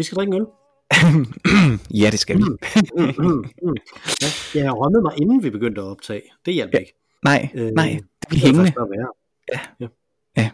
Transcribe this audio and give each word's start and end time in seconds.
Vi 0.00 0.04
skal 0.04 0.16
drikke 0.16 0.34
en 0.34 0.40
øl. 0.40 0.46
ja, 2.02 2.10
det 2.10 2.18
skal 2.18 2.36
vi. 2.36 2.42
ja, 4.22 4.28
jeg 4.54 4.64
har 4.68 4.72
rømmet 4.72 5.02
mig, 5.02 5.12
inden 5.22 5.42
vi 5.42 5.50
begyndte 5.50 5.80
at 5.80 5.84
optage. 5.86 6.22
Det 6.46 6.54
hjælper 6.54 6.78
ja. 6.78 6.80
ikke. 6.80 6.94
Nej, 7.24 7.50
øh, 7.54 7.70
nej, 7.70 8.00
det 8.20 8.28
bliver 8.28 8.46
hængende. 8.46 8.72
Ja. 9.52 9.60
ja. 9.80 9.86
ja. 10.36 10.50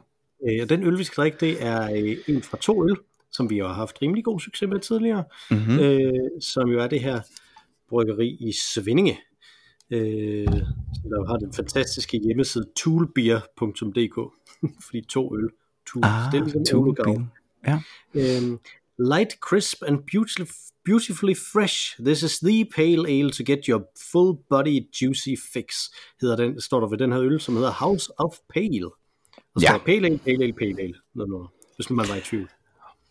Øh, 0.49 0.63
og 0.63 0.69
den 0.69 0.83
øl, 0.83 0.99
vi 0.99 1.05
skal 1.05 1.23
drikke, 1.23 1.39
det 1.41 1.65
er 1.65 1.91
øh, 1.93 2.17
en 2.29 2.43
fra 2.43 2.59
to 2.61 2.85
øl, 2.85 2.97
som 3.33 3.51
vi 3.51 3.59
har 3.59 3.73
haft 3.73 4.03
rimelig 4.03 4.25
god 4.25 4.41
succes 4.41 4.69
med 4.69 4.81
tidligere, 4.81 5.25
mm-hmm. 5.51 5.79
øh, 5.79 6.13
som 6.41 6.69
jo 6.69 6.81
er 6.81 6.87
det 6.87 7.01
her 7.01 7.21
bryggeri 7.89 8.29
i 8.29 8.53
Svindinge, 8.53 9.19
øh, 9.91 10.47
som 10.95 11.11
der 11.11 11.27
har 11.27 11.37
den 11.37 11.53
fantastiske 11.53 12.19
hjemmeside 12.19 12.67
toolbeer.dk, 12.77 14.19
fordi 14.87 15.01
to 15.09 15.37
øl, 15.37 15.49
tool, 15.93 16.05
ah, 16.05 16.33
det 16.33 16.39
er 16.39 16.45
ligesom 16.45 16.65
toolbeer. 16.65 17.27
Ja. 17.67 17.81
Øh, 18.15 18.59
light, 18.99 19.33
crisp 19.41 19.83
and 19.83 19.99
beautifully, 20.13 20.49
beautifully 20.85 21.35
fresh. 21.35 21.97
This 21.99 22.23
is 22.23 22.39
the 22.39 22.65
pale 22.77 23.07
ale 23.07 23.31
to 23.31 23.45
get 23.45 23.67
your 23.67 23.83
full 24.13 24.39
body 24.51 24.89
juicy 25.01 25.37
fix. 25.53 25.75
Hedder 26.21 26.37
den, 26.37 26.61
står 26.61 26.81
der 26.81 26.89
ved 26.89 26.99
den 26.99 27.13
her 27.13 27.21
øl, 27.23 27.41
som 27.41 27.57
hedder 27.57 27.71
House 27.71 28.11
of 28.19 28.35
Pale. 28.55 28.87
Og 29.55 29.61
så 29.61 29.67
ja. 29.73 29.79
pale 29.79 30.07
ale, 30.07 30.19
pale 30.19 30.45
ale, 30.45 30.53
pale 30.53 30.83
ale. 30.83 30.95
Noget, 31.15 31.31
noget, 31.31 31.49
hvis 31.77 31.91
man 31.91 32.09
var 32.09 32.15
i 32.15 32.21
tvivl. 32.21 32.49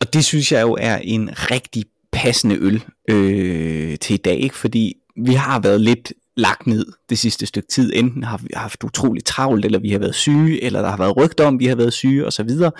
Og 0.00 0.14
det 0.14 0.24
synes 0.24 0.52
jeg 0.52 0.62
jo 0.62 0.76
er 0.80 0.96
en 0.96 1.30
rigtig 1.50 1.84
passende 2.12 2.56
øl 2.56 2.84
øh, 3.10 3.98
til 3.98 4.14
i 4.14 4.16
dag, 4.16 4.38
ikke? 4.38 4.56
fordi 4.56 4.94
vi 5.16 5.32
har 5.32 5.60
været 5.60 5.80
lidt 5.80 6.12
lagt 6.36 6.66
ned 6.66 6.86
det 7.08 7.18
sidste 7.18 7.46
stykke 7.46 7.68
tid. 7.68 7.92
Enten 7.94 8.24
har 8.24 8.36
vi 8.36 8.48
haft 8.54 8.84
utroligt 8.84 9.26
travlt, 9.26 9.64
eller 9.64 9.78
vi 9.78 9.90
har 9.90 9.98
været 9.98 10.14
syge, 10.14 10.64
eller 10.64 10.82
der 10.82 10.90
har 10.90 10.96
været 10.96 11.16
rygter 11.16 11.46
om, 11.46 11.58
vi 11.58 11.66
har 11.66 11.76
været 11.76 11.92
syge 11.92 12.26
osv. 12.26 12.50
Ja. 12.50 12.70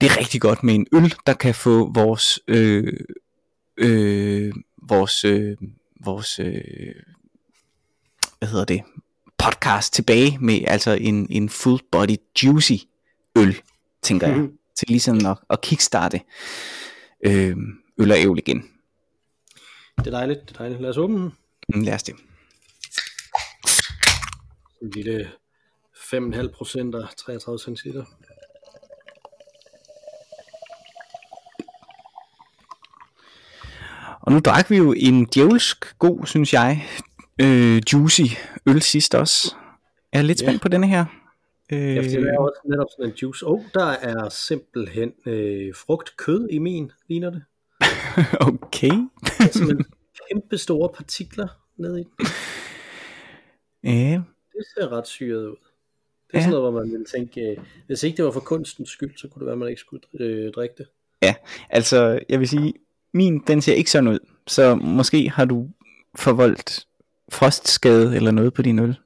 Det 0.00 0.10
er 0.10 0.18
rigtig 0.18 0.40
godt 0.40 0.62
med 0.62 0.74
en 0.74 0.86
øl, 0.92 1.14
der 1.26 1.34
kan 1.34 1.54
få 1.54 1.92
vores 1.92 2.40
øh, 2.48 2.92
øh, 3.76 4.54
vores 4.88 5.24
øh, 5.24 5.56
vores 6.04 6.38
øh, 6.38 6.94
hvad 8.38 8.48
hedder 8.48 8.64
det 8.64 8.82
podcast 9.38 9.92
tilbage 9.92 10.38
med 10.40 10.60
altså 10.66 10.90
en 10.90 11.26
en 11.30 11.48
full 11.48 11.80
body 11.92 12.16
juicy 12.42 12.72
øl, 13.36 13.60
tænker 14.02 14.26
mm-hmm. 14.26 14.42
jeg, 14.42 14.48
mhm. 14.48 14.58
til 14.76 14.88
ligesom 14.88 15.26
at, 15.26 15.38
at 15.50 15.60
kickstarte 15.60 16.20
øh, 17.26 17.56
øl 17.98 18.12
og 18.12 18.18
ævl 18.18 18.38
igen. 18.38 18.70
Det 19.98 20.06
er 20.06 20.10
dejligt, 20.10 20.40
det 20.40 20.54
er 20.54 20.58
dejligt. 20.58 20.80
Lad 20.80 20.90
os 20.90 20.96
åbne 20.96 21.18
den. 21.18 21.32
Mm, 21.74 21.82
lad 21.82 21.94
os 21.94 22.02
det. 22.02 22.14
En 24.82 24.90
lille 24.90 25.30
5,5 25.94 26.48
procent 26.48 26.94
af 26.94 27.08
33 27.16 27.58
centiliter. 27.58 28.04
Og 34.30 34.34
nu 34.34 34.40
drak 34.40 34.70
vi 34.70 34.76
jo 34.76 34.94
en 34.96 35.24
djævelsk 35.34 35.98
god, 35.98 36.26
synes 36.26 36.52
jeg, 36.52 36.86
øh, 37.42 37.82
juicy 37.92 38.22
øl 38.66 38.82
sidst 38.82 39.14
også. 39.14 39.54
Jeg 40.12 40.18
er 40.18 40.22
lidt 40.22 40.38
spændt 40.38 40.54
ja. 40.54 40.62
på 40.62 40.68
denne 40.68 40.88
her. 40.88 41.04
Øh... 41.72 41.96
Ja, 41.96 42.02
det 42.02 42.14
er 42.14 42.38
også 42.38 42.60
netop 42.64 42.86
sådan 42.96 43.10
en 43.10 43.16
juice. 43.22 43.46
Oh, 43.46 43.62
der 43.74 43.84
er 43.86 44.28
simpelthen 44.28 45.12
øh, 45.26 45.74
frugtkød 45.74 46.48
i 46.48 46.58
min, 46.58 46.92
ligner 47.08 47.30
det. 47.30 47.42
okay. 48.50 48.92
altså 49.40 49.84
kæmpe 50.28 50.58
store 50.58 50.88
partikler 50.88 51.48
nede 51.76 52.00
i 52.00 52.04
den. 52.04 52.26
Ja. 53.84 54.20
Det 54.52 54.64
ser 54.74 54.92
ret 54.92 55.06
syret 55.06 55.46
ud. 55.46 55.56
Det 56.26 56.34
er 56.34 56.38
ja. 56.38 56.40
sådan 56.40 56.50
noget, 56.50 56.72
hvor 56.72 56.80
man 56.80 56.92
ville 56.92 57.06
tænke, 57.06 57.40
øh, 57.40 57.56
hvis 57.86 58.02
ikke 58.02 58.16
det 58.16 58.24
var 58.24 58.30
for 58.30 58.40
kunstens 58.40 58.88
skyld, 58.88 59.16
så 59.16 59.28
kunne 59.28 59.40
det 59.40 59.46
være, 59.46 59.52
at 59.52 59.58
man 59.58 59.68
ikke 59.68 59.80
skulle 59.80 60.02
øh, 60.20 60.52
drikke 60.52 60.74
det. 60.78 60.86
Ja, 61.22 61.34
altså 61.70 62.20
jeg 62.28 62.40
vil 62.40 62.48
sige, 62.48 62.74
min 63.12 63.38
den 63.46 63.62
ser 63.62 63.74
ikke 63.74 63.90
sådan 63.90 64.08
ud, 64.08 64.18
så 64.50 64.74
måske 64.74 65.30
har 65.30 65.44
du 65.44 65.68
forvoldt 66.14 66.86
frostskade 67.28 68.16
eller 68.16 68.30
noget 68.30 68.54
på 68.54 68.62
din 68.62 68.78
øl. 68.78 68.98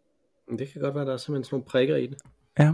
Det 0.59 0.73
kan 0.73 0.83
godt 0.83 0.95
være, 0.95 1.05
der 1.05 1.13
er 1.13 1.17
simpelthen 1.17 1.45
sådan 1.45 1.55
nogle 1.55 1.65
prikker 1.65 1.97
i 1.97 2.07
det. 2.07 2.19
Ja. 2.59 2.73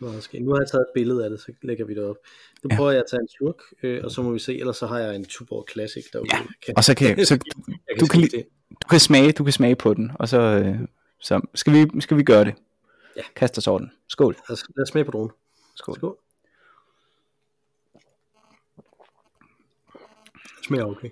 Nu 0.00 0.52
har 0.52 0.60
jeg 0.60 0.68
taget 0.68 0.82
et 0.82 0.94
billede 0.94 1.24
af 1.24 1.30
det, 1.30 1.40
så 1.40 1.52
lægger 1.62 1.84
vi 1.84 1.94
det 1.94 2.04
op. 2.04 2.16
Nu 2.62 2.68
ja. 2.70 2.76
prøver 2.76 2.90
jeg 2.90 3.00
at 3.00 3.06
tage 3.10 3.20
en 3.20 3.28
slurk, 3.28 3.62
øh, 3.82 4.04
og 4.04 4.10
så 4.10 4.22
må 4.22 4.32
vi 4.32 4.38
se, 4.38 4.58
ellers 4.58 4.76
så 4.76 4.86
har 4.86 4.98
jeg 4.98 5.16
en 5.16 5.24
Tuborg 5.24 5.66
Classic 5.72 6.04
derude. 6.12 6.28
Ja. 6.32 6.42
Kan, 6.66 6.74
og 6.76 6.84
så 6.84 6.94
kan, 6.94 7.26
så, 7.26 7.36
du, 7.38 7.42
jeg 7.68 7.78
kan 7.88 7.98
du, 7.98 8.06
kan, 8.06 8.22
du 8.82 8.88
kan 8.90 9.00
smage, 9.00 9.32
du 9.32 9.44
kan 9.44 9.52
smage 9.52 9.76
på 9.76 9.94
den, 9.94 10.10
og 10.14 10.28
så, 10.28 10.40
øh, 10.40 10.78
så 11.20 11.40
skal, 11.54 11.72
vi, 11.72 12.00
skal 12.00 12.16
vi 12.16 12.22
gøre 12.22 12.44
det. 12.44 12.54
Ja. 13.16 13.22
Kast 13.36 13.58
os 13.58 13.66
over 13.66 13.78
den. 13.78 13.90
Skål. 14.08 14.36
Lad 14.48 14.50
os, 14.50 14.64
lad 14.76 14.82
os 14.82 14.88
smage 14.88 15.04
på 15.04 15.10
dronen. 15.10 15.30
Skål. 15.74 15.96
Skål. 15.96 16.16
Smager 20.66 20.84
okay. 20.84 21.10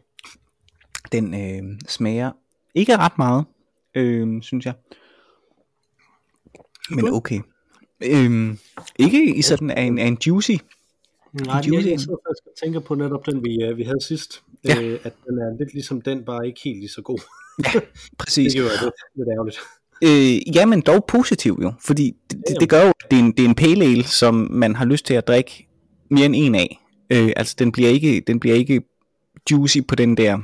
Den 1.13 1.35
øh, 1.35 1.79
smager 1.89 2.33
ikke 2.75 2.97
ret 2.97 3.19
meget, 3.19 3.45
øh, 3.95 4.43
synes 4.43 4.67
jeg. 4.67 4.75
Men 6.91 7.09
okay. 7.09 7.41
Øhm, 8.05 8.59
ikke 8.99 9.35
i 9.37 9.43
sådan 9.43 9.79
en, 9.79 9.99
en 9.99 10.19
juicy. 10.27 10.51
Nej, 11.33 11.61
en 11.61 11.65
juicy. 11.65 11.87
jeg, 11.87 11.99
jeg 12.11 12.55
tænker 12.65 12.81
på 12.81 12.95
netop 12.95 13.27
den, 13.27 13.45
vi, 13.45 13.71
uh, 13.71 13.77
vi 13.77 13.83
havde 13.83 14.05
sidst. 14.05 14.43
Ja. 14.65 14.83
Øh, 14.83 14.99
at 15.05 15.13
den 15.27 15.39
er 15.39 15.59
lidt 15.59 15.73
ligesom 15.73 16.01
den, 16.01 16.25
bare 16.25 16.47
ikke 16.47 16.61
helt 16.65 16.79
lige 16.79 16.89
så 16.89 17.03
god. 17.03 17.19
ja, 17.65 17.81
præcis. 18.19 18.53
det 18.53 18.59
er 18.59 18.65
jo 18.65 18.69
lidt, 18.69 18.95
lidt 19.17 19.29
ærgerligt. 19.29 19.59
Øh, 20.05 20.57
ja, 20.57 20.67
men 20.67 20.81
dog 20.81 21.05
positiv 21.09 21.59
jo, 21.63 21.73
fordi 21.81 22.17
det, 22.31 22.43
det, 22.49 22.57
det 22.61 22.69
gør 22.69 22.83
jo, 22.83 22.89
at 22.89 23.11
det 23.11 23.19
er, 23.19 23.23
en, 23.23 23.33
det 23.33 23.45
er 23.45 23.49
en 23.49 23.55
pale 23.55 23.85
ale, 23.85 24.05
som 24.05 24.35
man 24.51 24.75
har 24.75 24.85
lyst 24.85 25.07
til 25.07 25.15
at 25.15 25.29
drikke 25.29 25.69
mere 26.11 26.27
end 26.27 26.35
en 26.37 26.55
af. 26.55 26.81
Øh, 27.13 27.33
altså 27.37 27.57
den 27.59 27.73
bliver 27.73 27.91
ikke, 27.91 28.23
den 28.27 28.41
bliver 28.41 28.57
ikke 28.57 28.83
juicy 29.51 29.79
på 29.89 29.95
den 29.95 30.17
der 30.17 30.39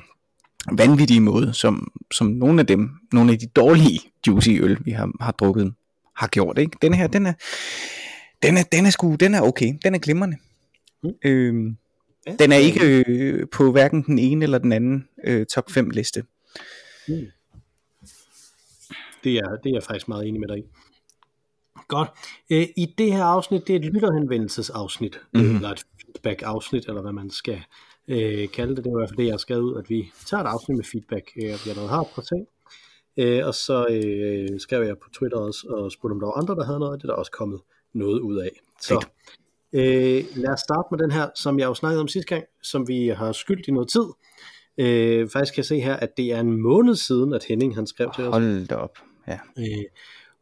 vanvittige 0.72 1.20
måde, 1.20 1.54
som, 1.54 1.92
som 2.12 2.26
nogle 2.26 2.60
af 2.60 2.66
dem, 2.66 2.90
nogle 3.12 3.32
af 3.32 3.38
de 3.38 3.46
dårlige 3.46 4.00
juicy 4.26 4.48
øl, 4.48 4.78
vi 4.84 4.90
har, 4.90 5.10
har 5.20 5.32
drukket 5.32 5.74
har 6.16 6.26
gjort. 6.26 6.58
Ikke? 6.58 6.78
Den 6.82 6.94
her, 6.94 7.06
den 7.06 7.26
er, 7.26 7.32
den 8.42 8.56
er, 8.56 8.62
den 8.62 8.86
er, 8.86 8.90
sgu, 8.90 9.14
den 9.14 9.34
er 9.34 9.40
okay. 9.40 9.74
Den 9.84 9.94
er 9.94 9.98
glimrende. 9.98 10.36
Mm. 11.02 11.10
Øhm, 11.24 11.76
ja, 12.26 12.36
den 12.38 12.52
er 12.52 12.56
ikke 12.56 13.04
øh, 13.06 13.46
på 13.52 13.72
hverken 13.72 14.02
den 14.02 14.18
ene 14.18 14.44
eller 14.44 14.58
den 14.58 14.72
anden 14.72 15.08
øh, 15.24 15.46
top 15.46 15.70
5 15.70 15.90
liste. 15.90 16.24
Mm. 17.08 17.14
Det, 19.24 19.36
er, 19.36 19.56
det 19.56 19.70
er 19.70 19.74
jeg 19.74 19.82
faktisk 19.82 20.08
meget 20.08 20.28
enig 20.28 20.40
med 20.40 20.48
dig 20.48 20.58
i. 20.58 20.62
Godt. 21.88 22.10
Øh, 22.50 22.66
I 22.76 22.94
det 22.98 23.12
her 23.12 23.24
afsnit, 23.24 23.66
det 23.66 23.76
er 23.76 23.78
et 23.78 23.84
lytterhenvendelsesafsnit, 23.84 25.20
mm-hmm. 25.34 25.56
eller 25.56 25.70
et 25.70 25.84
feedback-afsnit, 26.00 26.84
eller 26.88 27.02
hvad 27.02 27.12
man 27.12 27.30
skal 27.30 27.62
øh, 28.08 28.48
kalde 28.48 28.76
det. 28.76 28.84
Det 28.84 28.92
var 28.92 28.98
i 28.98 29.00
hvert 29.00 29.10
fald 29.10 29.18
det, 29.18 29.26
jeg 29.26 29.40
skrev 29.40 29.60
ud, 29.60 29.76
at 29.76 29.90
vi 29.90 30.12
tager 30.26 30.42
et 30.42 30.46
afsnit 30.46 30.76
med 30.76 30.84
feedback, 30.84 31.32
øh, 31.36 31.42
vi 31.42 31.70
allerede 31.70 31.88
har 31.88 32.04
på 32.14 32.20
ting. 32.20 32.46
Øh, 33.16 33.46
og 33.46 33.54
så 33.54 33.86
øh, 33.90 34.60
skrev 34.60 34.82
jeg 34.82 34.98
på 34.98 35.08
Twitter 35.12 35.38
også, 35.38 35.66
og 35.68 35.92
spurgte 35.92 36.12
om 36.12 36.20
der 36.20 36.26
var 36.26 36.32
andre, 36.32 36.54
der 36.54 36.64
havde 36.64 36.78
noget, 36.78 36.92
og 36.92 36.98
det 36.98 37.04
er 37.04 37.12
der 37.12 37.18
også 37.18 37.32
kommet 37.32 37.60
noget 37.92 38.20
ud 38.20 38.36
af. 38.36 38.50
Så 38.80 39.06
øh, 39.72 40.24
lad 40.36 40.52
os 40.52 40.60
starte 40.60 40.88
med 40.90 40.98
den 40.98 41.10
her, 41.10 41.28
som 41.34 41.58
jeg 41.58 41.66
jo 41.66 41.74
snakkede 41.74 42.00
om 42.00 42.08
sidste 42.08 42.34
gang, 42.34 42.44
som 42.62 42.88
vi 42.88 43.08
har 43.08 43.32
skyldt 43.32 43.68
i 43.68 43.70
noget 43.70 43.88
tid. 43.88 44.06
Øh, 44.78 45.28
faktisk 45.28 45.54
kan 45.54 45.58
jeg 45.60 45.66
se 45.66 45.80
her, 45.80 45.96
at 45.96 46.16
det 46.16 46.32
er 46.32 46.40
en 46.40 46.62
måned 46.62 46.94
siden, 46.94 47.32
at 47.32 47.44
Henning 47.44 47.74
han 47.74 47.86
skrev 47.86 48.10
til 48.14 48.24
os. 48.24 48.32
Hold 48.32 48.66
da 48.66 48.74
op, 48.74 48.98
ja. 49.28 49.38
Øh, 49.58 49.84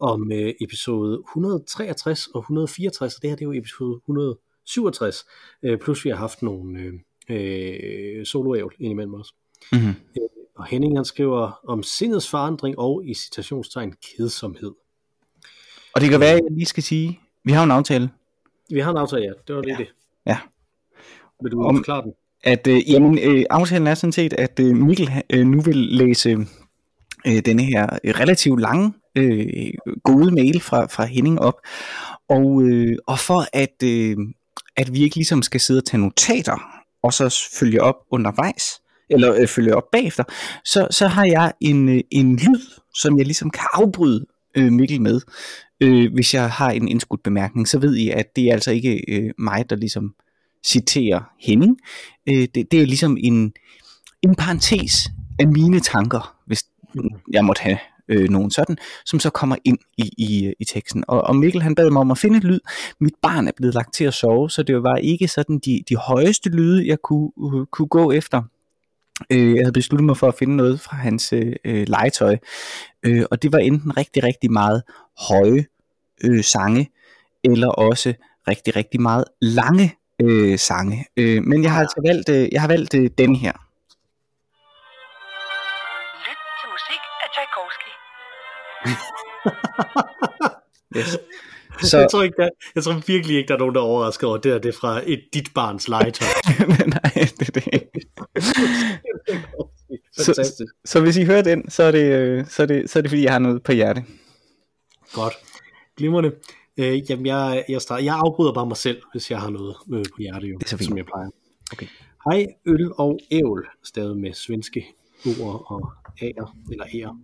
om 0.01 0.33
øh, 0.33 0.55
episode 0.61 1.19
163 1.19 2.27
og 2.27 2.41
164, 2.41 3.15
og 3.15 3.23
det 3.23 3.31
her 3.31 3.37
det 3.37 3.43
er 3.43 3.47
jo 3.47 3.53
episode 3.53 3.97
167, 3.97 5.27
øh, 5.63 5.79
plus 5.79 6.05
vi 6.05 6.11
har 6.11 6.17
haft 6.17 6.43
nogle 6.43 6.81
øh, 6.81 6.93
øh, 7.29 8.27
soloævl 8.27 8.75
indimellem 8.79 9.15
os. 9.15 9.35
Mm-hmm. 9.73 9.89
Øh, 9.89 10.29
og 10.57 10.67
Henning 10.67 10.99
han 10.99 11.05
skriver 11.05 11.61
om 11.69 11.83
sindets 11.83 12.31
forandring 12.31 12.79
og 12.79 13.03
i 13.05 13.15
citationstegn 13.15 13.93
kedsomhed. 13.93 14.73
Og 15.95 16.01
det 16.01 16.11
kan 16.11 16.21
være, 16.21 16.33
at 16.33 16.41
jeg 16.45 16.53
lige 16.53 16.67
skal 16.67 16.83
sige, 16.83 17.21
vi 17.45 17.53
har 17.53 17.65
en 17.65 17.71
aftale. 17.71 18.11
Vi 18.71 18.81
har 18.81 18.91
en 18.91 18.97
aftale, 18.97 19.23
ja. 19.23 19.33
Det 19.49 19.57
var 19.57 19.63
det. 19.63 19.71
Ja. 19.71 19.77
det. 19.77 19.87
ja. 20.27 20.39
Vil 21.43 21.53
du 21.53 21.63
om, 21.65 21.77
forklare 21.77 22.03
den? 22.03 22.13
At, 22.45 22.67
øh, 22.67 22.91
jamen, 22.91 23.19
øh, 23.19 23.45
aftalen 23.51 23.87
er 23.87 23.95
sådan 23.95 24.13
set, 24.13 24.33
at 24.33 24.61
øh, 24.61 24.77
Mikkel 24.77 25.11
øh, 25.31 25.47
nu 25.47 25.61
vil 25.61 25.77
læse 25.77 26.31
øh, 27.27 27.39
denne 27.45 27.63
her 27.63 27.99
øh, 28.05 28.15
relativt 28.21 28.61
lange, 28.61 28.93
øh, 29.17 29.47
gode 30.05 30.35
mail 30.35 30.61
fra, 30.61 30.87
fra 30.87 31.05
Henning 31.05 31.41
op. 31.41 31.61
Og, 32.29 32.63
øh, 32.63 32.97
og 33.07 33.19
for 33.19 33.45
at, 33.53 33.83
øh, 33.85 34.17
at 34.77 34.93
vi 34.93 35.03
ikke 35.03 35.17
ligesom 35.17 35.43
skal 35.43 35.61
sidde 35.61 35.79
og 35.79 35.85
tage 35.85 36.01
notater, 36.01 36.76
og 37.03 37.13
så 37.13 37.49
følge 37.59 37.83
op 37.83 37.95
undervejs, 38.11 38.65
eller 39.11 39.35
øh, 39.35 39.47
følge 39.49 39.77
op 39.77 39.91
bagefter, 39.93 40.25
så, 40.65 40.89
så 40.91 41.07
har 41.07 41.25
jeg 41.25 41.53
en, 41.61 41.89
øh, 41.89 42.01
en 42.11 42.37
lyd, 42.37 42.61
som 42.95 43.19
jeg 43.19 43.27
ligesom 43.27 43.51
kan 43.51 43.67
afbryde 43.73 44.27
øh, 44.57 44.73
Mikkel 44.73 45.01
med. 45.01 45.21
Øh, 45.81 46.13
hvis 46.15 46.35
jeg 46.35 46.51
har 46.51 46.71
en 46.71 46.89
indskudt 46.89 47.23
bemærkning, 47.23 47.69
så 47.69 47.79
ved 47.79 47.97
I, 47.97 48.11
at 48.11 48.37
det 48.37 48.45
er 48.45 48.53
altså 48.53 48.71
ikke 48.71 49.05
øh, 49.09 49.31
mig, 49.39 49.71
der 49.71 49.77
ligesom 49.77 50.15
citerer 50.67 51.21
Henning. 51.41 51.77
Øh, 52.29 52.49
det, 52.55 52.71
det 52.71 52.83
er 52.83 52.87
ligesom 52.87 53.17
en, 53.21 53.53
en 54.23 54.35
parentes 54.35 55.11
af 55.39 55.49
mine 55.49 55.81
tanker, 55.81 56.37
hvis 56.47 56.65
jeg 57.33 57.45
måtte 57.45 57.63
have 57.63 57.79
øh, 58.09 58.29
nogen 58.29 58.51
sådan, 58.51 58.77
som 59.05 59.21
så 59.21 59.31
kommer 59.31 59.57
ind 59.65 59.79
i, 59.99 60.11
i, 60.19 60.55
i 60.61 60.65
teksten. 60.65 61.05
Og, 61.09 61.23
og 61.23 61.37
Mikkel 61.37 61.63
han 61.63 61.75
bad 61.75 61.91
mig 61.91 62.01
om 62.01 62.11
at 62.11 62.19
finde 62.19 62.39
et 62.39 62.45
lyd. 62.45 62.61
Mit 63.01 63.15
barn 63.23 63.49
er 63.49 63.53
blevet 63.57 63.75
lagt 63.75 63.95
til 63.95 64.05
at 64.05 64.15
sove, 64.15 64.51
så 64.51 64.63
det 64.63 64.83
var 64.83 64.97
ikke 64.97 65.29
sådan 65.29 65.59
de, 65.59 65.83
de 65.89 65.97
højeste 65.97 66.51
lyde, 66.51 66.87
jeg 66.89 66.99
kunne, 67.03 67.31
uh, 67.37 67.67
kunne 67.67 67.89
gå 67.89 68.13
efter. 68.13 68.43
Øh, 69.31 69.55
jeg 69.55 69.65
havde 69.65 69.73
besluttet 69.73 70.07
mig 70.07 70.17
for 70.17 70.29
at 70.29 70.35
finde 70.35 70.57
noget 70.57 70.81
fra 70.81 70.97
hans 70.97 71.33
øh, 71.33 71.85
legetøj, 71.87 72.37
øh, 73.03 73.25
og 73.31 73.43
det 73.43 73.53
var 73.53 73.59
enten 73.59 73.97
rigtig, 73.97 74.23
rigtig 74.23 74.53
meget 74.53 74.83
høje 75.29 75.65
øh, 76.25 76.45
sange, 76.45 76.91
eller 77.45 77.69
også 77.69 78.15
rigtig, 78.49 78.77
rigtig 78.77 79.01
meget 79.01 79.25
lange 79.41 79.95
øh, 80.23 80.59
sange. 80.59 81.07
Øh, 81.17 81.43
men 81.43 81.63
jeg 81.63 81.73
har 81.73 81.81
altså 81.81 82.03
valgt, 82.07 82.29
øh, 82.29 82.49
jeg 82.53 82.61
har 82.61 82.69
valgt 82.69 82.95
øh, 82.95 83.11
den 83.19 83.37
her. 83.37 83.66
Yes. 90.97 91.07
Så... 91.07 91.19
Så, 91.83 91.99
Jeg, 91.99 92.11
tror 92.11 92.23
ikke, 92.23 92.37
der, 92.43 92.49
jeg 92.75 92.85
tror 92.85 93.03
virkelig 93.07 93.37
ikke, 93.37 93.49
der 93.49 93.55
er 93.55 93.59
nogen, 93.59 93.75
der 93.75 93.81
er 93.81 93.85
overrasket 93.85 94.29
over 94.29 94.39
det, 94.39 94.53
her. 94.53 94.59
det 94.59 94.69
er 94.69 94.79
fra 94.81 95.03
et 95.07 95.23
dit 95.35 95.49
barns 95.55 95.89
legetøj. 95.89 96.29
nej, 96.69 97.29
det 97.39 97.49
er 97.49 97.61
det. 97.61 97.83
Fantastisk. 100.27 100.75
Så 100.85 101.01
hvis 101.01 101.17
I 101.17 101.25
hører 101.25 101.43
den, 101.43 101.71
så 101.71 101.83
er 101.83 101.91
det, 101.91 102.13
øh, 102.13 102.47
så 102.47 102.63
er 102.63 102.67
det, 102.67 102.91
så 102.91 102.99
er 102.99 103.01
det 103.01 103.11
fordi, 103.11 103.25
jeg 103.25 103.33
har 103.33 103.39
noget 103.39 103.63
på 103.63 103.73
hjerte. 103.73 104.05
Godt. 105.13 105.35
Glimrende. 105.97 106.33
Øh, 106.77 107.11
jamen, 107.11 107.27
jeg, 107.27 107.65
jeg, 107.69 107.83
starter, 107.83 108.05
jeg 108.05 108.15
afbryder 108.15 108.53
bare 108.53 108.67
mig 108.67 108.77
selv, 108.77 109.03
hvis 109.13 109.31
jeg 109.31 109.41
har 109.41 109.51
noget 109.51 109.77
øh, 109.93 110.05
på 110.05 110.17
hjerte, 110.19 110.47
jo, 110.47 110.59
Det 110.59 110.73
er 110.73 110.77
så 110.77 110.85
som 110.85 110.97
jeg 110.97 111.07
plejer. 111.07 111.29
Okay. 111.73 111.87
Hej, 112.31 112.47
øl 112.67 112.93
og 112.99 113.19
ævl, 113.31 113.67
stadig 113.85 114.17
med 114.17 114.33
svenske 114.33 114.87
ord 115.41 115.65
og 115.67 115.93
ære, 116.23 116.53
eller 116.71 116.87
ære. 116.95 117.19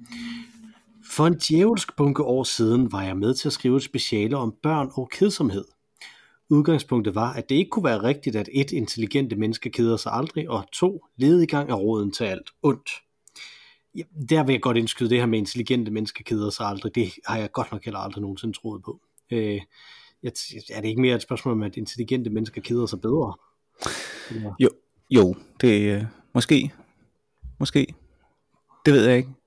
For 1.16 1.26
en 1.26 1.34
djævelsk 1.34 1.96
bunke 1.96 2.22
år 2.22 2.44
siden 2.44 2.92
var 2.92 3.02
jeg 3.02 3.16
med 3.16 3.34
til 3.34 3.48
at 3.48 3.52
skrive 3.52 3.76
et 3.76 3.82
speciale 3.82 4.36
om 4.36 4.54
børn 4.62 4.90
og 4.94 5.08
kedsomhed. 5.12 5.64
Udgangspunktet 6.50 7.14
var, 7.14 7.32
at 7.32 7.48
det 7.48 7.54
ikke 7.54 7.68
kunne 7.68 7.84
være 7.84 8.02
rigtigt, 8.02 8.36
at 8.36 8.48
et 8.52 8.70
intelligente 8.70 9.36
menneske 9.36 9.70
keder 9.70 9.96
sig 9.96 10.12
aldrig, 10.12 10.50
og 10.50 10.64
to 10.72 11.04
ledigang 11.16 11.70
er 11.70 11.74
råden 11.74 12.12
til 12.12 12.24
alt 12.24 12.50
ondt. 12.62 12.90
Ja, 13.94 14.02
der 14.28 14.44
vil 14.44 14.52
jeg 14.52 14.62
godt 14.62 14.76
indskyde 14.76 15.10
det 15.10 15.18
her 15.18 15.26
med 15.26 15.38
intelligente 15.38 15.90
mennesker 15.90 16.24
keder 16.24 16.50
sig 16.50 16.66
aldrig. 16.66 16.94
Det 16.94 17.12
har 17.26 17.38
jeg 17.38 17.52
godt 17.52 17.72
nok 17.72 17.84
heller 17.84 17.98
aldrig 17.98 18.22
nogensinde 18.22 18.58
troet 18.58 18.82
på. 18.82 19.00
Øh, 19.30 19.60
er 20.22 20.80
det 20.80 20.88
ikke 20.88 21.00
mere 21.00 21.16
et 21.16 21.22
spørgsmål 21.22 21.52
om, 21.52 21.62
at 21.62 21.76
intelligente 21.76 22.30
mennesker 22.30 22.60
keder 22.60 22.86
sig 22.86 23.00
bedre? 23.00 23.34
Ja. 24.30 24.52
Jo, 24.60 24.68
jo 25.10 25.34
det 25.60 25.90
er 25.90 25.96
øh, 25.96 26.04
måske. 26.34 26.72
Måske. 27.58 27.94
Det 28.86 28.94
ved 28.94 29.06
jeg 29.06 29.16
ikke. 29.16 29.41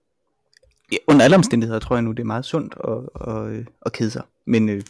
Ja, 0.92 0.98
under 1.08 1.24
alle 1.24 1.36
omstændigheder 1.36 1.80
tror 1.80 1.96
jeg 1.96 2.04
nu, 2.04 2.12
det 2.12 2.20
er 2.20 2.28
meget 2.28 2.46
sundt 2.46 2.76
at, 2.84 3.28
at, 3.28 3.58
at, 3.58 3.68
at 3.86 3.94
kede 3.94 4.12
sig. 4.12 4.24
Men 4.48 4.70
øh, 4.70 4.82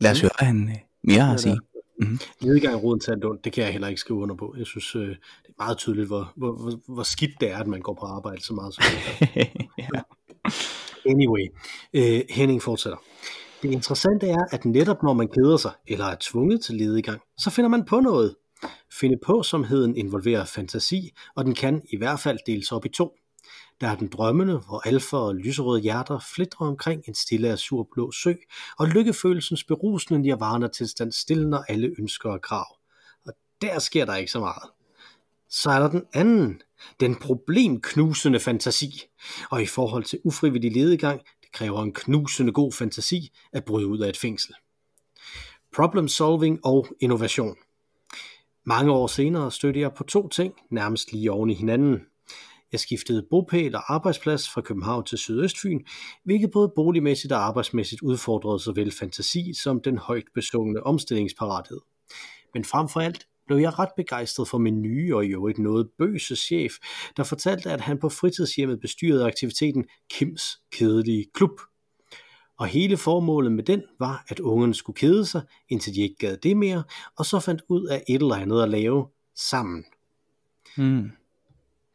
lad 0.00 0.10
os 0.10 0.20
høre, 0.20 0.30
hvad 0.38 0.46
han 0.46 0.68
øh, 0.68 0.76
mere 1.02 1.20
har 1.20 1.34
at 1.34 1.40
sige. 1.40 1.60
Mhm. 2.00 2.18
Nedgang 2.42 2.82
roden 2.82 3.00
til 3.00 3.26
ondt, 3.26 3.44
det 3.44 3.52
kan 3.52 3.64
jeg 3.64 3.72
heller 3.72 3.88
ikke 3.88 4.00
skrive 4.00 4.18
under 4.18 4.34
på. 4.34 4.54
Jeg 4.58 4.66
synes, 4.66 4.96
øh, 4.96 5.08
det 5.08 5.48
er 5.48 5.62
meget 5.64 5.78
tydeligt, 5.78 6.06
hvor, 6.06 6.32
hvor, 6.36 6.52
hvor, 6.52 6.94
hvor 6.94 7.02
skidt 7.02 7.40
det 7.40 7.50
er, 7.50 7.58
at 7.58 7.66
man 7.66 7.80
går 7.80 7.94
på 8.00 8.06
arbejde 8.06 8.42
så 8.42 8.54
meget 8.54 8.74
som 8.74 8.84
ja. 9.78 10.00
Anyway, 11.06 11.46
øh, 11.94 12.20
Henning 12.30 12.62
fortsætter. 12.62 12.98
Det 13.62 13.70
interessante 13.70 14.28
er, 14.28 14.44
at 14.50 14.64
netop 14.64 15.02
når 15.02 15.12
man 15.12 15.28
keder 15.28 15.56
sig, 15.56 15.72
eller 15.88 16.04
er 16.04 16.16
tvunget 16.20 16.60
til 16.62 16.74
ledegang, 16.74 17.20
så 17.38 17.50
finder 17.50 17.68
man 17.68 17.84
på 17.84 18.00
noget. 18.00 18.34
Finde 19.00 19.18
på 19.26 19.42
somheden 19.42 19.96
involverer 19.96 20.44
fantasi, 20.44 21.10
og 21.36 21.44
den 21.44 21.54
kan 21.54 21.82
i 21.92 21.96
hvert 21.96 22.20
fald 22.20 22.38
deles 22.46 22.72
op 22.72 22.86
i 22.86 22.88
to. 22.88 23.12
Der 23.80 23.88
er 23.88 23.96
den 23.96 24.08
drømmende, 24.08 24.58
hvor 24.58 24.88
alfa 24.88 25.16
og 25.16 25.34
lyserøde 25.34 25.80
hjerter 25.80 26.18
flitrer 26.34 26.66
omkring 26.66 27.02
en 27.08 27.14
stille 27.14 27.48
azurblå 27.48 28.12
sø, 28.12 28.34
og 28.78 28.86
lykkefølelsens 28.86 29.64
berusende 29.64 30.20
nirvana 30.20 30.68
tilstand 30.68 31.12
stiller 31.12 31.62
alle 31.68 31.94
ønsker 31.98 32.30
og 32.30 32.42
krav. 32.42 32.76
Og 33.26 33.32
der 33.62 33.78
sker 33.78 34.04
der 34.04 34.16
ikke 34.16 34.32
så 34.32 34.40
meget. 34.40 34.70
Så 35.48 35.70
er 35.70 35.78
der 35.78 35.88
den 35.88 36.02
anden, 36.12 36.62
den 37.00 37.16
problemknusende 37.16 38.40
fantasi. 38.40 39.02
Og 39.50 39.62
i 39.62 39.66
forhold 39.66 40.04
til 40.04 40.20
ufrivillig 40.24 40.72
ledegang, 40.72 41.20
det 41.40 41.52
kræver 41.52 41.82
en 41.82 41.92
knusende 41.92 42.52
god 42.52 42.72
fantasi 42.72 43.32
at 43.52 43.64
bryde 43.64 43.86
ud 43.86 43.98
af 43.98 44.08
et 44.08 44.16
fængsel. 44.16 44.54
Problem 45.74 46.08
solving 46.08 46.60
og 46.64 46.86
innovation. 47.00 47.56
Mange 48.64 48.92
år 48.92 49.06
senere 49.06 49.52
stødte 49.52 49.80
jeg 49.80 49.94
på 49.94 50.04
to 50.04 50.28
ting, 50.28 50.54
nærmest 50.70 51.12
lige 51.12 51.32
oven 51.32 51.50
i 51.50 51.54
hinanden. 51.54 52.00
Jeg 52.72 52.80
skiftede 52.80 53.26
bopæl 53.30 53.74
og 53.74 53.94
arbejdsplads 53.94 54.50
fra 54.50 54.60
København 54.60 55.04
til 55.04 55.18
Sydøstfyn, 55.18 55.80
hvilket 56.24 56.50
både 56.50 56.72
boligmæssigt 56.76 57.32
og 57.32 57.46
arbejdsmæssigt 57.46 58.02
udfordrede 58.02 58.60
såvel 58.60 58.92
fantasi 58.92 59.52
som 59.62 59.80
den 59.80 59.98
højt 59.98 60.24
besungne 60.34 60.86
omstillingsparathed. 60.86 61.80
Men 62.54 62.64
frem 62.64 62.88
for 62.88 63.00
alt 63.00 63.26
blev 63.46 63.58
jeg 63.58 63.78
ret 63.78 63.88
begejstret 63.96 64.48
for 64.48 64.58
min 64.58 64.82
nye 64.82 65.16
og 65.16 65.24
i 65.24 65.28
øvrigt 65.28 65.58
noget 65.58 65.88
bøse 65.98 66.36
chef, 66.36 66.72
der 67.16 67.24
fortalte, 67.24 67.70
at 67.70 67.80
han 67.80 67.98
på 67.98 68.08
fritidshjemmet 68.08 68.80
bestyrede 68.80 69.26
aktiviteten 69.26 69.84
Kims 70.10 70.42
Kedelige 70.72 71.26
Klub. 71.34 71.60
Og 72.58 72.66
hele 72.66 72.96
formålet 72.96 73.52
med 73.52 73.64
den 73.64 73.82
var, 73.98 74.24
at 74.28 74.40
ungerne 74.40 74.74
skulle 74.74 74.96
kede 74.96 75.26
sig, 75.26 75.42
indtil 75.68 75.94
de 75.94 76.00
ikke 76.00 76.16
gad 76.18 76.36
det 76.36 76.56
mere, 76.56 76.82
og 77.18 77.26
så 77.26 77.40
fandt 77.40 77.62
ud 77.68 77.86
af 77.86 78.04
et 78.08 78.22
eller 78.22 78.34
andet 78.34 78.62
at 78.62 78.70
lave 78.70 79.08
sammen. 79.36 79.84
Mm. 80.76 81.10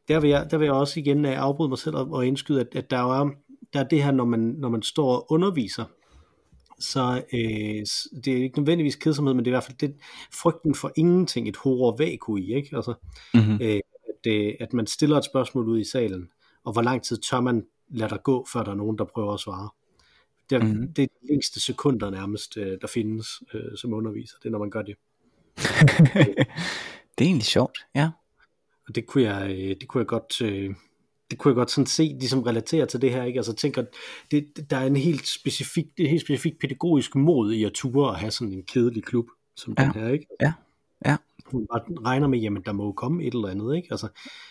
Der 0.08 0.20
vil 0.20 0.30
jeg, 0.30 0.48
der 0.52 0.58
vil 0.58 0.66
jeg 0.66 0.74
også 0.74 1.00
igen 1.00 1.26
afbryde 1.26 1.70
mig 1.70 1.78
selv 1.78 1.96
og 1.96 2.12
og 2.12 2.26
indskyde, 2.28 2.60
at, 2.62 2.68
at 2.76 2.90
der, 2.90 2.98
er, 2.98 3.30
der 3.74 3.80
er 3.80 3.84
det 3.84 4.04
her, 4.04 4.12
når 4.12 4.26
man, 4.26 4.40
når 4.40 4.70
man 4.70 4.82
står 4.84 5.16
og 5.16 5.32
underviser, 5.32 5.86
så 6.80 7.24
øh, 7.34 8.20
det 8.26 8.34
er 8.34 8.44
ikke 8.44 8.60
nødvendigvis 8.60 8.96
kedsomhed, 8.96 9.34
men 9.34 9.46
det 9.46 9.52
er 9.52 9.52
i 9.52 9.58
hvert 9.58 9.64
fald 9.64 9.78
det, 9.78 9.96
frygten 10.34 10.76
for 10.76 10.92
ingenting, 10.96 11.48
et 11.50 11.58
horror 11.58 11.96
vakuum 11.98 12.38
i, 12.38 12.54
ikke? 12.54 12.76
Altså, 12.76 12.94
Mm-hmm. 13.34 13.60
øh, 13.62 13.80
at, 14.26 14.32
øh, 14.32 14.54
at 14.60 14.74
man 14.74 14.88
stiller 14.88 15.18
et 15.18 15.26
spørgsmål 15.26 15.68
ud 15.70 15.80
i 15.80 15.84
salen, 15.84 16.30
og 16.64 16.74
hvor 16.74 16.82
lang 16.82 17.04
tid 17.04 17.18
tør 17.18 17.40
man 17.42 17.66
lade 17.90 18.10
der 18.10 18.18
gå, 18.18 18.46
før 18.54 18.64
der 18.64 18.72
er 18.72 18.76
nogen, 18.76 18.98
der 18.98 19.04
prøver 19.06 19.34
at 19.34 19.40
svare. 19.40 19.70
Det 20.50 20.56
er, 20.56 20.60
Mhm. 20.60 20.70
mm-hmm. 20.70 20.94
det 20.94 21.04
er 21.04 21.08
de 21.22 21.28
længste 21.30 21.60
sekunder 21.60 22.10
nærmest, 22.10 22.58
øh, 22.58 22.78
der 22.82 22.88
findes 22.88 23.28
øh, 23.54 23.78
som 23.78 23.94
underviser, 23.94 24.36
det 24.44 24.46
er, 24.46 24.52
når 24.52 24.60
man 24.60 24.70
gør 24.70 24.82
det. 24.82 24.96
det 27.18 27.22
er 27.22 27.26
egentlig 27.26 27.46
sjovt, 27.46 27.78
ja. 27.96 28.10
Og 28.88 28.96
det 28.96 29.06
kunne 29.06 29.24
jeg, 29.24 29.52
øh, 29.52 29.76
det 29.82 29.88
kunne 29.88 30.00
jeg 30.00 30.08
godt, 30.08 30.42
øh, 30.42 30.76
det 31.32 31.38
kunne 31.40 31.50
jeg 31.52 31.56
godt 31.56 31.72
sådan 31.72 31.86
se, 31.86 32.04
ligesom 32.20 32.42
relatere 32.44 32.86
til 32.86 33.02
det 33.02 33.12
her, 33.12 33.24
ikke? 33.24 33.40
Altså 33.40 33.54
tænker, 33.54 33.84
det, 34.32 34.70
der 34.70 34.78
er 34.78 34.86
en 34.88 34.96
helt 34.96 35.28
specifik, 35.28 35.86
det 35.98 36.10
helt 36.10 36.22
specifik 36.22 36.60
pædagogisk 36.60 37.16
mod 37.16 37.54
i 37.54 37.64
at 37.64 37.72
ture 37.74 38.10
at 38.14 38.20
have 38.20 38.32
sådan 38.32 38.54
en 38.54 38.64
kedelig 38.64 39.04
klub, 39.04 39.26
som 39.56 39.76
Ja. 39.78 39.84
den 39.84 39.92
her, 39.92 40.10
ikke? 40.10 40.26
Ja. 40.42 40.54
Ja. 41.06 41.18
Hun 41.46 41.68
bare 41.74 41.82
regner 42.06 42.28
med, 42.28 42.40
jamen 42.40 42.64
der 42.66 42.72
må 42.72 42.86
jo 42.86 42.92
komme 42.92 43.24
et 43.24 43.34
eller 43.34 43.48
andet, 43.48 43.76
ikke? 43.76 43.88
Altså, 43.92 44.08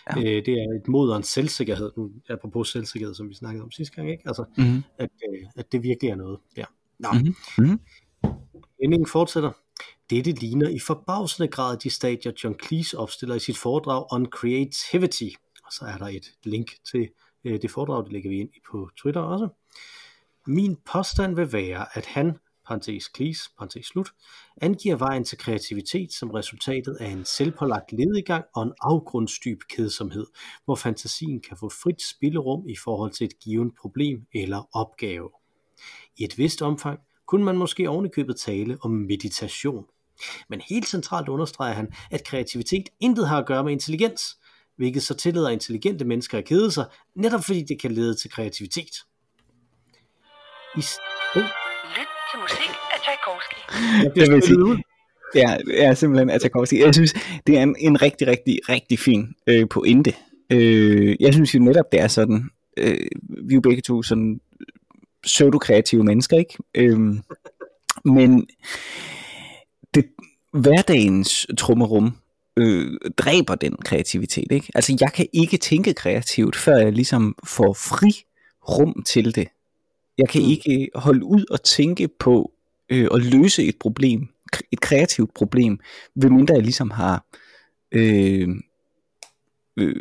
Ja. 0.09 0.19
ja. 0.19 0.37
øh, 0.37 0.45
det 0.45 0.53
er 0.53 0.79
et 0.81 0.87
mod 0.87 1.09
og 1.09 1.17
en 1.17 1.23
selvsikkerhed, 1.23 1.91
nu 1.97 2.11
apropos 2.29 2.69
selvsikkerhed, 2.71 3.15
som 3.15 3.29
vi 3.29 3.33
snakkede 3.35 3.63
om 3.63 3.71
sidste 3.71 3.95
gang, 3.95 4.11
ikke? 4.11 4.23
Altså, 4.25 4.45
Mm-hmm. 4.57 4.83
at, 4.97 5.09
øh, 5.33 5.39
at 5.55 5.71
det 5.71 5.83
virkelig 5.83 6.09
er 6.11 6.15
noget 6.15 6.39
der. 6.55 6.65
Nå, 6.99 7.07
Mhm. 7.13 7.35
Mhm. 7.57 7.79
Endingen 8.79 9.07
fortsætter. 9.07 9.51
Dette 10.09 10.31
ligner 10.31 10.69
i 10.69 10.79
forbavsende 10.79 11.47
grad 11.47 11.77
de 11.77 11.89
stadier, 11.89 12.31
John 12.43 12.55
Cleese 12.65 12.97
opstiller 12.97 13.35
i 13.35 13.39
sit 13.39 13.57
foredrag 13.57 14.13
on 14.13 14.25
creativity. 14.25 15.35
Og 15.65 15.73
så 15.73 15.85
er 15.85 15.97
der 15.97 16.07
et 16.07 16.25
link 16.43 16.71
til 16.91 17.09
øh, 17.43 17.61
det 17.61 17.71
foredrag, 17.71 18.03
det 18.03 18.13
lægger 18.13 18.29
vi 18.29 18.39
ind 18.39 18.49
på 18.71 18.89
Twitter 18.97 19.21
også. 19.21 19.47
Min 20.47 20.75
påstand 20.75 21.35
vil 21.35 21.53
være, 21.53 21.97
at 21.97 22.05
han, 22.05 22.37
parentes 22.67 23.11
Cleese, 23.15 23.49
parentes 23.57 23.85
slut, 23.85 24.11
angiver 24.61 24.95
vejen 24.95 25.23
til 25.23 25.37
kreativitet 25.37 26.13
som 26.13 26.31
resultatet 26.31 26.97
af 26.99 27.07
en 27.07 27.25
selvpålagt 27.25 27.91
ledegang 27.91 28.45
og 28.55 28.63
en 28.63 28.73
afgrundsdyb 28.81 29.59
kedsomhed, 29.69 30.25
hvor 30.65 30.75
fantasien 30.75 31.41
kan 31.41 31.57
få 31.57 31.69
frit 31.69 32.01
spillerum 32.01 32.69
i 32.69 32.75
forhold 32.83 33.11
til 33.11 33.25
et 33.25 33.39
givet 33.39 33.71
problem 33.81 34.25
eller 34.33 34.69
opgave. 34.73 35.29
I 36.17 36.23
et 36.23 36.37
vist 36.37 36.61
omfang 36.61 36.99
kunne 37.25 37.45
man 37.45 37.57
måske 37.57 37.89
ovenikøbet 37.89 38.39
tale 38.39 38.77
om 38.81 38.91
meditation. 38.91 39.85
Men 40.49 40.61
helt 40.69 40.87
centralt 40.87 41.29
understreger 41.29 41.73
han, 41.73 41.87
at 42.11 42.23
kreativitet 42.23 42.83
intet 42.99 43.27
har 43.27 43.37
at 43.39 43.45
gøre 43.45 43.63
med 43.63 43.71
intelligens, 43.71 44.21
hvilket 44.77 45.03
så 45.03 45.13
tillader 45.13 45.49
intelligente 45.49 46.05
mennesker 46.05 46.37
at 46.37 46.45
kede 46.45 46.71
sig, 46.71 46.85
netop 47.15 47.43
fordi 47.43 47.63
det 47.63 47.81
kan 47.81 47.91
lede 47.91 48.15
til 48.15 48.31
kreativitet. 48.31 48.91
I 50.77 50.79
oh, 51.35 51.41
Lyt 51.97 52.07
til 52.31 52.39
musik 52.41 52.69
af 52.93 52.99
Tchaikovsky. 53.01 53.55
jeg 54.03 54.11
Det 54.15 54.15
vil 54.15 54.25
spillet 54.25 54.43
sige- 54.43 54.63
ud. 54.65 54.77
Ja, 55.35 55.57
det 55.65 55.83
er 55.83 55.93
simpelthen 55.93 56.29
at 56.29 56.43
jeg 56.73 56.93
synes, 56.93 57.13
det 57.47 57.57
er 57.57 57.63
en, 57.63 57.75
en 57.79 58.01
rigtig, 58.01 58.27
rigtig, 58.27 58.59
rigtig 58.69 58.99
fin 58.99 59.33
øh, 59.47 59.67
pointe. 59.69 60.13
Øh, 60.49 61.15
jeg 61.19 61.33
synes 61.33 61.55
jo 61.55 61.59
netop, 61.59 61.85
det 61.91 61.99
er 61.99 62.07
sådan, 62.07 62.49
øh, 62.77 62.97
vi 63.47 63.53
er 63.53 63.55
jo 63.55 63.61
begge 63.61 63.81
to 63.81 64.03
sådan 64.03 64.39
pseudo-kreative 65.23 66.03
mennesker, 66.03 66.37
ikke? 66.37 66.57
Øh, 66.75 66.99
men 68.05 68.47
det, 69.95 70.05
hverdagens 70.53 71.47
trummerum 71.57 72.17
øh, 72.57 72.97
dræber 73.17 73.55
den 73.55 73.75
kreativitet, 73.75 74.51
ikke? 74.51 74.71
Altså, 74.75 74.97
jeg 74.99 75.13
kan 75.13 75.27
ikke 75.33 75.57
tænke 75.57 75.93
kreativt, 75.93 76.55
før 76.55 76.77
jeg 76.77 76.91
ligesom 76.91 77.35
får 77.43 77.73
fri 77.73 78.11
rum 78.69 79.03
til 79.05 79.35
det. 79.35 79.47
Jeg 80.17 80.29
kan 80.29 80.41
Mm. 80.41 80.47
ikke 80.49 80.89
holde 80.95 81.25
ud 81.25 81.45
og 81.51 81.63
tænke 81.63 82.07
på 82.19 82.51
øh, 82.89 83.07
at 83.13 83.21
løse 83.21 83.63
et 83.63 83.75
problem, 83.79 84.27
et 84.71 84.79
kreativt 84.81 85.33
problem, 85.33 85.79
medmindre 86.15 86.53
jeg 86.53 86.63
ligesom 86.63 86.91
har 86.91 87.25
øh, 87.91 88.49
øh, 89.77 89.95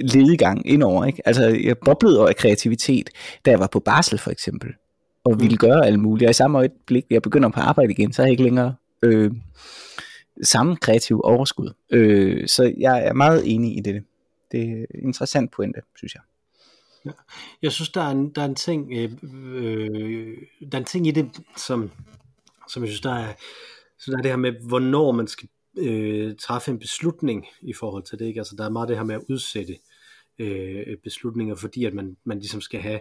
ledegang 0.00 0.66
indover. 0.66 1.04
Ikke? 1.04 1.22
Altså, 1.28 1.44
jeg 1.44 1.78
boblede 1.78 2.18
over 2.18 2.28
af 2.28 2.36
kreativitet, 2.36 3.10
da 3.46 3.50
jeg 3.50 3.60
var 3.60 3.66
på 3.72 3.80
barsel 3.80 4.18
for 4.18 4.30
eksempel, 4.30 4.74
og 5.24 5.40
ville 5.40 5.56
gøre 5.56 5.86
alt 5.86 5.98
muligt. 6.00 6.26
Og 6.26 6.30
i 6.30 6.34
samme 6.34 6.58
øjeblik, 6.58 7.04
jeg 7.10 7.22
begynder 7.22 7.48
på 7.48 7.60
arbejde 7.60 7.92
igen, 7.92 8.12
så 8.12 8.22
har 8.22 8.26
jeg 8.26 8.30
ikke 8.30 8.42
længere 8.42 8.74
øh, 9.02 9.30
samme 10.42 10.76
kreative 10.76 11.24
overskud. 11.24 11.72
Øh, 11.90 12.48
så 12.48 12.74
jeg 12.78 13.06
er 13.06 13.12
meget 13.12 13.54
enig 13.54 13.76
i 13.76 13.80
det. 13.80 14.04
Det 14.52 14.60
er 14.60 14.86
en 14.94 15.06
interessant 15.06 15.50
pointe, 15.52 15.80
synes 15.96 16.14
jeg. 16.14 16.22
Jeg 17.62 17.72
synes, 17.72 17.88
der 17.88 18.00
er 18.00 18.10
en, 18.10 18.30
der 18.30 18.42
er 18.42 18.46
en 18.46 18.54
ting, 18.54 18.92
øh, 18.92 19.12
øh, 19.54 20.36
der 20.72 20.78
er 20.78 20.78
en 20.78 20.84
ting 20.84 21.06
i 21.06 21.10
det, 21.10 21.30
som, 21.56 21.90
som 22.68 22.82
jeg 22.82 22.88
synes, 22.88 23.00
der 23.00 23.14
er, 23.14 23.32
så 23.98 24.10
der 24.10 24.18
er 24.18 24.22
det 24.22 24.30
her 24.30 24.36
med, 24.36 24.52
hvornår 24.68 25.12
man 25.12 25.26
skal 25.26 25.48
øh, 25.78 26.36
træffe 26.36 26.70
en 26.70 26.78
beslutning 26.78 27.46
i 27.62 27.72
forhold 27.72 28.02
til 28.02 28.18
det. 28.18 28.24
Ikke? 28.26 28.40
Altså, 28.40 28.56
der 28.56 28.64
er 28.64 28.70
meget 28.70 28.88
det 28.88 28.96
her 28.96 29.04
med 29.04 29.14
at 29.14 29.24
udsætte 29.28 29.72
øh, 29.72 29.78
beslutninger, 31.02 31.54
fordi 31.54 31.84
at 31.84 31.94
man, 31.94 32.16
man 32.24 32.38
ligesom 32.38 32.60
skal 32.60 32.80
have 32.80 33.00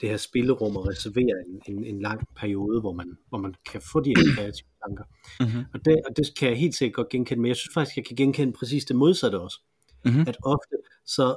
det 0.00 0.08
her 0.08 0.16
spillerum 0.16 0.76
og 0.76 0.86
reservere 0.88 1.34
en, 1.48 1.76
en, 1.76 1.84
en 1.84 2.00
lang 2.02 2.28
periode, 2.36 2.80
hvor 2.80 2.92
man, 2.92 3.18
hvor 3.28 3.38
man 3.38 3.54
kan 3.72 3.80
få 3.92 4.00
de 4.00 4.08
her 4.16 4.24
kreative 4.36 4.68
tanker. 4.86 5.04
Mm-hmm. 5.40 5.64
Og 5.74 5.84
det, 5.84 5.96
og 6.08 6.16
det 6.16 6.26
kan 6.38 6.48
jeg 6.48 6.58
helt 6.58 6.74
sikkert 6.74 6.96
godt 6.96 7.08
genkende, 7.08 7.42
men 7.42 7.48
jeg 7.48 7.56
synes 7.56 7.74
faktisk, 7.74 7.96
jeg 7.96 8.04
kan 8.04 8.16
genkende 8.16 8.52
præcis 8.52 8.84
det 8.84 8.96
modsatte 8.96 9.40
også. 9.40 9.60
Mhm. 10.04 10.20
At 10.20 10.36
ofte, 10.44 10.76
så 11.06 11.36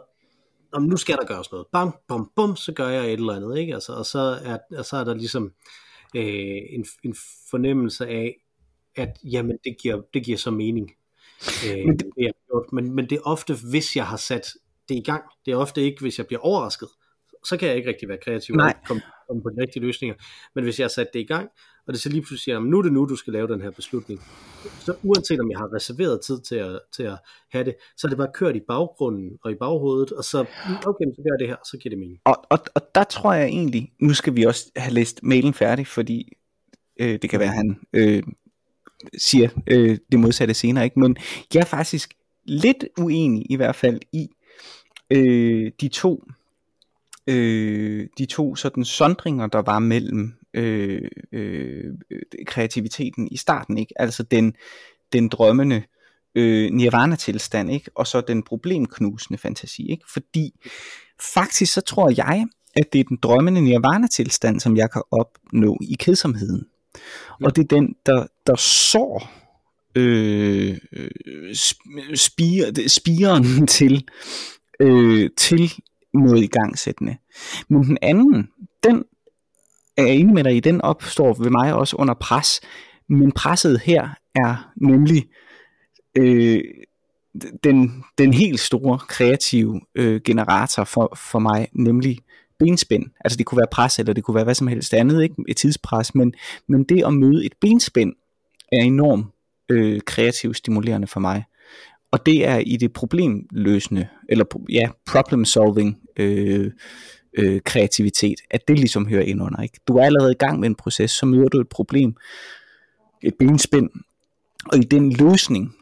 om 0.72 0.84
nu 0.84 0.98
skal 0.98 1.18
der 1.18 1.26
gøres 1.26 1.52
noget. 1.52 1.68
Bam, 1.72 1.96
bum, 2.08 2.32
bum, 2.36 2.56
så 2.56 2.74
gør 2.74 2.88
jeg 2.90 3.06
et 3.06 3.14
eller 3.14 3.34
andet, 3.34 3.58
ikke? 3.58 3.74
Altså, 3.74 3.94
og, 3.94 4.06
så 4.06 4.20
er, 4.20 4.58
og 4.78 4.86
så 4.86 4.98
er 4.98 5.04
der 5.04 5.14
ligesom 5.14 5.54
øh, 6.16 6.62
en, 6.70 6.86
en 7.04 7.16
fornemmelse 7.50 8.08
af, 8.08 8.36
at 8.96 9.18
jamen, 9.24 9.58
det 9.64 9.78
giver, 9.82 10.02
det 10.14 10.24
giver 10.24 10.38
så 10.38 10.52
mening. 10.52 10.92
Øh, 11.68 11.86
Men 11.86 11.98
det, 12.00 12.08
jeg 12.18 12.26
har 12.26 12.48
gjort. 12.48 12.74
men, 12.74 12.96
men 12.96 13.10
det 13.10 13.16
er 13.16 13.22
ofte, 13.22 13.56
hvis 13.72 13.96
jeg 13.96 14.08
har 14.08 14.18
sat 14.18 14.48
det 14.90 14.96
i 14.96 15.02
gang. 15.02 15.24
Det 15.46 15.52
er 15.52 15.56
ofte 15.56 15.82
ikke, 15.82 16.02
hvis 16.02 16.18
jeg 16.18 16.28
bliver 16.28 16.40
overrasket. 16.40 16.88
Så 17.46 17.58
kan 17.58 17.68
jeg 17.68 17.78
ikke 17.78 17.90
rigtig 17.90 18.10
være 18.10 18.18
kreativ 18.24 18.56
Nej. 18.56 18.74
og 18.82 18.88
komme, 18.88 19.02
komme 19.28 19.44
på 19.44 19.50
de 19.50 19.62
rigtige 19.62 19.84
løsninger. 19.84 20.16
Men 20.56 20.64
hvis 20.64 20.80
jeg 20.80 20.84
har 20.84 20.90
sat 20.90 21.08
det 21.14 21.20
i 21.20 21.24
gang, 21.26 21.50
og 21.88 21.94
det 21.94 22.02
så 22.02 22.10
lige 22.10 22.22
pludselig 22.22 22.40
siger, 22.40 22.56
"Jamen, 22.56 22.70
nu 22.70 22.78
er 22.78 22.82
det 22.82 22.94
nu, 22.94 23.06
du 23.06 23.16
skal 23.16 23.34
lave 23.34 23.48
den 23.48 23.62
her 23.62 23.72
beslutning. 23.72 24.22
Så 24.80 24.96
uanset 25.04 25.40
om 25.40 25.52
jeg 25.52 25.58
har 25.60 25.76
reserveret 25.76 26.22
tid 26.22 26.42
til 26.42 26.56
at, 26.56 26.80
til 26.96 27.04
at 27.04 27.18
have 27.52 27.66
det, 27.66 27.76
så 27.98 28.08
er 28.08 28.10
det 28.10 28.18
bare 28.18 28.32
kørt 28.34 28.56
i 28.56 28.62
baggrunden 28.68 29.30
og 29.44 29.52
i 29.52 29.56
baghovedet, 29.56 30.12
og 30.12 30.24
så, 30.24 30.40
okay, 30.86 31.06
så 31.16 31.22
gør 31.24 31.34
jeg 31.34 31.40
det 31.40 31.48
her, 31.48 31.56
så 31.72 31.78
giver 31.78 31.92
det 31.92 32.00
mening. 32.00 32.20
Og, 32.26 32.46
og, 32.50 32.60
og 32.76 32.82
der 32.96 33.04
tror 33.04 33.34
jeg 33.34 33.48
egentlig, 33.48 33.92
nu 34.02 34.14
skal 34.14 34.36
vi 34.36 34.44
også 34.44 34.72
have 34.76 34.94
læst 34.94 35.24
mailen 35.24 35.54
færdig, 35.54 35.88
fordi 35.88 36.38
øh, 37.00 37.20
det 37.22 37.30
kan 37.30 37.40
være, 37.40 37.50
at 37.50 37.56
han 37.56 37.80
øh, 37.94 38.24
siger 39.18 39.50
øh, 39.68 39.98
det 40.12 40.20
modsatte 40.20 40.54
senere, 40.54 40.84
ikke? 40.84 41.00
men 41.00 41.18
jeg 41.54 41.62
er 41.62 41.66
faktisk 41.66 42.14
lidt 42.46 42.86
uenig 42.98 43.52
i 43.52 43.56
hvert 43.56 43.76
fald 43.76 44.00
i 44.14 44.28
øh, 45.12 45.72
de 45.82 45.88
to 45.88 46.24
øh, 47.28 48.08
de 48.18 48.26
to 48.26 48.56
sådan 48.56 48.86
sondringer, 48.86 49.48
der 49.48 49.62
var 49.62 49.80
mellem 49.80 50.34
øh, 50.54 51.10
øh, 51.32 51.94
kreativiteten 52.46 53.28
i 53.32 53.38
starten, 53.38 53.78
ikke? 53.78 54.02
altså 54.02 54.24
den, 54.24 54.54
den 55.14 55.30
drømmende 55.30 55.84
øh, 56.36 56.72
nirvana-tilstand, 56.72 57.72
ikke? 57.72 57.92
og 57.96 58.08
så 58.08 58.22
den 58.22 58.44
problemknusende 58.44 59.38
fantasi, 59.38 59.92
ikke? 59.92 60.04
fordi 60.14 60.54
faktisk 61.34 61.74
så 61.74 61.82
tror 61.82 62.14
jeg, 62.18 62.46
at 62.76 62.94
det 62.94 63.00
er 63.00 63.04
den 63.04 63.18
drømmende 63.18 63.62
nirvana-tilstand, 63.62 64.60
som 64.60 64.78
jeg 64.78 64.92
kan 64.92 65.02
opnå 65.12 65.78
i 65.82 65.96
kedsomheden. 66.00 66.66
Ja. 67.42 67.46
Og 67.46 67.56
det 67.56 67.64
er 67.64 67.68
den, 67.68 67.96
der, 68.06 68.28
der 68.48 68.56
sår 68.56 69.32
øh, 69.96 70.78
øh, 70.92 71.10
sp- 71.52 72.16
spire, 72.16 72.90
spiren 72.90 73.68
til, 73.78 74.08
øh, 74.80 75.30
til 75.38 75.74
noget 76.14 76.44
igangsættende. 76.44 77.18
Men 77.68 77.84
den 77.84 77.98
anden, 78.02 78.50
den 78.84 79.04
er 79.98 80.04
jeg 80.04 80.16
enig 80.16 80.34
med 80.34 80.44
dig 80.44 80.56
i, 80.56 80.60
den 80.60 80.82
opstår 80.82 81.34
ved 81.34 81.50
mig 81.50 81.74
også 81.74 81.96
under 81.96 82.14
pres. 82.14 82.62
Men 83.10 83.32
presset 83.32 83.80
her 83.80 84.10
er 84.36 84.72
nemlig 84.76 85.28
øh, 86.18 86.64
den, 87.64 88.04
den 88.18 88.34
helt 88.34 88.60
store 88.60 89.00
kreative 89.00 89.82
øh, 89.96 90.22
generator 90.26 90.84
for, 90.84 91.18
for 91.32 91.40
mig, 91.40 91.68
nemlig 91.74 92.20
benspænd. 92.60 93.06
Altså 93.26 93.38
det 93.38 93.46
kunne 93.46 93.58
være 93.58 93.68
pres, 93.72 94.00
eller 94.00 94.14
det 94.14 94.24
kunne 94.24 94.36
være 94.36 94.44
hvad 94.44 94.56
som 94.56 94.68
helst 94.68 94.94
andet, 94.94 95.24
ikke? 95.24 95.36
et 95.48 95.58
tidspres, 95.58 96.16
men, 96.16 96.34
men 96.68 96.84
det 96.84 97.06
at 97.06 97.14
møde 97.14 97.46
et 97.46 97.54
benspænd 97.62 98.14
er 98.72 98.84
enormt 98.84 99.26
øh, 99.70 100.02
kreativt 100.06 100.58
stimulerende 100.58 101.08
for 101.08 101.20
mig. 101.20 101.44
Og 102.12 102.26
det 102.26 102.48
er 102.48 102.58
i 102.58 102.78
det 102.78 102.94
problemløsende, 102.94 104.08
eller 104.30 104.46
ja, 104.70 104.90
problem 105.06 105.46
solving 105.46 106.00
øh, 106.18 106.72
øh, 107.38 107.62
kreativitet, 107.66 108.40
at 108.52 108.68
det 108.68 108.80
ligesom 108.80 109.08
hører 109.08 109.24
ind 109.24 109.42
under. 109.42 109.62
Ikke? 109.62 109.80
Du 109.88 109.98
er 109.98 110.06
allerede 110.06 110.32
i 110.32 110.40
gang 110.40 110.60
med 110.60 110.68
en 110.70 110.76
proces, 110.76 111.12
så 111.12 111.26
møder 111.26 111.48
du 111.48 111.60
et 111.60 111.70
problem, 111.70 112.16
et 113.24 113.34
benspænd, 113.40 113.90
og 114.66 114.78
i 114.78 114.82
den 114.82 115.14
løsning, 115.14 115.76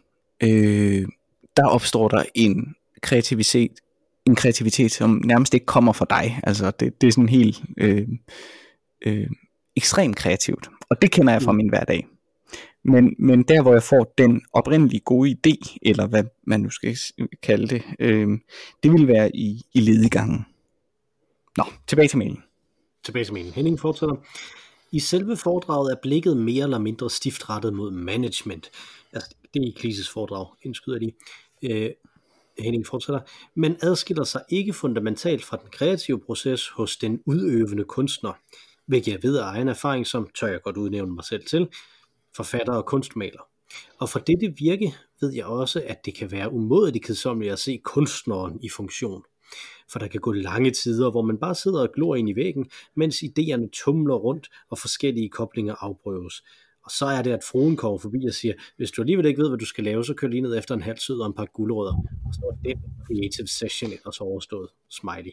øh, 0.43 1.07
der 1.57 1.67
opstår 1.67 2.07
der 2.07 2.23
en 2.35 2.75
kreativitet, 3.01 3.71
en 4.25 4.35
kreativitet, 4.35 4.91
som 4.91 5.21
nærmest 5.25 5.53
ikke 5.53 5.65
kommer 5.65 5.93
fra 5.93 6.05
dig. 6.09 6.39
Altså 6.43 6.71
det, 6.71 7.01
det 7.01 7.07
er 7.07 7.11
sådan 7.11 7.29
helt 7.29 7.61
øh, 7.77 8.07
øh, 9.05 9.27
ekstremt 9.75 10.15
kreativt. 10.15 10.69
Og 10.89 11.01
det 11.01 11.11
kender 11.11 11.33
jeg 11.33 11.41
fra 11.41 11.51
min 11.51 11.69
hverdag. 11.69 12.07
Men, 12.87 13.15
men 13.19 13.43
der 13.43 13.61
hvor 13.61 13.73
jeg 13.73 13.83
får 13.83 14.13
den 14.17 14.41
oprindelige 14.53 14.99
gode 14.99 15.29
idé, 15.31 15.77
eller 15.81 16.07
hvad 16.07 16.23
man 16.43 16.59
nu 16.59 16.69
skal 16.69 16.97
kalde 17.41 17.67
det, 17.67 17.83
øh, 17.99 18.29
det 18.83 18.91
vil 18.91 19.07
være 19.07 19.35
i, 19.35 19.61
i 19.73 19.79
ledegangen. 19.79 20.45
Nå, 21.57 21.63
tilbage 21.87 22.07
til 22.07 22.17
mailen. 22.17 22.43
Tilbage 23.03 23.25
til 23.25 23.33
meningen. 23.33 23.53
Henning 23.53 23.79
fortsætter. 23.79 24.15
I 24.91 24.99
selve 24.99 25.37
foredraget 25.37 25.91
er 25.91 25.95
blikket 26.01 26.37
mere 26.37 26.63
eller 26.63 26.79
mindre 26.79 27.09
stift 27.09 27.49
rettet 27.49 27.73
mod 27.73 27.91
management. 27.91 28.69
Altså, 29.13 29.35
det 29.53 29.61
er 29.61 29.67
i 29.67 29.73
Klises 29.77 30.09
foredrag, 30.09 30.47
indskyder 30.63 30.99
de. 30.99 31.11
Øh, 31.63 31.89
Henning 32.59 32.87
fortsætter. 32.87 33.21
Men 33.55 33.77
adskiller 33.81 34.23
sig 34.23 34.41
ikke 34.49 34.73
fundamentalt 34.73 35.45
fra 35.45 35.57
den 35.57 35.69
kreative 35.71 36.19
proces 36.19 36.69
hos 36.69 36.97
den 36.97 37.21
udøvende 37.25 37.83
kunstner, 37.83 38.31
hvilket 38.85 39.11
jeg 39.11 39.19
ved 39.23 39.37
af 39.37 39.43
egen 39.43 39.67
erfaring, 39.67 40.07
som 40.07 40.27
tør 40.39 40.47
jeg 40.47 40.61
godt 40.61 40.77
udnævne 40.77 41.13
mig 41.13 41.23
selv 41.23 41.45
til, 41.45 41.67
forfatter 42.37 42.73
og 42.73 42.85
kunstmaler. 42.85 43.41
Og 43.99 44.09
for 44.09 44.19
dette 44.19 44.53
virke 44.57 44.93
ved 45.21 45.33
jeg 45.33 45.45
også, 45.45 45.83
at 45.87 46.05
det 46.05 46.15
kan 46.15 46.31
være 46.31 46.53
umådeligt 46.53 47.05
kedsommeligt 47.05 47.53
at 47.53 47.59
se 47.59 47.81
kunstneren 47.83 48.59
i 48.63 48.69
funktion. 48.69 49.23
For 49.91 49.99
der 49.99 50.07
kan 50.07 50.21
gå 50.21 50.31
lange 50.31 50.71
tider, 50.71 51.11
hvor 51.11 51.21
man 51.21 51.37
bare 51.37 51.55
sidder 51.55 51.81
og 51.81 51.89
glor 51.95 52.15
ind 52.15 52.29
i 52.29 52.35
væggen, 52.35 52.69
mens 52.95 53.23
idéerne 53.23 53.69
tumler 53.69 54.15
rundt, 54.15 54.47
og 54.69 54.77
forskellige 54.77 55.29
koblinger 55.29 55.75
afprøves. 55.79 56.43
Og 56.83 56.91
så 56.91 57.05
er 57.05 57.21
det, 57.21 57.31
at 57.31 57.43
fruen 57.51 57.75
kommer 57.75 57.97
forbi 57.97 58.25
og 58.27 58.33
siger, 58.33 58.53
hvis 58.77 58.91
du 58.91 59.01
alligevel 59.01 59.25
ikke 59.25 59.41
ved, 59.41 59.49
hvad 59.49 59.57
du 59.57 59.65
skal 59.65 59.83
lave, 59.83 60.05
så 60.05 60.13
kør 60.13 60.27
lige 60.27 60.41
ned 60.41 60.57
efter 60.57 60.75
en 60.75 60.81
halv 60.81 60.97
sød 60.97 61.19
og 61.19 61.27
en 61.27 61.33
par 61.33 61.45
guldrødder. 61.45 61.93
Og 62.27 62.33
så 62.33 62.41
er 62.45 62.69
den 62.69 62.77
creative 63.05 63.47
session 63.47 63.91
ellers 63.91 64.21
overstået. 64.21 64.69
Smiley. 64.89 65.31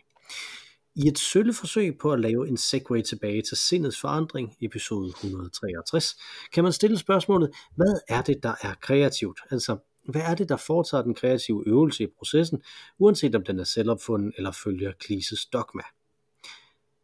I 0.96 1.08
et 1.08 1.18
sølle 1.18 1.54
forsøg 1.54 1.98
på 1.98 2.12
at 2.12 2.20
lave 2.20 2.48
en 2.48 2.56
segue 2.56 3.02
tilbage 3.02 3.42
til 3.42 3.56
sindets 3.56 4.00
forandring, 4.00 4.56
episode 4.60 5.08
163, 5.08 6.16
kan 6.52 6.64
man 6.64 6.72
stille 6.72 6.98
spørgsmålet, 6.98 7.50
hvad 7.76 7.94
er 8.08 8.22
det, 8.22 8.42
der 8.42 8.54
er 8.62 8.74
kreativt? 8.80 9.40
Altså, 9.50 9.76
hvad 10.08 10.22
er 10.22 10.34
det, 10.34 10.48
der 10.48 10.56
foretager 10.56 11.02
den 11.02 11.14
kreative 11.14 11.64
øvelse 11.66 12.04
i 12.04 12.06
processen, 12.18 12.62
uanset 12.98 13.34
om 13.34 13.44
den 13.44 13.58
er 13.60 13.64
selvopfunden 13.64 14.32
eller 14.36 14.50
følger 14.64 14.92
Klises 14.92 15.46
dogma? 15.46 15.82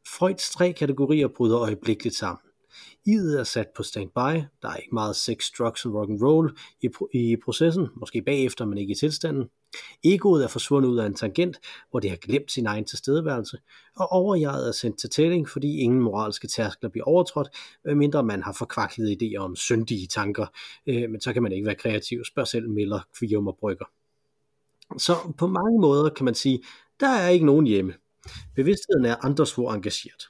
Freuds 0.07 0.51
tre 0.51 0.73
kategorier 0.73 1.29
bryder 1.29 1.59
øjeblikkeligt 1.59 2.17
sammen. 2.17 2.51
Idet 3.07 3.41
er 3.41 3.45
sat 3.45 3.69
på 3.77 3.83
standby, 3.83 4.45
der 4.63 4.69
er 4.69 4.77
ikke 4.77 4.95
meget 4.95 5.17
sex, 5.17 5.51
drugs 5.59 5.85
og 5.85 5.95
rock 5.95 6.11
and 6.11 6.23
roll 6.23 6.59
i, 6.83 6.89
pro- 6.89 7.11
i 7.15 7.37
processen, 7.45 7.89
måske 7.97 8.23
bagefter, 8.23 8.65
men 8.65 8.79
ikke 8.79 8.93
i 8.93 8.97
tilstanden. 8.97 9.49
Egoet 10.05 10.45
er 10.45 10.49
forsvundet 10.49 10.89
ud 10.89 10.99
af 10.99 11.07
en 11.07 11.15
tangent, 11.15 11.61
hvor 11.91 12.01
det 12.01 12.11
har 12.11 12.17
glemt 12.17 12.53
sin 12.53 12.67
egen 12.67 12.85
tilstedeværelse, 12.85 13.59
og 13.97 14.13
overjeget 14.13 14.69
er 14.69 14.73
sendt 14.73 14.99
til 14.99 15.11
tælling, 15.11 15.49
fordi 15.49 15.77
ingen 15.77 16.01
moralske 16.01 16.49
tærskler 16.49 16.91
bliver 16.91 17.05
overtrådt, 17.05 17.49
øh, 17.85 17.91
medmindre 17.91 18.23
man 18.23 18.43
har 18.43 18.53
forkvaklede 18.53 19.17
idéer 19.23 19.39
om 19.39 19.57
syndige 19.57 20.07
tanker, 20.07 20.47
øh, 20.87 21.11
men 21.11 21.21
så 21.21 21.33
kan 21.33 21.43
man 21.43 21.53
ikke 21.53 21.67
være 21.67 21.75
kreativ, 21.75 22.25
spørg 22.25 22.47
selv 22.47 22.71
Miller, 22.71 23.01
Kvium 23.19 23.47
og 23.47 23.57
Brygger. 23.61 23.85
Så 24.99 25.33
på 25.39 25.47
mange 25.47 25.81
måder 25.81 26.11
kan 26.11 26.25
man 26.25 26.35
sige, 26.35 26.63
der 27.01 27.09
er 27.09 27.29
ikke 27.29 27.47
nogen 27.47 27.67
hjemme. 27.67 27.95
Bevidstheden 28.55 29.05
er 29.05 29.25
andres 29.25 29.55
hvor 29.55 29.73
engageret. 29.73 30.23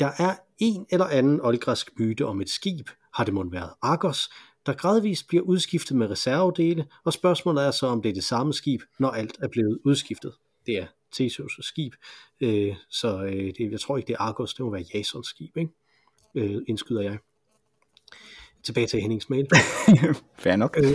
Der 0.00 0.10
er 0.18 0.36
en 0.58 0.86
eller 0.90 1.06
anden 1.06 1.40
oldgræsk 1.40 1.90
myte 1.98 2.26
om 2.26 2.40
et 2.40 2.50
skib, 2.50 2.88
har 3.14 3.24
det 3.24 3.34
måtte 3.34 3.52
været 3.52 3.70
Argos, 3.82 4.30
der 4.66 4.72
gradvist 4.72 5.28
bliver 5.28 5.42
udskiftet 5.42 5.96
med 5.96 6.10
reservedele, 6.10 6.86
og 7.04 7.12
spørgsmålet 7.12 7.64
er 7.66 7.70
så, 7.70 7.86
om 7.86 8.02
det 8.02 8.08
er 8.08 8.12
det 8.14 8.24
samme 8.24 8.52
skib, 8.54 8.80
når 8.98 9.08
alt 9.10 9.36
er 9.42 9.48
blevet 9.48 9.78
udskiftet. 9.84 10.32
Det 10.66 10.78
er 10.78 10.86
Theseus' 11.16 11.58
skib. 11.62 11.92
Øh, 12.40 12.74
så 12.90 13.22
øh, 13.22 13.32
det, 13.58 13.70
jeg 13.70 13.80
tror 13.80 13.96
ikke, 13.96 14.06
det 14.06 14.12
er 14.14 14.18
Argos, 14.20 14.54
det 14.54 14.64
må 14.64 14.70
være 14.70 14.84
Jasons 14.94 15.26
skib, 15.26 15.56
ikke? 15.56 15.70
Øh, 16.34 16.62
indskyder 16.68 17.02
jeg. 17.02 17.18
Tilbage 18.62 18.86
til 18.86 19.00
Hennings 19.00 19.30
mail. 19.30 19.46
Fair 20.38 20.56
nok. 20.56 20.76
Øh, 20.78 20.92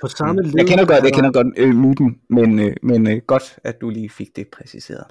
på 0.00 0.08
samme 0.08 0.42
led, 0.42 0.52
Jeg 0.56 0.66
kender 0.66 0.86
godt, 0.86 0.94
jeg 0.96 1.02
der- 1.02 1.10
kender 1.10 1.32
godt 1.32 1.46
øh, 1.56 1.74
myten, 1.74 2.20
men, 2.30 2.58
øh, 2.58 2.76
men 2.82 3.06
øh, 3.06 3.22
godt, 3.26 3.58
at 3.64 3.80
du 3.80 3.90
lige 3.90 4.10
fik 4.10 4.36
det 4.36 4.48
præciseret. 4.48 5.04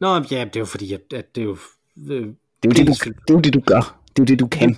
Nå, 0.00 0.08
ja, 0.14 0.20
det 0.20 0.56
er 0.56 0.60
jo 0.60 0.64
fordi, 0.64 0.92
at, 0.92 1.12
at 1.12 1.34
det 1.34 1.40
er 1.40 1.44
jo... 1.44 1.52
Øh, 1.52 2.06
Det 2.06 2.08
er 2.10 2.24
jo 2.64 2.70
det, 2.70 2.86
du, 2.86 2.92
det, 2.92 3.30
er 3.30 3.34
jo 3.34 3.40
det, 3.40 3.54
du 3.54 3.60
gør. 3.60 4.00
Det 4.08 4.18
er 4.18 4.22
jo 4.22 4.24
det, 4.24 4.40
du 4.40 4.46
kan. 4.48 4.76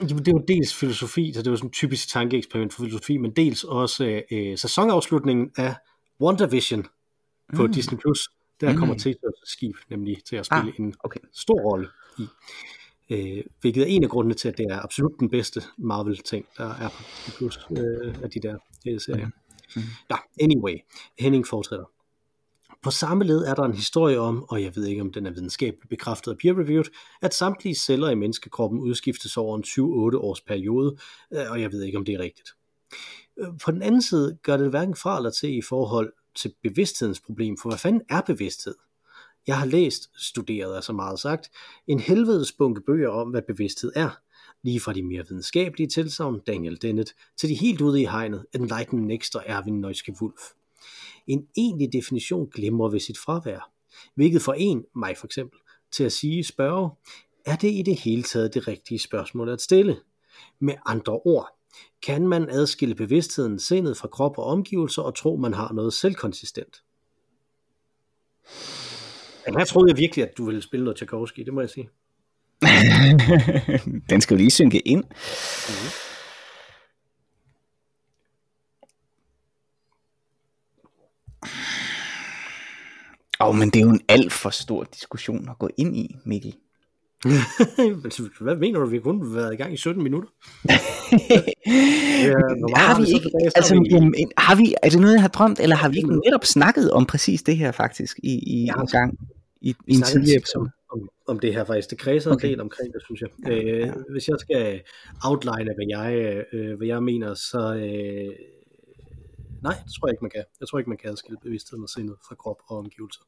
Jamen, 0.00 0.18
det 0.18 0.28
er 0.28 0.32
jo 0.32 0.44
dels 0.48 0.74
filosofi, 0.74 1.32
så 1.32 1.42
det 1.42 1.50
jo 1.50 1.56
sådan 1.56 1.68
en 1.68 1.72
typisk 1.72 2.08
tankeeksperiment 2.08 2.72
for 2.74 2.82
filosofi, 2.82 3.16
men 3.16 3.30
dels 3.30 3.64
også 3.64 4.22
øh, 4.30 4.58
sæsonafslutningen 4.58 5.50
af 5.56 5.74
WandaVision 6.20 6.86
på 7.56 7.66
mm. 7.66 7.72
Disney+. 7.72 7.98
Plus. 7.98 8.28
Der 8.60 8.72
Mm. 8.72 8.78
kommer 8.78 8.94
Theseus 8.94 9.34
skib 9.44 9.76
nemlig 9.90 10.24
til 10.24 10.36
at 10.36 10.46
spille 10.46 10.72
Ah, 10.78 10.80
en 10.80 10.94
okay. 11.04 11.20
stor 11.32 11.60
rolle 11.70 11.88
i. 12.18 12.26
Øh, 13.10 13.44
hvilket 13.60 13.82
er 13.82 13.86
en 13.86 14.04
af 14.04 14.10
grundene 14.10 14.34
til, 14.34 14.48
at 14.48 14.58
det 14.58 14.66
er 14.70 14.80
absolut 14.84 15.12
den 15.20 15.30
bedste 15.30 15.62
Marvel-ting, 15.78 16.46
der 16.56 16.74
er 16.74 16.88
på 16.88 17.02
Disney 17.02 17.36
Plus 17.38 17.58
øh, 17.70 18.14
af 18.22 18.30
de 18.30 18.40
der 18.40 18.56
øh, 18.88 19.00
serier. 19.00 19.28
Mm. 19.76 19.82
Nå, 20.10 20.16
anyway, 20.40 20.74
Henning 21.18 21.46
fortsætter. 21.46 21.84
På 22.82 22.90
samme 22.90 23.24
led 23.24 23.44
er 23.44 23.54
der 23.54 23.62
en 23.62 23.74
historie 23.74 24.20
om, 24.20 24.44
og 24.48 24.62
jeg 24.62 24.76
ved 24.76 24.86
ikke 24.86 25.00
om 25.00 25.12
den 25.12 25.26
er 25.26 25.30
videnskabeligt 25.30 25.88
bekræftet 25.88 26.32
og 26.32 26.38
peer-reviewed, 26.38 26.90
at 27.22 27.34
samtlige 27.34 27.74
celler 27.74 28.10
i 28.10 28.14
menneskekroppen 28.14 28.80
udskiftes 28.80 29.36
over 29.36 29.56
en 29.56 29.64
7-8 29.64 30.18
års 30.18 30.40
periode, 30.40 30.96
øh, 31.32 31.50
og 31.50 31.60
jeg 31.60 31.72
ved 31.72 31.82
ikke 31.82 31.98
om 31.98 32.04
det 32.04 32.14
er 32.14 32.18
rigtigt. 32.18 32.50
Øh, 33.38 33.46
på 33.64 33.70
den 33.70 33.82
anden 33.82 34.02
side 34.02 34.38
gør 34.42 34.56
det 34.56 34.70
hverken 34.70 34.96
fra 34.96 35.16
eller 35.16 35.30
til 35.30 35.58
i 35.58 35.62
forhold 35.62 36.12
til 36.34 36.54
bevidsthedens 36.62 37.20
problem, 37.20 37.56
for 37.56 37.68
hvad 37.68 37.78
fanden 37.78 38.02
er 38.08 38.20
bevidsthed? 38.20 38.74
Jeg 39.46 39.58
har 39.58 39.66
læst, 39.66 40.10
studeret 40.16 40.76
er 40.76 40.80
så 40.80 40.92
meget 40.92 41.20
sagt, 41.20 41.50
en 41.86 42.00
helvedes 42.00 42.52
bunke 42.52 42.80
bøger 42.80 43.08
om, 43.08 43.30
hvad 43.30 43.42
bevidsthed 43.42 43.92
er. 43.96 44.10
Lige 44.62 44.80
fra 44.80 44.92
de 44.92 45.02
mere 45.02 45.24
videnskabelige 45.28 45.88
tilsavn, 45.88 46.40
Daniel 46.46 46.82
Dennett, 46.82 47.14
til 47.36 47.48
de 47.48 47.54
helt 47.54 47.80
ude 47.80 48.02
i 48.02 48.04
hegnet, 48.04 48.46
Enlightened 48.54 49.06
Next 49.06 49.36
og 49.36 49.42
Erwin 49.46 49.80
Neuske 49.80 50.16
Wolf. 50.22 50.40
En 51.28 51.46
egentlig 51.56 51.92
definition 51.92 52.50
glimrer 52.54 52.90
ved 52.90 53.00
sit 53.00 53.18
fravær, 53.18 53.70
hvilket 54.14 54.42
får 54.42 54.54
en, 54.58 54.84
mig 54.96 55.16
for 55.16 55.26
eksempel, 55.26 55.58
til 55.92 56.04
at 56.04 56.12
sige 56.12 56.44
spørge, 56.44 56.90
er 57.46 57.56
det 57.56 57.72
i 57.72 57.82
det 57.82 58.00
hele 58.00 58.22
taget 58.22 58.54
det 58.54 58.68
rigtige 58.68 58.98
spørgsmål 58.98 59.48
at 59.48 59.60
stille? 59.60 59.96
Med 60.60 60.74
andre 60.86 61.12
ord, 61.12 61.48
kan 62.02 62.28
man 62.28 62.50
adskille 62.50 62.94
bevidstheden, 62.94 63.58
sindet 63.58 63.96
fra 63.96 64.08
krop 64.08 64.38
og 64.38 64.44
omgivelser 64.44 65.02
og 65.02 65.14
tro, 65.14 65.36
man 65.36 65.54
har 65.54 65.72
noget 65.72 65.92
selvkonsistent? 65.92 66.82
Jamen, 69.46 69.58
her 69.58 69.64
troede 69.64 69.90
jeg 69.90 69.98
virkelig, 69.98 70.24
at 70.24 70.38
du 70.38 70.44
ville 70.44 70.62
spille 70.62 70.84
noget 70.84 70.96
Tchaikovsky, 70.96 71.40
det 71.40 71.54
må 71.54 71.60
jeg 71.60 71.70
sige. 71.70 71.88
Den 74.10 74.20
skal 74.20 74.34
jo 74.34 74.38
lige 74.38 74.50
synke 74.50 74.78
ind. 74.78 75.04
Åh, 83.40 83.48
oh, 83.48 83.54
men 83.56 83.70
det 83.70 83.80
er 83.80 83.84
jo 83.84 83.90
en 83.90 84.00
alt 84.08 84.32
for 84.32 84.50
stor 84.50 84.84
diskussion 84.94 85.48
at 85.50 85.58
gå 85.58 85.68
ind 85.76 85.96
i, 85.96 86.16
Mikkel. 86.26 86.54
Hvad 88.40 88.56
mener 88.56 88.80
du, 88.80 88.86
vi 88.86 88.96
har 88.96 89.02
kun 89.02 89.34
været 89.34 89.52
i 89.54 89.56
gang 89.56 89.74
i 89.74 89.76
17 89.76 90.02
minutter? 90.02 90.28
meget 90.68 90.80
har 92.76 92.94
har 92.94 93.00
vi 93.00 93.06
ikke, 93.14 93.30
altså, 93.56 93.74
har 93.74 93.82
vi- 93.82 93.88
jamen, 93.90 94.14
har 94.38 94.54
vi, 94.56 94.74
er 94.82 94.88
det 94.88 95.00
noget, 95.00 95.14
jeg 95.14 95.20
har 95.22 95.28
drømt, 95.28 95.60
eller 95.60 95.76
har 95.76 95.88
vi 95.88 95.96
ikke 95.96 96.16
netop 96.24 96.44
snakket 96.44 96.90
om 96.90 97.06
præcis 97.06 97.42
det 97.42 97.56
her 97.56 97.72
faktisk 97.72 98.18
i, 98.22 98.62
i 98.62 98.66
har- 98.66 98.80
en 98.80 98.86
gang 98.86 99.18
i, 99.60 99.74
i 99.86 99.94
en 99.94 100.02
tidligere 100.02 100.36
episode? 100.38 100.70
om, 100.92 101.08
om 101.28 101.38
det 101.38 101.52
her 101.54 101.64
faktisk. 101.64 101.90
Det 101.90 101.98
kredser 101.98 102.30
okay. 102.30 102.36
Okay. 102.36 102.46
en 102.48 102.52
del 102.52 102.60
omkring 102.60 102.92
det, 102.92 103.02
synes 103.04 103.20
jeg. 103.20 103.28
Ja, 103.46 103.52
Øh, 103.58 103.78
ja. 103.80 103.92
Hvis 104.12 104.28
jeg 104.28 104.36
skal 104.40 104.80
outline, 105.24 105.70
hvad 105.76 105.86
jeg, 105.98 106.44
øh, 106.52 106.76
hvad 106.76 106.86
jeg 106.86 107.02
mener, 107.02 107.34
så... 107.34 107.74
Øh, 107.74 108.32
nej, 109.62 109.76
det 109.84 109.92
tror 109.94 110.08
jeg 110.08 110.12
ikke, 110.12 110.24
man 110.24 110.30
kan. 110.30 110.44
Jeg 110.60 110.68
tror 110.68 110.78
ikke, 110.78 110.90
man 110.90 110.98
kan 110.98 111.10
adskille 111.10 111.38
bevidstheden 111.42 111.84
og 111.84 111.90
sindet 111.90 112.16
fra 112.28 112.34
krop 112.34 112.56
og 112.66 112.78
omgivelser. 112.78 113.22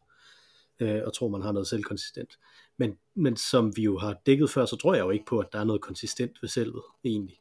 Øh, 0.81 1.01
og 1.07 1.15
tror, 1.15 1.29
man 1.29 1.43
har 1.43 1.53
noget 1.53 1.69
selvkonsistent. 1.69 2.39
Men, 2.79 2.91
men 3.17 3.37
som 3.37 3.77
vi 3.77 3.83
jo 3.83 3.99
har 3.99 4.17
dækket 4.27 4.51
før, 4.51 4.65
så 4.67 4.77
tror 4.77 4.95
jeg 4.95 5.03
jo 5.03 5.11
ikke 5.11 5.25
på, 5.29 5.39
at 5.39 5.47
der 5.53 5.61
er 5.61 5.65
noget 5.65 5.81
konsistent 5.81 6.33
ved 6.43 6.49
selvet, 6.49 6.83
egentlig. 7.05 7.37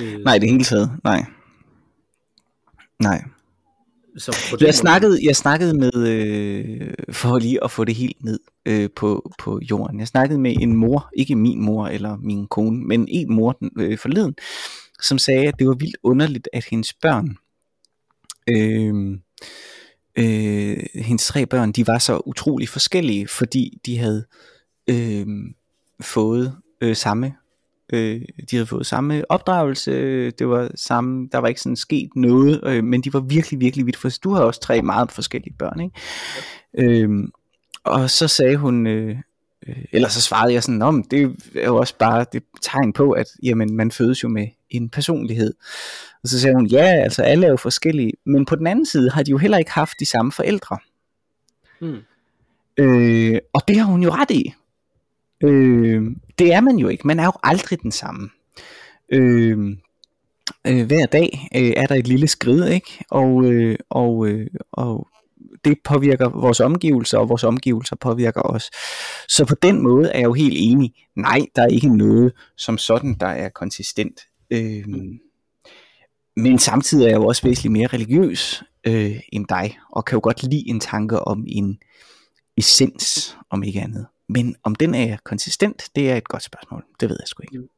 Øh, 0.00 0.18
Nej, 0.18 0.38
det 0.38 0.50
hele 0.50 0.64
taget. 0.64 0.90
Nej. 1.04 1.24
Nej. 3.02 3.24
Så 4.16 4.56
Jeg 4.60 4.74
snakkede, 4.74 5.18
jeg 5.24 5.36
snakkede 5.36 5.78
med, 5.78 5.92
øh, 6.08 6.94
for 7.12 7.38
lige 7.38 7.64
at 7.64 7.70
få 7.70 7.84
det 7.84 7.94
helt 7.94 8.24
ned 8.24 8.40
øh, 8.66 8.90
på, 8.96 9.32
på 9.38 9.60
jorden, 9.70 10.00
jeg 10.00 10.08
snakkede 10.08 10.40
med 10.40 10.56
en 10.60 10.76
mor, 10.76 11.10
ikke 11.16 11.36
min 11.36 11.60
mor 11.60 11.86
eller 11.86 12.16
min 12.16 12.46
kone, 12.46 12.84
men 12.84 13.08
en 13.08 13.34
mor 13.34 13.52
den, 13.52 13.70
øh, 13.76 13.98
forleden, 13.98 14.34
som 15.02 15.18
sagde, 15.18 15.48
at 15.48 15.54
det 15.58 15.68
var 15.68 15.74
vildt 15.74 15.96
underligt, 16.02 16.48
at 16.52 16.64
hendes 16.70 16.94
børn, 16.94 17.36
øh, 18.48 19.18
øh, 20.18 20.76
hendes 20.94 21.26
tre 21.26 21.46
børn, 21.46 21.72
de 21.72 21.86
var 21.86 21.98
så 21.98 22.22
utrolig 22.26 22.68
forskellige, 22.68 23.28
fordi 23.28 23.78
de 23.86 23.98
havde 23.98 24.24
øh, 24.90 25.26
fået 26.00 26.56
øh, 26.80 26.96
samme 26.96 27.34
øh, 27.92 28.20
de 28.50 28.56
havde 28.56 28.66
fået 28.66 28.86
samme 28.86 29.22
opdragelse, 29.28 30.30
det 30.30 30.48
var 30.48 30.70
samme, 30.74 31.28
der 31.32 31.38
var 31.38 31.48
ikke 31.48 31.60
sådan 31.60 31.76
sket 31.76 32.08
noget, 32.16 32.60
øh, 32.66 32.84
men 32.84 33.00
de 33.00 33.12
var 33.12 33.20
virkelig, 33.20 33.60
virkelig 33.60 33.86
vidt 33.86 33.96
forskellige. 33.96 34.30
Du 34.30 34.34
har 34.34 34.44
også 34.44 34.60
tre 34.60 34.82
meget 34.82 35.12
forskellige 35.12 35.54
børn, 35.58 35.80
ikke? 35.80 37.02
Øhm, 37.02 37.30
og 37.84 38.10
så 38.10 38.28
sagde 38.28 38.56
hun, 38.56 38.86
øh, 38.86 39.16
øh, 39.68 39.84
eller 39.92 40.08
så 40.08 40.20
svarede 40.20 40.52
jeg 40.52 40.62
sådan, 40.62 40.82
om 40.82 41.02
det 41.02 41.36
er 41.54 41.66
jo 41.66 41.76
også 41.76 41.94
bare 41.98 42.24
det 42.32 42.42
tegn 42.60 42.92
på, 42.92 43.12
at 43.12 43.26
jamen, 43.42 43.76
man 43.76 43.90
fødes 43.90 44.22
jo 44.22 44.28
med 44.28 44.46
en 44.76 44.88
personlighed. 44.88 45.54
Og 46.22 46.28
så 46.28 46.40
sagde 46.40 46.54
hun, 46.54 46.66
ja, 46.66 46.84
altså 46.84 47.22
alle 47.22 47.46
er 47.46 47.50
jo 47.50 47.56
forskellige, 47.56 48.12
men 48.26 48.46
på 48.46 48.56
den 48.56 48.66
anden 48.66 48.86
side 48.86 49.10
har 49.10 49.22
de 49.22 49.30
jo 49.30 49.38
heller 49.38 49.58
ikke 49.58 49.70
haft 49.70 50.00
de 50.00 50.06
samme 50.06 50.32
forældre. 50.32 50.78
Mm. 51.80 51.98
Øh, 52.76 53.38
og 53.52 53.62
det 53.68 53.76
har 53.76 53.84
hun 53.84 54.02
jo 54.02 54.10
ret 54.10 54.30
i. 54.30 54.54
Øh, 55.42 56.02
det 56.38 56.52
er 56.52 56.60
man 56.60 56.76
jo 56.76 56.88
ikke. 56.88 57.06
Man 57.06 57.20
er 57.20 57.24
jo 57.24 57.32
aldrig 57.42 57.82
den 57.82 57.92
samme. 57.92 58.30
Øh, 59.08 59.58
øh, 60.66 60.86
hver 60.86 61.06
dag 61.06 61.48
øh, 61.56 61.72
er 61.76 61.86
der 61.86 61.94
et 61.94 62.08
lille 62.08 62.28
skridt, 62.28 62.68
ikke? 62.68 63.04
Og, 63.10 63.44
øh, 63.44 63.76
og, 63.90 64.28
øh, 64.28 64.46
og 64.72 65.08
det 65.64 65.78
påvirker 65.84 66.28
vores 66.28 66.60
omgivelser, 66.60 67.18
og 67.18 67.28
vores 67.28 67.44
omgivelser 67.44 67.96
påvirker 67.96 68.40
os. 68.40 68.70
Så 69.28 69.44
på 69.44 69.54
den 69.54 69.82
måde 69.82 70.08
er 70.08 70.18
jeg 70.18 70.24
jo 70.24 70.32
helt 70.32 70.56
enig. 70.56 70.94
Nej, 71.16 71.40
der 71.56 71.62
er 71.62 71.66
ikke 71.66 71.96
noget 71.96 72.32
som 72.56 72.78
sådan, 72.78 73.14
der 73.20 73.26
er 73.26 73.48
konsistent. 73.48 74.20
Øh, 74.52 74.84
men 76.36 76.58
samtidig 76.58 77.04
er 77.04 77.08
jeg 77.08 77.16
jo 77.16 77.26
også 77.26 77.42
væsentligt 77.42 77.72
mere 77.72 77.86
religiøs 77.86 78.62
øh, 78.86 79.20
end 79.32 79.46
dig, 79.48 79.78
og 79.90 80.04
kan 80.04 80.16
jo 80.16 80.20
godt 80.22 80.42
lide 80.42 80.68
en 80.68 80.80
tanke 80.80 81.20
om 81.20 81.44
en 81.48 81.78
essens, 82.56 83.36
om 83.50 83.62
ikke 83.62 83.80
andet. 83.80 84.06
Men 84.28 84.56
om 84.62 84.74
den 84.74 84.94
er 84.94 85.16
konsistent, 85.24 85.90
det 85.96 86.10
er 86.10 86.16
et 86.16 86.28
godt 86.28 86.42
spørgsmål. 86.42 86.84
Det 87.00 87.08
ved 87.08 87.16
jeg 87.20 87.28
sgu 87.28 87.42
ikke. 87.42 87.68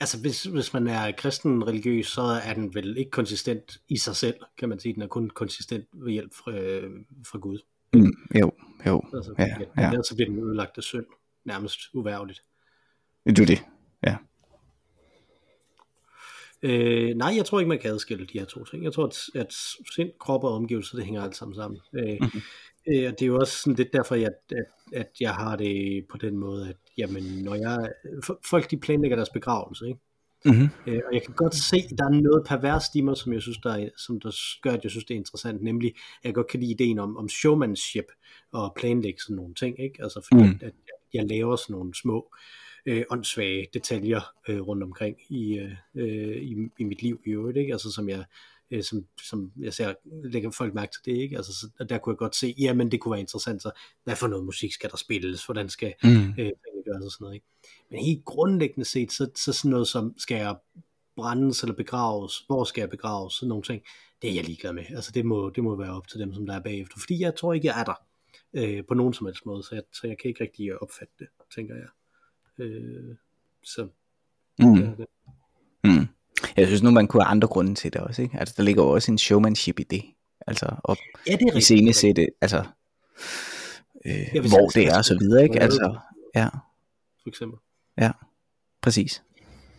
Altså, 0.00 0.20
hvis, 0.20 0.42
hvis 0.42 0.72
man 0.72 0.86
er 0.86 1.12
kristen 1.12 1.66
religiøs, 1.66 2.06
så 2.06 2.22
er 2.22 2.54
den 2.54 2.74
vel 2.74 2.96
ikke 2.96 3.10
konsistent 3.10 3.78
i 3.88 3.96
sig 3.96 4.16
selv, 4.16 4.36
kan 4.58 4.68
man 4.68 4.80
sige. 4.80 4.94
Den 4.94 5.02
er 5.02 5.06
kun 5.06 5.30
konsistent 5.30 5.84
ved 5.92 6.12
hjælp 6.12 6.34
fra, 6.34 6.52
øh, 6.52 6.90
fra 7.26 7.38
Gud. 7.38 7.58
Mm, 7.94 8.12
jo, 8.40 8.52
jo. 8.86 9.02
Altså, 9.14 9.34
Ja, 9.38 9.56
ja. 9.78 9.90
Ellers 9.90 10.06
så 10.06 10.14
bliver 10.14 10.30
den 10.30 10.38
ødelagt 10.38 10.78
af 10.78 10.82
synd. 10.82 11.06
Nærmest 11.44 11.80
uværligt. 11.94 12.42
Du 13.26 13.44
det. 13.44 13.64
Øh, 16.62 17.14
nej, 17.14 17.32
jeg 17.36 17.44
tror 17.44 17.60
ikke, 17.60 17.68
man 17.68 17.78
kan 17.78 17.90
adskille 17.90 18.26
de 18.26 18.38
her 18.38 18.46
to 18.46 18.64
ting. 18.64 18.84
Jeg 18.84 18.92
tror, 18.92 19.06
at, 19.06 19.16
at 19.34 19.52
sind, 19.94 20.10
krop 20.20 20.44
og 20.44 20.52
omgivelser, 20.52 20.96
det 20.96 21.04
hænger 21.04 21.22
alt 21.22 21.36
sammen 21.36 21.54
sammen. 21.54 21.80
Øh, 21.94 22.18
Mhm. 22.20 22.40
øh, 22.88 23.06
og 23.08 23.12
det 23.18 23.22
er 23.22 23.26
jo 23.26 23.38
også 23.38 23.62
sådan 23.62 23.76
lidt 23.76 23.92
derfor, 23.92 24.14
at, 24.14 24.22
at, 24.50 24.64
at 24.92 25.10
jeg 25.20 25.34
har 25.34 25.56
det 25.56 26.04
på 26.10 26.16
den 26.18 26.36
måde, 26.36 26.68
at 26.68 26.76
jamen, 26.98 27.22
når 27.22 27.54
jeg, 27.54 27.88
folk 28.50 28.70
de 28.70 28.76
planlægger 28.76 29.16
deres 29.16 29.30
begravelse, 29.30 29.86
ikke? 29.86 30.00
Mm-hmm. 30.44 30.68
Øh, 30.86 31.00
og 31.06 31.14
jeg 31.14 31.22
kan 31.22 31.34
godt 31.34 31.54
se, 31.54 31.76
at 31.76 31.98
der 31.98 32.04
er 32.04 32.10
noget 32.10 32.46
perverst 32.46 32.94
i 32.94 33.00
mig, 33.00 33.16
som 33.16 33.32
jeg 33.32 33.42
synes, 33.42 33.58
der, 33.58 33.72
er, 33.72 33.88
som 33.96 34.20
der 34.20 34.30
gør, 34.62 34.70
at 34.72 34.80
jeg 34.82 34.90
synes, 34.90 35.04
det 35.04 35.14
er 35.14 35.18
interessant. 35.18 35.62
Nemlig, 35.62 35.94
at 36.22 36.24
jeg 36.24 36.34
godt 36.34 36.46
kan 36.46 36.60
lide 36.60 36.70
ideen 36.70 36.98
om, 36.98 37.16
om 37.16 37.28
showmanship 37.28 38.04
og 38.52 38.72
planlægge 38.76 39.20
sådan 39.20 39.36
nogle 39.36 39.54
ting. 39.54 39.80
Ikke? 39.80 40.02
Altså 40.02 40.20
fordi, 40.28 40.48
mm. 40.48 40.58
at, 40.60 40.66
at 40.66 40.72
jeg 41.14 41.28
laver 41.28 41.56
sådan 41.56 41.74
nogle 41.74 41.94
små, 41.94 42.18
øh, 42.18 42.67
åndssvage 43.10 43.66
detaljer 43.74 44.20
øh, 44.48 44.60
rundt 44.60 44.82
omkring 44.82 45.16
i, 45.28 45.58
øh, 45.58 45.72
øh, 45.94 46.36
i, 46.42 46.56
i 46.78 46.84
mit 46.84 47.02
liv 47.02 47.20
i 47.26 47.30
øvrigt. 47.30 47.58
Ikke? 47.58 47.72
Altså 47.72 47.90
som 47.90 48.08
jeg, 48.08 48.24
øh, 48.70 48.82
som, 48.82 49.06
som 49.22 49.52
jeg 49.60 49.74
ser, 49.74 49.94
lægger 50.24 50.50
folk 50.50 50.74
mærke 50.74 50.92
til 50.92 51.12
det. 51.14 51.20
Ikke? 51.22 51.36
Altså, 51.36 51.52
så, 51.52 51.84
der 51.88 51.98
kunne 51.98 52.12
jeg 52.12 52.18
godt 52.18 52.36
se, 52.36 52.54
jamen 52.58 52.90
det 52.90 53.00
kunne 53.00 53.12
være 53.12 53.20
interessant. 53.20 53.62
Så 53.62 53.70
hvad 54.04 54.16
for 54.16 54.26
noget 54.28 54.44
musik 54.44 54.72
skal 54.72 54.90
der 54.90 54.96
spilles? 54.96 55.44
Hvordan 55.44 55.68
skal 55.68 55.94
Mm. 56.02 56.10
øh, 56.38 56.50
gøres 56.84 57.04
og 57.04 57.10
sådan 57.12 57.24
noget. 57.24 57.34
Ikke? 57.34 57.46
Men 57.90 58.04
helt 58.04 58.24
grundlæggende 58.24 58.84
set, 58.88 59.12
så, 59.12 59.30
så 59.36 59.52
sådan 59.52 59.70
noget 59.70 59.88
som, 59.88 60.14
skal 60.18 60.36
jeg 60.36 60.56
brændes 61.16 61.62
eller 61.62 61.74
begraves, 61.74 62.38
hvor 62.46 62.64
skal 62.64 62.80
jeg 62.82 62.90
begraves, 62.90 63.34
sådan 63.34 63.48
nogle 63.48 63.62
ting, 63.62 63.82
det 64.22 64.30
er 64.30 64.34
jeg 64.34 64.44
ligeglad 64.44 64.72
med. 64.72 64.84
Altså 64.90 65.12
det 65.12 65.26
må, 65.26 65.50
det 65.50 65.64
må 65.64 65.76
være 65.76 65.90
op 65.96 66.08
til 66.08 66.20
dem, 66.20 66.34
som 66.34 66.46
der 66.46 66.54
er 66.54 66.60
bagefter, 66.60 66.96
fordi 66.98 67.20
jeg 67.20 67.34
tror 67.36 67.52
ikke, 67.52 67.66
jeg 67.66 67.80
er 67.80 67.84
der. 67.84 67.94
øh, 68.54 68.84
på 68.88 68.94
nogen 68.94 69.14
som 69.14 69.26
helst 69.26 69.46
måde, 69.46 69.62
så 69.62 69.74
jeg, 69.74 69.82
så 69.92 70.06
jeg 70.06 70.18
kan 70.18 70.28
ikke 70.28 70.44
rigtig 70.44 70.82
opfatte 70.82 71.14
det, 71.18 71.26
tænker 71.54 71.74
jeg. 71.74 71.88
Øh, 72.58 73.16
så 73.62 73.88
Mm. 74.60 74.74
det 74.76 74.84
er 74.88 74.94
det. 74.94 75.06
Mm. 75.84 76.06
Jeg 76.56 76.66
synes 76.66 76.82
nu, 76.82 76.90
man 76.90 77.06
kunne 77.06 77.22
have 77.22 77.30
andre 77.30 77.48
grunde 77.48 77.74
til 77.74 77.92
det 77.92 78.00
også, 78.00 78.22
ikke? 78.22 78.38
Altså, 78.38 78.54
der 78.56 78.62
ligger 78.62 78.82
jo 78.82 78.88
også 78.90 79.12
en 79.12 79.18
showmanship 79.18 79.80
i 79.80 79.82
det. 79.82 80.02
Altså, 80.46 80.66
at 80.88 80.98
Ja, 81.26 81.32
det 81.32 81.42
er 81.42 81.46
i 81.46 81.46
rigtigt. 81.46 81.64
scene 81.64 81.92
sætte, 81.92 82.26
altså, 82.40 82.58
øh, 84.06 84.12
Ja, 84.34 84.40
hvor 84.40 84.68
det 84.74 84.86
er 84.88 84.98
og 84.98 85.04
så 85.04 85.16
videre, 85.20 85.42
ikke? 85.42 85.60
Altså, 85.60 85.98
ja, 86.34 86.48
For 87.22 87.28
eksempel. 87.28 87.58
præcis. 88.82 89.22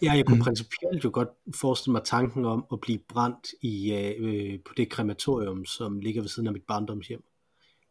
Ja, 0.02 0.12
jeg 0.14 0.26
kunne 0.26 0.38
Mm. 0.38 0.44
principielt 0.44 1.04
jo 1.04 1.10
godt 1.14 1.30
forestille 1.56 1.92
mig 1.92 2.02
tanken 2.06 2.46
om 2.46 2.66
at 2.72 2.80
blive 2.82 3.00
brændt 3.08 3.48
i, 3.62 3.94
øh, 3.94 4.60
på 4.66 4.74
det 4.78 4.90
krematorium, 4.90 5.66
som 5.66 6.00
ligger 6.00 6.22
ved 6.22 6.30
siden 6.30 6.48
af 6.48 6.54
mit 6.54 6.64
barndomshjem. 6.68 7.24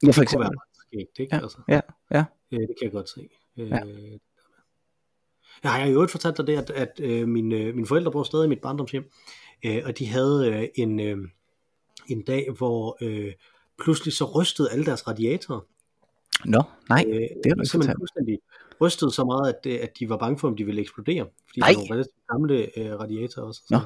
Ja, 0.02 0.06
for 0.06 0.06
Det 0.06 0.14
kunne 0.14 0.16
være 0.16 0.22
eksempel. 0.22 0.46
meget 0.46 1.06
skægt, 1.08 1.18
ikke? 1.20 1.36
Ja, 1.36 1.42
Altså, 1.42 1.58
ja, 1.68 1.80
ja. 2.10 2.24
øh, 2.52 2.58
det 2.60 2.68
kan 2.78 2.82
jeg 2.84 2.92
godt 2.92 3.08
se. 3.10 3.28
Øh, 3.56 3.68
Ja. 3.70 3.80
Jeg 5.62 5.72
har 5.72 5.86
jo 5.86 5.92
øvrigt 5.92 6.10
fortalt 6.12 6.36
dig 6.36 6.46
det, 6.46 6.56
at, 6.56 6.70
at 6.70 7.00
øh, 7.02 7.28
mine, 7.28 7.56
øh, 7.56 7.74
mine 7.74 7.86
forældre 7.86 8.12
bor 8.12 8.22
stadig 8.22 8.44
i 8.44 8.48
mit 8.48 8.60
barndomshjem, 8.60 9.04
øh, 9.66 9.82
og 9.84 9.98
de 9.98 10.06
havde 10.06 10.52
øh, 10.54 10.68
en, 10.74 11.00
øh, 11.00 11.18
en 12.08 12.22
dag, 12.22 12.48
hvor 12.58 12.98
øh, 13.02 13.32
pludselig 13.82 14.12
så 14.12 14.24
rystede 14.24 14.70
alle 14.72 14.84
deres 14.84 15.08
radiatorer. 15.08 15.60
Nå, 16.44 16.62
nej, 16.88 17.04
Øh, 17.08 17.14
det 17.14 17.20
du 17.44 17.48
ikke 17.48 17.70
fortalt. 17.72 17.98
fuldstændig 17.98 18.38
rystede 18.80 19.10
så 19.10 19.24
meget, 19.24 19.48
at, 19.54 19.72
øh, 19.72 19.78
at 19.82 19.98
de 19.98 20.08
var 20.08 20.16
bange 20.16 20.38
for, 20.38 20.48
om 20.48 20.56
de 20.56 20.64
ville 20.64 20.80
eksplodere. 20.80 21.26
Fordi 21.48 21.60
Nej. 21.60 21.68
det 21.68 21.78
var 21.78 21.94
relativt 21.94 22.26
gamle 22.32 22.78
øh, 22.78 23.00
radiatorer 23.00 23.46
også. 23.46 23.62
Nå. 23.70 23.78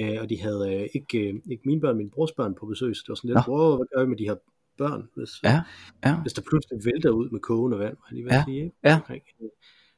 Øh, 0.00 0.16
og 0.22 0.30
de 0.30 0.40
havde 0.40 0.74
øh, 0.74 0.88
ikke, 0.94 1.18
øh, 1.28 1.34
ikke 1.50 1.62
mine 1.66 1.80
børn, 1.80 1.96
min 1.96 2.10
brors 2.10 2.32
børn 2.32 2.54
på 2.54 2.66
besøg, 2.66 2.96
så 2.96 3.02
det 3.02 3.08
var 3.08 3.14
sådan 3.14 3.28
lidt, 3.30 3.48
wow, 3.48 3.76
hvad 3.76 3.86
gør 3.96 4.02
vi 4.04 4.08
med 4.08 4.16
de 4.16 4.24
her 4.24 4.34
børn, 4.78 5.08
hvis, 5.16 5.30
Ja, 5.44 5.62
ja. 6.04 6.16
hvis 6.22 6.32
der 6.32 6.42
pludselig 6.42 6.84
vælter 6.84 7.10
ud 7.10 7.30
med 7.30 7.40
kogende 7.40 7.78
vand, 7.78 7.96
var 7.96 8.06
jeg 8.10 8.14
lige 8.14 8.24
ved 8.24 8.30
at 8.32 8.36
Ja, 8.36 8.44
sige, 8.46 8.64
ikke? 8.64 8.76
ja. 8.84 9.00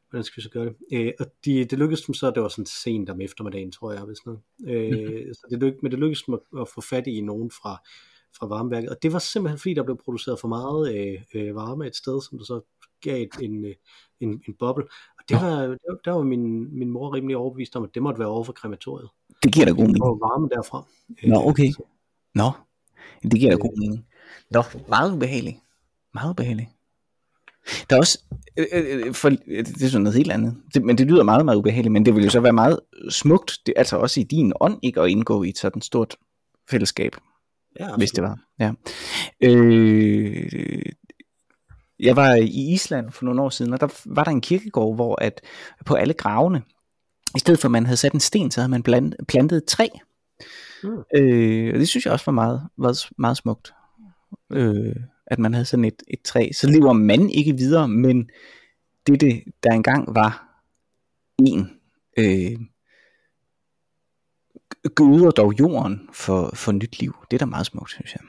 Øh, 0.08 0.10
Hvordan 0.10 0.24
skal 0.24 0.36
vi 0.36 0.42
så 0.42 0.50
gøre 0.50 0.64
det? 0.64 0.74
Øh, 0.92 1.12
og 1.20 1.26
de, 1.44 1.64
det 1.64 1.78
lykkedes 1.78 2.02
dem 2.02 2.14
så, 2.14 2.30
det 2.30 2.42
var 2.42 2.48
sådan 2.48 2.66
sent 2.66 3.10
om 3.10 3.20
eftermiddagen, 3.20 3.72
tror 3.72 3.92
jeg, 3.92 4.02
hvis 4.02 4.26
noget. 4.26 4.40
Øh, 4.66 4.90
Mhm. 4.90 5.34
så 5.34 5.46
det 5.50 5.58
lyk, 5.58 5.82
men 5.82 5.90
det 5.92 5.98
lykkedes 5.98 6.22
dem 6.22 6.34
at, 6.34 6.60
at 6.60 6.68
få 6.74 6.80
fat 6.80 7.06
i 7.06 7.20
nogen 7.20 7.50
fra, 7.50 7.76
fra 8.38 8.46
varmeværket. 8.46 8.90
Og 8.90 9.02
det 9.02 9.12
var 9.12 9.18
simpelthen 9.18 9.58
fordi, 9.58 9.74
der 9.74 9.82
blev 9.82 9.96
produceret 10.04 10.40
for 10.40 10.48
meget 10.48 10.94
øh, 10.96 11.20
øh, 11.34 11.54
varme 11.54 11.86
et 11.86 11.96
sted, 11.96 12.22
som 12.22 12.38
der 12.38 12.44
så 12.44 12.60
gav 13.00 13.22
et, 13.22 13.28
en, 13.40 13.64
øh, 13.64 13.74
en, 14.20 14.42
en 14.48 14.54
boble. 14.58 14.84
Og 15.18 15.24
det 15.28 15.36
var, 15.36 15.50
der, 15.60 15.76
der 16.04 16.10
var 16.12 16.22
min, 16.22 16.78
min 16.78 16.90
mor 16.90 17.14
rimelig 17.14 17.36
overbevist 17.36 17.76
om, 17.76 17.84
at 17.84 17.90
det 17.94 18.02
måtte 18.02 18.18
være 18.18 18.28
over 18.28 18.44
for 18.44 18.52
krematoriet. 18.52 19.08
Det 19.42 19.52
giver 19.52 19.66
da 19.66 19.72
god 19.72 19.78
Det 19.78 19.86
mening. 19.86 20.00
var 20.00 20.28
varme 20.28 20.48
derfra. 20.48 20.84
Nå, 21.24 21.40
Øh, 21.40 21.46
okay. 21.46 21.70
så- 21.72 21.82
Nå, 22.34 22.50
det 23.22 23.40
giver 23.40 23.50
da 23.50 23.56
Øh. 23.56 23.60
god 23.60 23.78
mening. 23.80 24.06
Nå, 24.50 24.62
meget 24.88 25.12
ubehageligt. 25.14 25.56
Meget 26.14 26.30
ubehageligt. 26.30 26.68
Der 27.90 27.96
er 27.96 28.00
også, 28.00 28.18
øh, 28.56 28.66
øh, 28.72 29.14
for, 29.14 29.28
øh, 29.28 29.66
det 29.66 29.82
er 29.82 29.88
sådan 29.88 30.02
noget 30.02 30.16
helt 30.16 30.32
andet, 30.32 30.56
det, 30.74 30.84
men 30.84 30.98
det 30.98 31.06
lyder 31.06 31.22
meget, 31.22 31.44
meget 31.44 31.56
ubehageligt, 31.56 31.92
men 31.92 32.06
det 32.06 32.14
vil 32.14 32.24
jo 32.24 32.30
så 32.30 32.40
være 32.40 32.52
meget 32.52 32.80
smukt, 33.10 33.58
det, 33.66 33.74
altså 33.76 33.96
også 33.96 34.20
i 34.20 34.22
din 34.22 34.52
ånd, 34.60 34.78
ikke 34.82 35.00
at 35.00 35.10
indgå 35.10 35.42
i 35.42 35.48
et 35.48 35.58
sådan 35.58 35.82
stort 35.82 36.16
fællesskab, 36.70 37.16
Ja, 37.80 37.96
hvis 37.96 38.10
det 38.10 38.24
var. 38.24 38.38
Ja. 38.60 38.72
Øh, 39.42 40.82
jeg 42.00 42.16
var 42.16 42.34
i 42.34 42.72
Island 42.72 43.10
for 43.10 43.24
nogle 43.24 43.42
år 43.42 43.50
siden, 43.50 43.72
og 43.72 43.80
der 43.80 43.88
var 44.06 44.24
der 44.24 44.30
en 44.30 44.40
kirkegård, 44.40 44.94
hvor 44.94 45.22
at 45.22 45.40
på 45.86 45.94
alle 45.94 46.14
gravene, 46.14 46.62
i 47.36 47.38
stedet 47.38 47.60
for 47.60 47.68
at 47.68 47.72
man 47.72 47.86
havde 47.86 47.96
sat 47.96 48.12
en 48.12 48.20
sten, 48.20 48.50
så 48.50 48.60
havde 48.60 48.70
man 48.70 48.82
bland, 48.82 49.12
plantet 49.28 49.56
et 49.56 49.64
træ. 49.64 49.88
Mm. 50.82 50.98
Øh, 51.16 51.74
og 51.74 51.80
det 51.80 51.88
synes 51.88 52.04
jeg 52.04 52.12
også 52.12 52.24
var 52.26 52.32
meget, 52.32 52.62
var 52.76 53.06
meget 53.18 53.36
smukt. 53.36 53.72
Øh, 54.52 54.96
at 55.30 55.38
man 55.38 55.52
havde 55.52 55.64
sådan 55.64 55.84
et, 55.84 56.02
et 56.08 56.22
træ. 56.22 56.48
Så 56.52 56.70
lever 56.70 56.92
man 56.92 57.30
ikke 57.30 57.52
videre, 57.52 57.88
men 57.88 58.30
det, 59.06 59.20
det 59.20 59.44
der 59.62 59.70
engang 59.70 60.14
var 60.14 60.62
en, 61.38 61.70
øh, 62.18 62.60
gøder 64.94 65.30
dog 65.30 65.52
jorden 65.58 66.08
for, 66.12 66.50
for 66.54 66.72
nyt 66.72 67.00
liv. 67.00 67.14
Det 67.30 67.36
er 67.36 67.38
da 67.38 67.44
meget 67.44 67.66
smukt, 67.66 67.90
synes 67.90 68.14
jeg. 68.14 68.22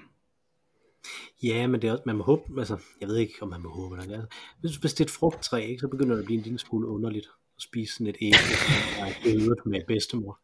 Ja, 1.43 1.67
men 1.67 1.81
det 1.81 1.87
er 1.87 1.91
også, 1.91 2.03
man 2.05 2.15
må 2.15 2.23
håbe, 2.23 2.43
altså, 2.59 2.77
jeg 3.01 3.07
ved 3.07 3.17
ikke, 3.17 3.33
om 3.41 3.49
man 3.49 3.61
må 3.61 3.69
håbe, 3.69 3.95
eller 3.95 4.07
hvad. 4.07 4.25
Hvis, 4.59 4.75
hvis 4.75 4.93
det 4.93 4.99
er 4.99 5.05
et 5.05 5.11
frugttræ, 5.11 5.61
ikke, 5.61 5.79
så 5.79 5.87
begynder 5.87 6.15
det 6.15 6.21
at 6.21 6.25
blive 6.25 6.37
en 6.37 6.43
lille 6.43 6.59
smule 6.59 6.87
underligt 6.87 7.25
at 7.57 7.61
spise 7.61 7.93
sådan 7.93 8.07
et 8.07 8.17
æble, 8.21 8.37
som 8.95 9.07
er 9.07 9.23
gødet 9.23 9.65
med 9.65 9.81
bedstemor. 9.87 10.39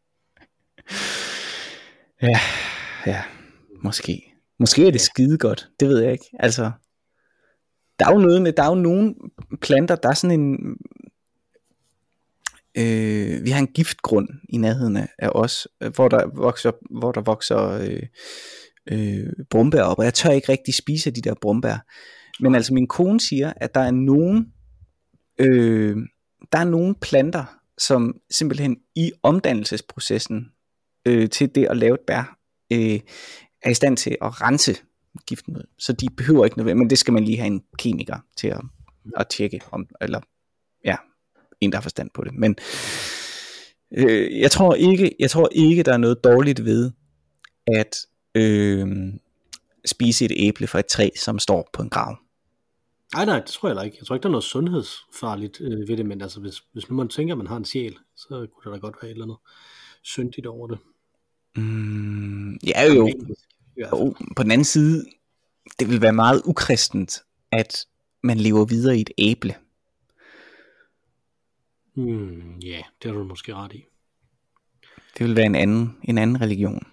Ja, 2.22 2.38
ja, 3.06 3.22
måske. 3.82 4.35
Måske 4.58 4.86
er 4.86 4.90
det 4.90 5.00
skide 5.00 5.38
godt, 5.38 5.68
det 5.80 5.88
ved 5.88 6.00
jeg 6.02 6.12
ikke. 6.12 6.30
Altså, 6.38 6.70
der 7.98 8.06
er 8.06 8.12
jo 8.12 8.18
noget 8.18 8.42
med, 8.42 8.52
der 8.52 8.62
er 8.62 8.68
jo 8.68 8.74
nogle 8.74 9.14
planter, 9.60 9.96
der 9.96 10.08
er 10.08 10.14
sådan 10.14 10.40
en, 10.40 10.76
øh, 12.78 13.44
vi 13.44 13.50
har 13.50 13.58
en 13.58 13.72
giftgrund 13.74 14.28
i 14.48 14.56
nærheden 14.56 14.96
af- 14.96 15.28
os, 15.32 15.68
øh, 15.80 15.94
hvor 15.94 16.08
der 16.08 16.26
vokser, 16.34 16.72
hvor 16.98 17.12
der 17.12 17.20
vokser 17.20 17.58
øh, 17.68 18.02
øh, 18.86 19.32
brumbær 19.50 19.82
op, 19.82 19.98
og 19.98 20.04
jeg 20.04 20.14
tør 20.14 20.30
ikke 20.30 20.52
rigtig 20.52 20.74
spise 20.74 21.10
de 21.10 21.20
der 21.20 21.34
brumbær. 21.40 21.86
Men 22.40 22.54
altså 22.54 22.74
min 22.74 22.86
kone 22.88 23.20
siger, 23.20 23.52
at 23.56 23.74
der 23.74 23.80
er 23.80 23.90
nogen, 23.90 24.52
øh, 25.38 25.96
der 26.52 26.58
er 26.58 26.64
nogle 26.64 26.94
planter, 26.94 27.44
som 27.78 28.20
simpelthen 28.30 28.76
i 28.94 29.12
omdannelsesprocessen 29.22 30.46
øh, 31.06 31.30
til 31.30 31.54
det 31.54 31.66
at 31.66 31.76
lave 31.76 31.94
et 31.94 32.00
bær, 32.06 32.38
øh, 32.72 33.00
er 33.62 33.70
i 33.70 33.74
stand 33.74 33.96
til 33.96 34.16
at 34.22 34.42
rense 34.42 34.76
giften 35.26 35.56
ud. 35.56 35.62
Så 35.78 35.92
de 35.92 36.08
behøver 36.16 36.44
ikke 36.44 36.58
noget, 36.58 36.76
men 36.76 36.90
det 36.90 36.98
skal 36.98 37.14
man 37.14 37.24
lige 37.24 37.38
have 37.38 37.46
en 37.46 37.62
kemiker 37.78 38.18
til 38.36 38.48
at, 38.48 38.60
at 39.16 39.28
tjekke, 39.28 39.60
om, 39.72 39.86
eller 40.00 40.20
ja, 40.84 40.96
en 41.60 41.72
der 41.72 41.78
har 41.78 41.82
forstand 41.82 42.10
på 42.14 42.24
det. 42.24 42.34
Men 42.34 42.56
øh, 43.96 44.38
jeg 44.40 44.50
tror 44.50 44.74
ikke, 44.74 45.16
jeg 45.18 45.30
tror 45.30 45.48
ikke, 45.52 45.82
der 45.82 45.92
er 45.92 45.96
noget 45.96 46.24
dårligt 46.24 46.64
ved 46.64 46.90
at 47.66 47.96
øh, 48.34 48.86
spise 49.86 50.24
et 50.24 50.32
æble 50.36 50.66
fra 50.66 50.78
et 50.78 50.86
træ, 50.86 51.08
som 51.16 51.38
står 51.38 51.68
på 51.72 51.82
en 51.82 51.90
grav. 51.90 52.16
Nej, 53.14 53.24
nej, 53.24 53.38
det 53.40 53.46
tror 53.46 53.68
jeg 53.68 53.70
heller 53.70 53.82
ikke. 53.82 53.96
Jeg 54.00 54.06
tror 54.06 54.14
ikke, 54.14 54.22
der 54.22 54.28
er 54.28 54.32
noget 54.32 54.44
sundhedsfarligt 54.44 55.60
øh, 55.60 55.88
ved 55.88 55.96
det, 55.96 56.06
men 56.06 56.22
altså, 56.22 56.40
hvis, 56.40 56.62
hvis 56.72 56.88
nu 56.88 56.96
man 56.96 57.08
tænker, 57.08 57.34
at 57.34 57.38
man 57.38 57.46
har 57.46 57.56
en 57.56 57.64
sjæl, 57.64 57.96
så 58.16 58.28
kunne 58.28 58.64
der 58.64 58.70
da 58.70 58.76
godt 58.76 58.96
være 59.02 59.10
et 59.10 59.14
eller 59.14 59.24
andet 59.24 59.38
syndigt 60.02 60.46
over 60.46 60.66
det. 60.66 60.78
Mm, 61.56 62.54
ja 62.66 62.92
jo, 62.94 63.08
jo, 63.76 64.14
på 64.36 64.42
den 64.42 64.50
anden 64.50 64.64
side, 64.64 65.04
det 65.78 65.90
vil 65.90 66.02
være 66.02 66.12
meget 66.12 66.42
ukristent, 66.44 67.22
at 67.52 67.86
man 68.22 68.38
lever 68.38 68.64
videre 68.64 68.98
i 68.98 69.00
et 69.00 69.10
æble. 69.18 69.54
Hmm, 71.94 72.58
ja, 72.58 72.82
det 73.02 73.10
har 73.10 73.18
du 73.18 73.24
måske 73.24 73.54
ret 73.54 73.72
i. 73.72 73.84
Det 75.18 75.26
vil 75.26 75.36
være 75.36 75.46
en 75.46 75.54
anden, 75.54 75.96
en 76.04 76.18
anden 76.18 76.40
religion. 76.40 76.86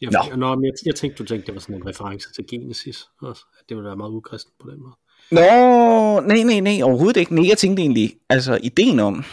Jeg, 0.00 0.10
Nå. 0.10 0.36
Nå. 0.36 0.62
Jeg, 0.62 0.72
jeg 0.86 0.94
tænkte, 0.94 1.18
du 1.18 1.24
tænkte, 1.24 1.46
det 1.46 1.54
var 1.54 1.60
sådan 1.60 1.76
en 1.76 1.86
reference 1.86 2.32
til 2.32 2.46
Genesis 2.50 3.08
også, 3.22 3.44
at 3.58 3.68
det 3.68 3.76
ville 3.76 3.86
være 3.86 3.96
meget 3.96 4.10
ukristen 4.10 4.52
på 4.60 4.70
den 4.70 4.80
måde. 4.80 4.94
Nå, 5.30 6.20
nej, 6.20 6.42
nej, 6.42 6.60
nej, 6.60 6.82
overhovedet 6.82 7.20
ikke. 7.20 7.34
Nej, 7.34 7.48
jeg 7.48 7.58
tænkte 7.58 7.82
egentlig, 7.82 8.16
altså 8.28 8.58
ideen 8.62 9.00
om, 9.00 9.24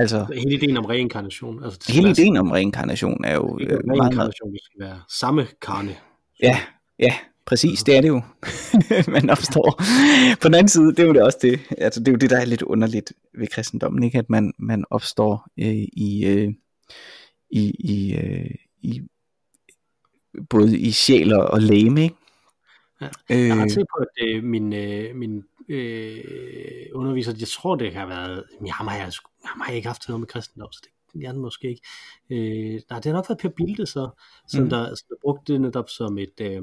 altså 0.00 0.26
Hele 0.34 0.54
ideen 0.54 0.76
om 0.76 0.84
reinkarnation. 0.84 1.64
Altså, 1.64 1.78
det 1.86 1.94
hele 1.94 2.04
være 2.04 2.12
ideen 2.18 2.36
om 2.36 2.50
reinkarnation 2.50 3.24
er 3.24 3.34
jo 3.34 3.58
øh, 3.60 3.68
meget, 3.68 3.86
meget, 3.86 4.00
reinkarnation, 4.00 4.52
det 4.52 4.60
skal 4.64 4.80
være 4.80 5.00
samme 5.08 5.46
karne. 5.62 5.96
ja, 6.42 6.60
ja, 6.98 7.14
præcis, 7.46 7.82
det 7.82 7.96
er 7.96 8.00
det 8.00 8.08
jo. 8.08 8.22
Man 9.14 9.30
opstår. 9.30 9.82
På 10.42 10.48
den 10.48 10.54
anden 10.54 10.68
side, 10.68 10.86
det 10.86 10.98
er 10.98 11.06
jo 11.06 11.12
det 11.12 11.22
også 11.22 11.38
det, 11.42 11.60
altså 11.78 12.00
det 12.00 12.08
er 12.08 12.12
jo 12.12 12.18
det, 12.18 12.30
der 12.30 12.40
er 12.40 12.44
lidt 12.44 12.62
underligt 12.62 13.12
ved 13.38 13.46
kristendommen, 13.46 14.02
ikke? 14.02 14.18
At 14.18 14.30
man, 14.30 14.52
man 14.58 14.84
opstår 14.90 15.46
øh, 15.58 15.84
i, 15.92 16.26
øh, 16.26 16.54
i, 17.50 17.70
i, 17.78 18.14
øh, 18.14 18.50
i, 18.82 19.02
både 20.50 20.78
i 20.78 20.90
sjæl 20.90 21.32
og, 21.32 21.60
læme, 21.62 22.02
ikke? 22.02 22.14
Ja. 23.00 23.08
Øh, 23.30 23.48
Jeg 23.48 23.56
har 23.56 23.68
set 23.68 23.86
på, 23.96 24.04
at 24.04 24.28
øh, 24.28 24.44
min, 24.44 24.72
øh, 24.72 25.16
min 25.16 25.42
øh, 25.68 26.20
underviser, 26.94 27.32
jeg 27.38 27.48
tror, 27.48 27.76
det 27.76 27.94
har 27.94 28.06
været, 28.06 28.44
jamen, 28.54 28.70
ham 28.70 28.86
har 28.86 28.96
jeg, 28.96 29.12
ham 29.44 29.60
har 29.60 29.68
jeg 29.68 29.76
ikke 29.76 29.88
haft 29.88 30.08
noget 30.08 30.20
med 30.20 30.28
kristendom, 30.28 30.72
så 30.72 30.80
det 31.14 31.24
er 31.24 31.32
måske 31.32 31.68
ikke. 31.68 31.82
Øh, 32.30 32.80
nej, 32.90 32.98
det 33.00 33.04
har 33.06 33.12
nok 33.12 33.28
været 33.28 33.38
Per 33.40 33.48
Bilde, 33.48 33.86
så, 33.86 34.10
som, 34.48 34.62
Mm. 34.62 34.70
der, 34.70 34.84
som 34.94 35.06
der 35.08 35.16
brugte 35.22 35.52
det 35.52 35.60
netop 35.60 35.90
som 35.90 36.18
et, 36.18 36.40
øh, 36.40 36.62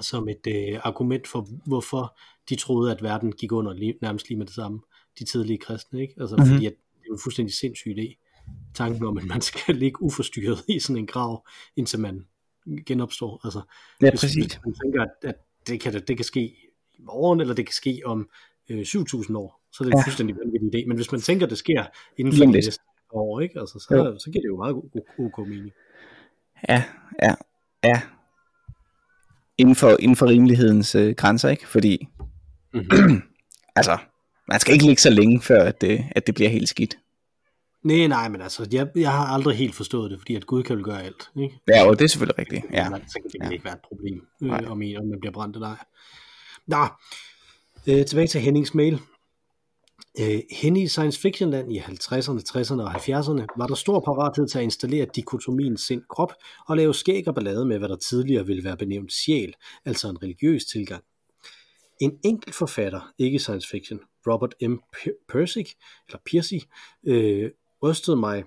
som 0.00 0.28
et 0.28 0.46
øh, 0.48 0.80
argument 0.84 1.26
for, 1.26 1.46
hvorfor 1.66 2.18
de 2.48 2.56
troede, 2.56 2.92
at 2.92 3.02
verden 3.02 3.32
gik 3.32 3.52
under 3.52 3.72
lige, 3.72 3.94
nærmest 4.02 4.28
lige 4.28 4.38
med 4.38 4.46
det 4.46 4.54
samme, 4.54 4.80
de 5.18 5.24
tidlige 5.24 5.58
kristne, 5.58 6.00
ikke? 6.02 6.14
Altså, 6.20 6.36
Mhm. 6.36 6.42
mm-hmm. 6.42 6.54
fordi 6.56 6.66
at 6.66 6.72
det 7.02 7.08
er 7.08 7.12
en 7.12 7.20
fuldstændig 7.24 7.54
sindssyg 7.54 7.90
idé, 7.98 8.22
tanken 8.74 9.04
om, 9.06 9.18
at 9.18 9.24
man 9.24 9.40
skal 9.40 9.74
ligge 9.84 10.02
uforstyrret 10.02 10.64
i 10.68 10.78
sådan 10.80 10.96
en 10.96 11.06
grav, 11.06 11.46
indtil 11.76 12.00
man 12.00 12.26
genopstår. 12.86 13.40
Altså, 13.44 13.60
ja, 14.02 14.10
præcis. 14.10 14.34
hvis 14.34 14.58
man 14.64 14.74
tænker, 14.84 15.02
at, 15.02 15.10
at 15.22 15.34
det, 15.66 15.80
kan, 15.80 15.92
det 16.08 16.16
kan 16.16 16.24
ske 16.24 16.40
i 16.94 16.98
morgen, 16.98 17.40
eller 17.40 17.54
det 17.54 17.66
kan 17.66 17.72
ske 17.74 18.00
om 18.04 18.28
øh, 18.70 18.80
7.000 18.80 19.36
år, 19.36 19.60
så 19.72 19.84
er 19.84 19.84
det 19.84 19.92
en 19.92 19.98
Ja. 19.98 20.04
fuldstændig 20.04 20.36
vanvittig 20.36 20.74
idé. 20.74 20.88
Men 20.88 20.96
hvis 20.96 21.12
man 21.12 21.20
tænker, 21.20 21.46
det 21.46 21.58
sker 21.58 21.84
inden 22.18 22.36
for 22.36 22.44
de 22.44 22.50
næste 22.52 22.80
år, 23.12 23.40
ikke? 23.40 23.60
Altså, 23.60 23.78
så, 23.78 23.94
Jo. 23.96 24.18
så 24.18 24.30
giver 24.30 24.42
det 24.42 24.48
jo 24.48 24.56
meget 24.56 24.74
ok, 25.18 25.38
mening. 25.48 25.72
Ja, 26.68 26.82
ja, 27.22 27.34
ja. 27.84 28.00
inden 29.58 29.74
for, 29.76 29.96
inden 30.00 30.16
for 30.16 30.26
rimelighedens 30.26 30.94
øh, 30.94 31.14
grænser, 31.14 31.48
ikke? 31.48 31.68
Fordi, 31.68 32.08
Mm-hmm. 32.74 33.22
altså, 33.76 33.98
man 34.48 34.60
skal 34.60 34.72
ikke 34.74 34.84
ligge 34.86 35.02
så 35.02 35.10
længe, 35.10 35.40
før 35.40 35.62
at 35.64 35.80
det, 35.80 36.04
at 36.10 36.26
det 36.26 36.34
bliver 36.34 36.50
helt 36.50 36.68
skidt. 36.68 36.98
Nej, 37.82 38.06
nej, 38.06 38.28
men 38.28 38.40
altså, 38.40 38.68
jeg, 38.72 38.88
jeg 38.96 39.12
har 39.12 39.26
aldrig 39.26 39.56
helt 39.56 39.74
forstået 39.74 40.10
det, 40.10 40.20
fordi 40.20 40.34
at 40.34 40.46
Gud 40.46 40.62
kan 40.62 40.76
vel 40.76 40.84
gøre 40.84 41.02
alt, 41.02 41.30
ikke? 41.36 41.58
Ja, 41.68 41.86
og 41.88 41.98
det 41.98 42.04
er 42.04 42.08
selvfølgelig 42.08 42.38
rigtigt. 42.38 42.64
Ja. 42.72 42.84
Så 42.84 43.12
kan 43.12 43.30
det 43.40 43.46
Ja. 43.46 43.50
ikke 43.50 43.64
være 43.64 43.74
et 43.74 43.80
problem, 43.88 44.26
øh, 44.42 44.70
om, 44.70 44.82
en, 44.82 44.96
om 44.96 45.06
man 45.06 45.20
bliver 45.20 45.32
brændt 45.32 45.56
eller 45.56 45.68
ej. 45.68 45.76
Nå, 46.66 46.76
øh, 47.88 48.06
tilbage 48.06 48.26
til 48.26 48.40
Hennings 48.40 48.74
mail. 48.74 49.00
Øh, 50.20 50.40
henne 50.50 50.82
i 50.82 50.86
science 50.86 51.20
fiction 51.20 51.50
land 51.50 51.72
i 51.72 51.78
50'erne, 51.78 52.40
60'erne 52.50 52.82
og 52.82 52.94
70'erne 52.94 53.46
var 53.56 53.66
der 53.66 53.74
stor 53.74 54.00
parathed 54.00 54.48
til 54.48 54.58
at 54.58 54.64
installere 54.64 55.06
dikotomien 55.16 55.76
sind-krop 55.76 56.32
og 56.68 56.76
lave 56.76 56.94
skæg 56.94 57.28
og 57.28 57.34
ballade 57.34 57.64
med, 57.64 57.78
hvad 57.78 57.88
der 57.88 57.96
tidligere 57.96 58.46
ville 58.46 58.64
være 58.64 58.76
benævnt 58.76 59.12
sjæl, 59.12 59.54
altså 59.84 60.08
en 60.08 60.22
religiøs 60.22 60.64
tilgang. 60.64 61.04
En 62.00 62.18
enkelt 62.24 62.54
forfatter, 62.54 63.12
ikke 63.18 63.38
science 63.38 63.68
fiction, 63.68 64.00
Robert 64.26 64.54
M. 64.62 64.76
Persic, 65.28 65.70
eller 66.08 66.18
Piercy, 66.26 66.54
øh, 67.06 67.50
rystede 67.82 68.16
mig 68.16 68.44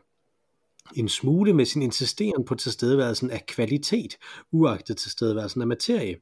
en 0.96 1.10
smule 1.10 1.54
med 1.54 1.66
sin 1.66 1.82
insisteren 1.82 2.46
på 2.46 2.56
tilstedeværelsen 2.56 3.32
af 3.32 3.46
kvalitet, 3.46 4.18
uagtet 4.52 4.98
tilstedeværelsen 4.98 5.62
af 5.62 5.68
materie, 5.68 6.16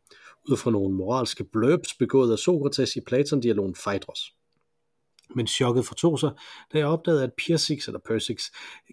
ud 0.49 0.57
fra 0.57 0.71
nogle 0.71 0.95
moralske 0.95 1.43
blurbs 1.43 1.93
begået 1.99 2.31
af 2.31 2.37
Sokrates 2.37 2.95
i 2.95 3.01
Platon-dialogen 3.01 3.75
Phaedros. 3.83 4.19
Men 5.35 5.47
chokket 5.47 5.85
fortog 5.85 6.19
sig, 6.19 6.31
da 6.73 6.77
jeg 6.77 6.87
opdagede, 6.87 7.23
at 7.23 7.33
Persix 7.45 7.87
eller 7.87 7.99
Persix 8.07 8.43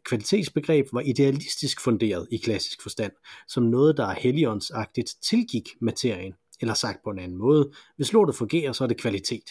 kvalitetsbegreb 0.05 0.87
var 0.93 1.01
idealistisk 1.01 1.81
funderet 1.81 2.29
i 2.31 2.37
klassisk 2.37 2.83
forstand, 2.83 3.12
som 3.49 3.62
noget, 3.62 3.97
der 3.97 4.07
er 4.07 4.14
helligåndsagtigt 4.14 5.14
tilgik 5.23 5.69
materien, 5.81 6.35
eller 6.61 6.75
sagt 6.75 6.99
på 7.05 7.11
en 7.11 7.19
anden 7.19 7.38
måde, 7.38 7.73
hvis 7.97 8.12
lortet 8.12 8.35
fungerer, 8.35 8.73
så 8.73 8.85
er 8.85 8.88
det 8.88 9.01
kvalitet. 9.01 9.51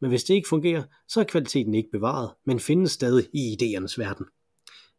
Men 0.00 0.10
hvis 0.10 0.24
det 0.24 0.34
ikke 0.34 0.48
fungerer, 0.48 0.82
så 1.08 1.20
er 1.20 1.24
kvaliteten 1.24 1.74
ikke 1.74 1.90
bevaret, 1.92 2.30
men 2.46 2.60
findes 2.60 2.92
stadig 2.92 3.28
i 3.32 3.56
idéernes 3.56 3.94
verden 3.98 4.26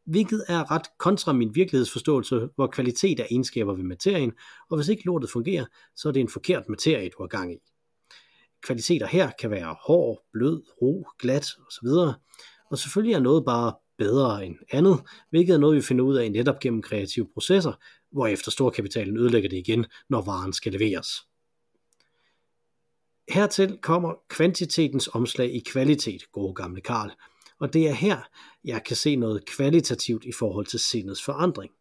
hvilket 0.05 0.45
er 0.47 0.71
ret 0.71 0.87
kontra 0.99 1.33
min 1.33 1.55
virkelighedsforståelse, 1.55 2.49
hvor 2.55 2.67
kvalitet 2.67 3.19
er 3.19 3.25
egenskaber 3.31 3.73
ved 3.73 3.83
materien, 3.83 4.33
og 4.69 4.77
hvis 4.77 4.87
ikke 4.87 5.05
lortet 5.05 5.29
fungerer, 5.29 5.65
så 5.95 6.07
er 6.07 6.11
det 6.11 6.19
en 6.19 6.29
forkert 6.29 6.69
materie, 6.69 7.09
du 7.09 7.23
har 7.23 7.27
gang 7.27 7.53
i. 7.53 7.57
Kvaliteter 8.63 9.07
her 9.07 9.31
kan 9.39 9.51
være 9.51 9.75
hård, 9.87 10.23
blød, 10.33 10.63
ro, 10.81 11.07
glat 11.19 11.45
osv., 11.67 11.87
og 12.71 12.77
selvfølgelig 12.79 13.13
er 13.13 13.19
noget 13.19 13.45
bare 13.45 13.73
bedre 13.97 14.45
end 14.45 14.55
andet, 14.71 15.03
hvilket 15.29 15.53
er 15.53 15.57
noget, 15.57 15.75
vi 15.75 15.81
finder 15.81 16.05
ud 16.05 16.15
af 16.15 16.31
netop 16.31 16.59
gennem 16.59 16.81
kreative 16.81 17.27
processer, 17.33 17.73
hvor 18.11 18.27
efter 18.27 18.51
storkapitalen 18.51 19.17
ødelægger 19.17 19.49
det 19.49 19.57
igen, 19.57 19.85
når 20.09 20.21
varen 20.21 20.53
skal 20.53 20.71
leveres. 20.71 21.07
Hertil 23.29 23.77
kommer 23.81 24.13
kvantitetens 24.29 25.09
omslag 25.13 25.55
i 25.55 25.59
kvalitet, 25.59 26.31
gode 26.31 26.53
gamle 26.53 26.81
Karl, 26.81 27.11
og 27.59 27.73
det 27.73 27.87
er 27.87 27.93
her, 27.93 28.17
jeg 28.63 28.83
kan 28.83 28.95
se 28.95 29.15
noget 29.15 29.45
kvalitativt 29.45 30.25
i 30.25 30.31
forhold 30.31 30.65
til 30.65 30.79
sindets 30.79 31.23
forandring. 31.23 31.71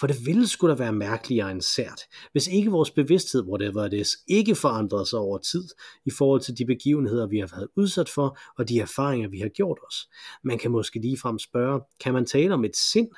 For 0.00 0.06
det 0.06 0.16
ville 0.26 0.48
skulle 0.48 0.74
da 0.74 0.78
være 0.78 0.92
mærkeligere 0.92 1.50
end 1.50 1.60
sært, 1.60 2.00
hvis 2.32 2.46
ikke 2.46 2.70
vores 2.70 2.90
bevidsthed, 2.90 3.42
whatever 3.42 3.84
it 3.84 3.92
is, 3.92 4.16
ikke 4.28 4.54
forandrede 4.54 5.06
sig 5.06 5.18
over 5.18 5.38
tid 5.38 5.64
i 6.06 6.10
forhold 6.10 6.40
til 6.40 6.58
de 6.58 6.66
begivenheder, 6.66 7.26
vi 7.26 7.38
har 7.38 7.50
været 7.56 7.68
udsat 7.76 8.08
for, 8.08 8.38
og 8.58 8.68
de 8.68 8.80
erfaringer, 8.80 9.28
vi 9.28 9.38
har 9.38 9.48
gjort 9.48 9.78
os. 9.88 9.96
Man 10.44 10.58
kan 10.58 10.70
måske 10.70 11.00
ligefrem 11.00 11.38
spørge, 11.38 11.80
kan 12.00 12.12
man 12.12 12.26
tale 12.26 12.54
om 12.54 12.64
et 12.64 12.76
sind, 12.76 13.08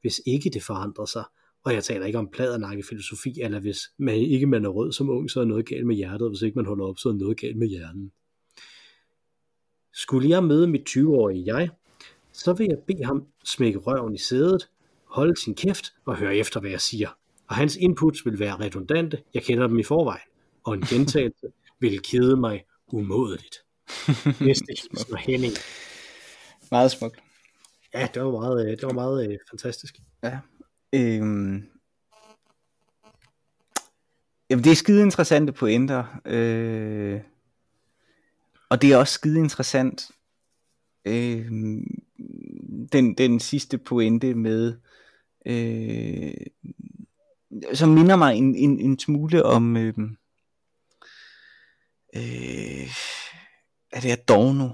hvis 0.00 0.20
ikke 0.26 0.50
det 0.50 0.62
forandrer 0.62 1.04
sig? 1.04 1.24
Og 1.64 1.74
jeg 1.74 1.84
taler 1.84 2.06
ikke 2.06 2.18
om 2.18 2.28
pladernakkefilosofi, 2.32 3.40
eller 3.40 3.60
hvis 3.60 3.78
man 3.98 4.14
ikke 4.14 4.46
man 4.46 4.64
er 4.64 4.68
rød 4.68 4.92
som 4.92 5.10
ung, 5.10 5.30
så 5.30 5.40
er 5.40 5.44
noget 5.44 5.66
galt 5.66 5.86
med 5.86 5.96
hjertet, 5.96 6.22
og 6.22 6.30
hvis 6.30 6.42
ikke 6.42 6.56
man 6.56 6.66
holder 6.66 6.84
op, 6.84 6.98
så 6.98 7.08
er 7.08 7.12
noget 7.12 7.40
galt 7.40 7.58
med 7.58 7.68
hjernen. 7.68 8.12
Skulle 10.00 10.28
jeg 10.28 10.44
møde 10.44 10.66
mit 10.66 10.88
20-årige 10.88 11.56
jeg, 11.56 11.68
så 12.32 12.52
vil 12.52 12.66
jeg 12.66 12.78
bede 12.86 13.04
ham 13.04 13.26
smække 13.44 13.78
røven 13.78 14.14
i 14.14 14.18
sædet, 14.18 14.68
holde 15.04 15.40
sin 15.40 15.54
kæft 15.54 15.92
og 16.04 16.16
høre 16.16 16.36
efter, 16.36 16.60
hvad 16.60 16.70
jeg 16.70 16.80
siger. 16.80 17.08
Og 17.48 17.54
hans 17.54 17.76
inputs 17.76 18.26
vil 18.26 18.38
være 18.38 18.60
redundante, 18.60 19.22
jeg 19.34 19.42
kender 19.42 19.66
dem 19.66 19.78
i 19.78 19.82
forvejen, 19.82 20.28
og 20.64 20.74
en 20.74 20.80
gentagelse 20.80 21.46
vil 21.80 22.02
kede 22.02 22.36
mig 22.36 22.64
umådeligt. 22.92 23.56
Næste 24.46 24.66
hilsen 24.68 25.16
Henning. 25.16 25.52
Meget 26.70 26.90
smukt. 26.90 27.18
Ja, 27.94 28.08
det 28.14 28.22
var 28.24 28.30
meget, 28.30 28.66
øh, 28.66 28.70
det 28.70 28.82
var 28.82 28.92
meget 28.92 29.30
øh, 29.30 29.38
fantastisk. 29.50 30.00
Ja. 30.22 30.38
Øhm. 30.94 31.66
Jamen, 34.50 34.64
det 34.64 34.70
er 34.70 34.76
skide 34.76 35.02
interessante 35.02 35.52
pointer. 35.52 36.04
Øh. 36.24 37.20
Og 38.70 38.82
det 38.82 38.92
er 38.92 38.96
også 38.96 39.14
skide 39.14 39.38
interessant. 39.38 40.10
Øh. 41.04 41.50
Den, 42.92 43.14
den 43.14 43.40
sidste 43.40 43.78
pointe 43.78 44.34
med, 44.34 44.74
øh, 45.46 46.32
som 47.74 47.88
minder 47.88 48.16
mig 48.16 48.36
en, 48.36 48.54
en, 48.54 48.80
en 48.80 48.98
smule 48.98 49.44
om, 49.44 49.76
øh, 49.76 49.94
øh, 52.16 52.90
er 53.92 54.00
det 54.00 54.10
Adorno? 54.10 54.68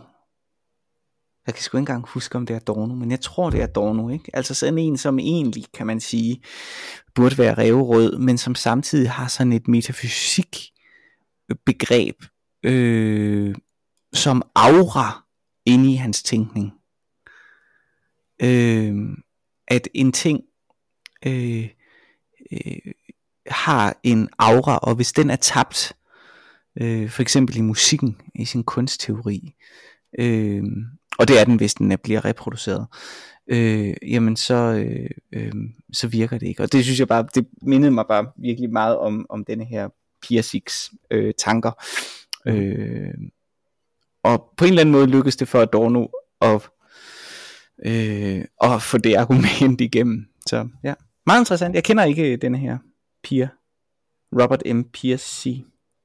Jeg 1.47 1.55
kan 1.55 1.63
sgu 1.63 1.77
ikke 1.77 1.81
engang 1.81 2.09
huske, 2.09 2.37
om 2.37 2.47
det 2.47 2.55
er 2.55 2.61
Adorno, 2.61 2.95
men 2.95 3.11
jeg 3.11 3.21
tror, 3.21 3.51
det 3.51 3.61
er 3.61 3.67
Adorno, 3.67 4.09
ikke? 4.09 4.31
Altså 4.37 4.55
sådan 4.55 4.79
en, 4.79 4.97
som 4.97 5.19
egentlig, 5.19 5.65
kan 5.75 5.87
man 5.87 6.01
sige, 6.01 6.43
burde 7.15 7.39
være 7.39 7.55
revrød, 7.55 8.19
men 8.19 8.39
som 8.39 8.55
samtidig 8.55 9.11
har 9.11 9.29
sådan 9.29 9.53
et 9.53 9.69
metafysik 9.69 10.57
begreb, 11.67 12.17
øh, 12.63 13.55
som 14.17 14.43
aura 14.55 15.25
inde 15.67 15.93
i 15.93 15.95
hans 15.95 16.23
tænkning. 16.23 16.73
Øh, 18.43 18.95
at 19.69 19.89
en 19.95 20.13
ting 20.13 20.41
øh, 21.27 21.69
øh, 22.53 22.93
har 23.47 24.01
en 24.03 24.29
aura, 24.39 24.79
og 24.79 24.95
hvis 24.95 25.13
den 25.13 25.31
er 25.31 25.37
tabt, 25.37 25.93
øh, 26.81 27.11
for 27.11 27.23
eksempel 27.23 27.57
i 27.57 27.61
musikken, 27.61 28.21
i 28.35 28.45
sin 28.45 28.65
kunstteori, 28.65 29.55
øh, 30.19 30.63
og 31.19 31.29
det 31.29 31.41
er 31.41 31.45
den, 31.45 31.57
hvis 31.57 31.75
den 31.75 31.99
bliver 32.03 32.25
reproduceret, 32.25 32.87
øh, 33.49 33.95
jamen 34.03 34.37
så, 34.37 34.55
øh, 34.55 35.11
øh, 35.33 35.53
så 35.93 36.09
virker 36.09 36.39
det 36.39 36.47
ikke. 36.47 36.63
Og 36.63 36.73
det 36.73 36.85
synes 36.85 36.99
jeg 36.99 37.09
bare, 37.09 37.27
det 37.35 37.47
mindede 37.63 37.91
mig 37.91 38.05
bare 38.09 38.27
virkelig 38.37 38.73
meget 38.73 38.99
om, 38.99 39.27
om 39.29 39.45
denne 39.45 39.65
her 39.65 39.89
Piersiks 40.23 40.91
øh, 41.11 41.35
tanker. 41.39 41.85
Øh, 42.47 43.15
og 44.27 44.53
på 44.57 44.65
en 44.65 44.69
eller 44.69 44.81
anden 44.81 44.93
måde 44.93 45.07
lykkedes 45.07 45.37
det 45.37 45.49
for 45.49 45.61
Adorno 45.61 46.07
at, 46.41 46.69
øh, 47.87 48.45
at 48.63 48.83
få 48.83 48.99
det 48.99 49.15
argument 49.15 49.81
igennem. 49.81 50.27
Så 50.47 50.69
ja, 50.85 50.95
meget 51.27 51.41
interessant. 51.41 51.75
Jeg 51.75 51.85
kender 51.85 52.05
ikke 52.05 52.33
øh, 52.33 52.43
denne 52.43 52.59
her 52.59 52.79
Pier, 53.23 53.49
Robert 54.43 54.63
M. 54.77 54.83
Piercy, 54.83 55.49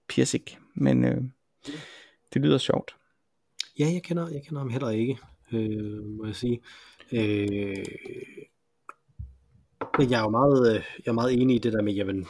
Piersik, 0.09 0.57
men 0.75 1.05
øh, 1.05 1.21
det 2.33 2.41
lyder 2.41 2.57
sjovt. 2.57 2.95
Ja, 3.79 3.89
jeg 3.93 4.03
kender, 4.03 4.29
jeg 4.29 4.41
kender 4.43 4.59
ham 4.59 4.69
heller 4.69 4.89
ikke, 4.89 5.17
øh, 5.51 6.03
må 6.17 6.25
jeg 6.25 6.35
sige. 6.35 6.61
Øh, 7.11 7.85
men 9.97 10.11
jeg 10.11 10.19
er 10.19 10.23
jo 10.23 10.29
meget, 10.29 10.75
øh, 10.75 10.83
jeg 11.05 11.11
er 11.11 11.13
meget 11.13 11.41
enig 11.41 11.55
i 11.55 11.59
det 11.59 11.73
der 11.73 11.81
med, 11.81 11.93
jamen, 11.93 12.27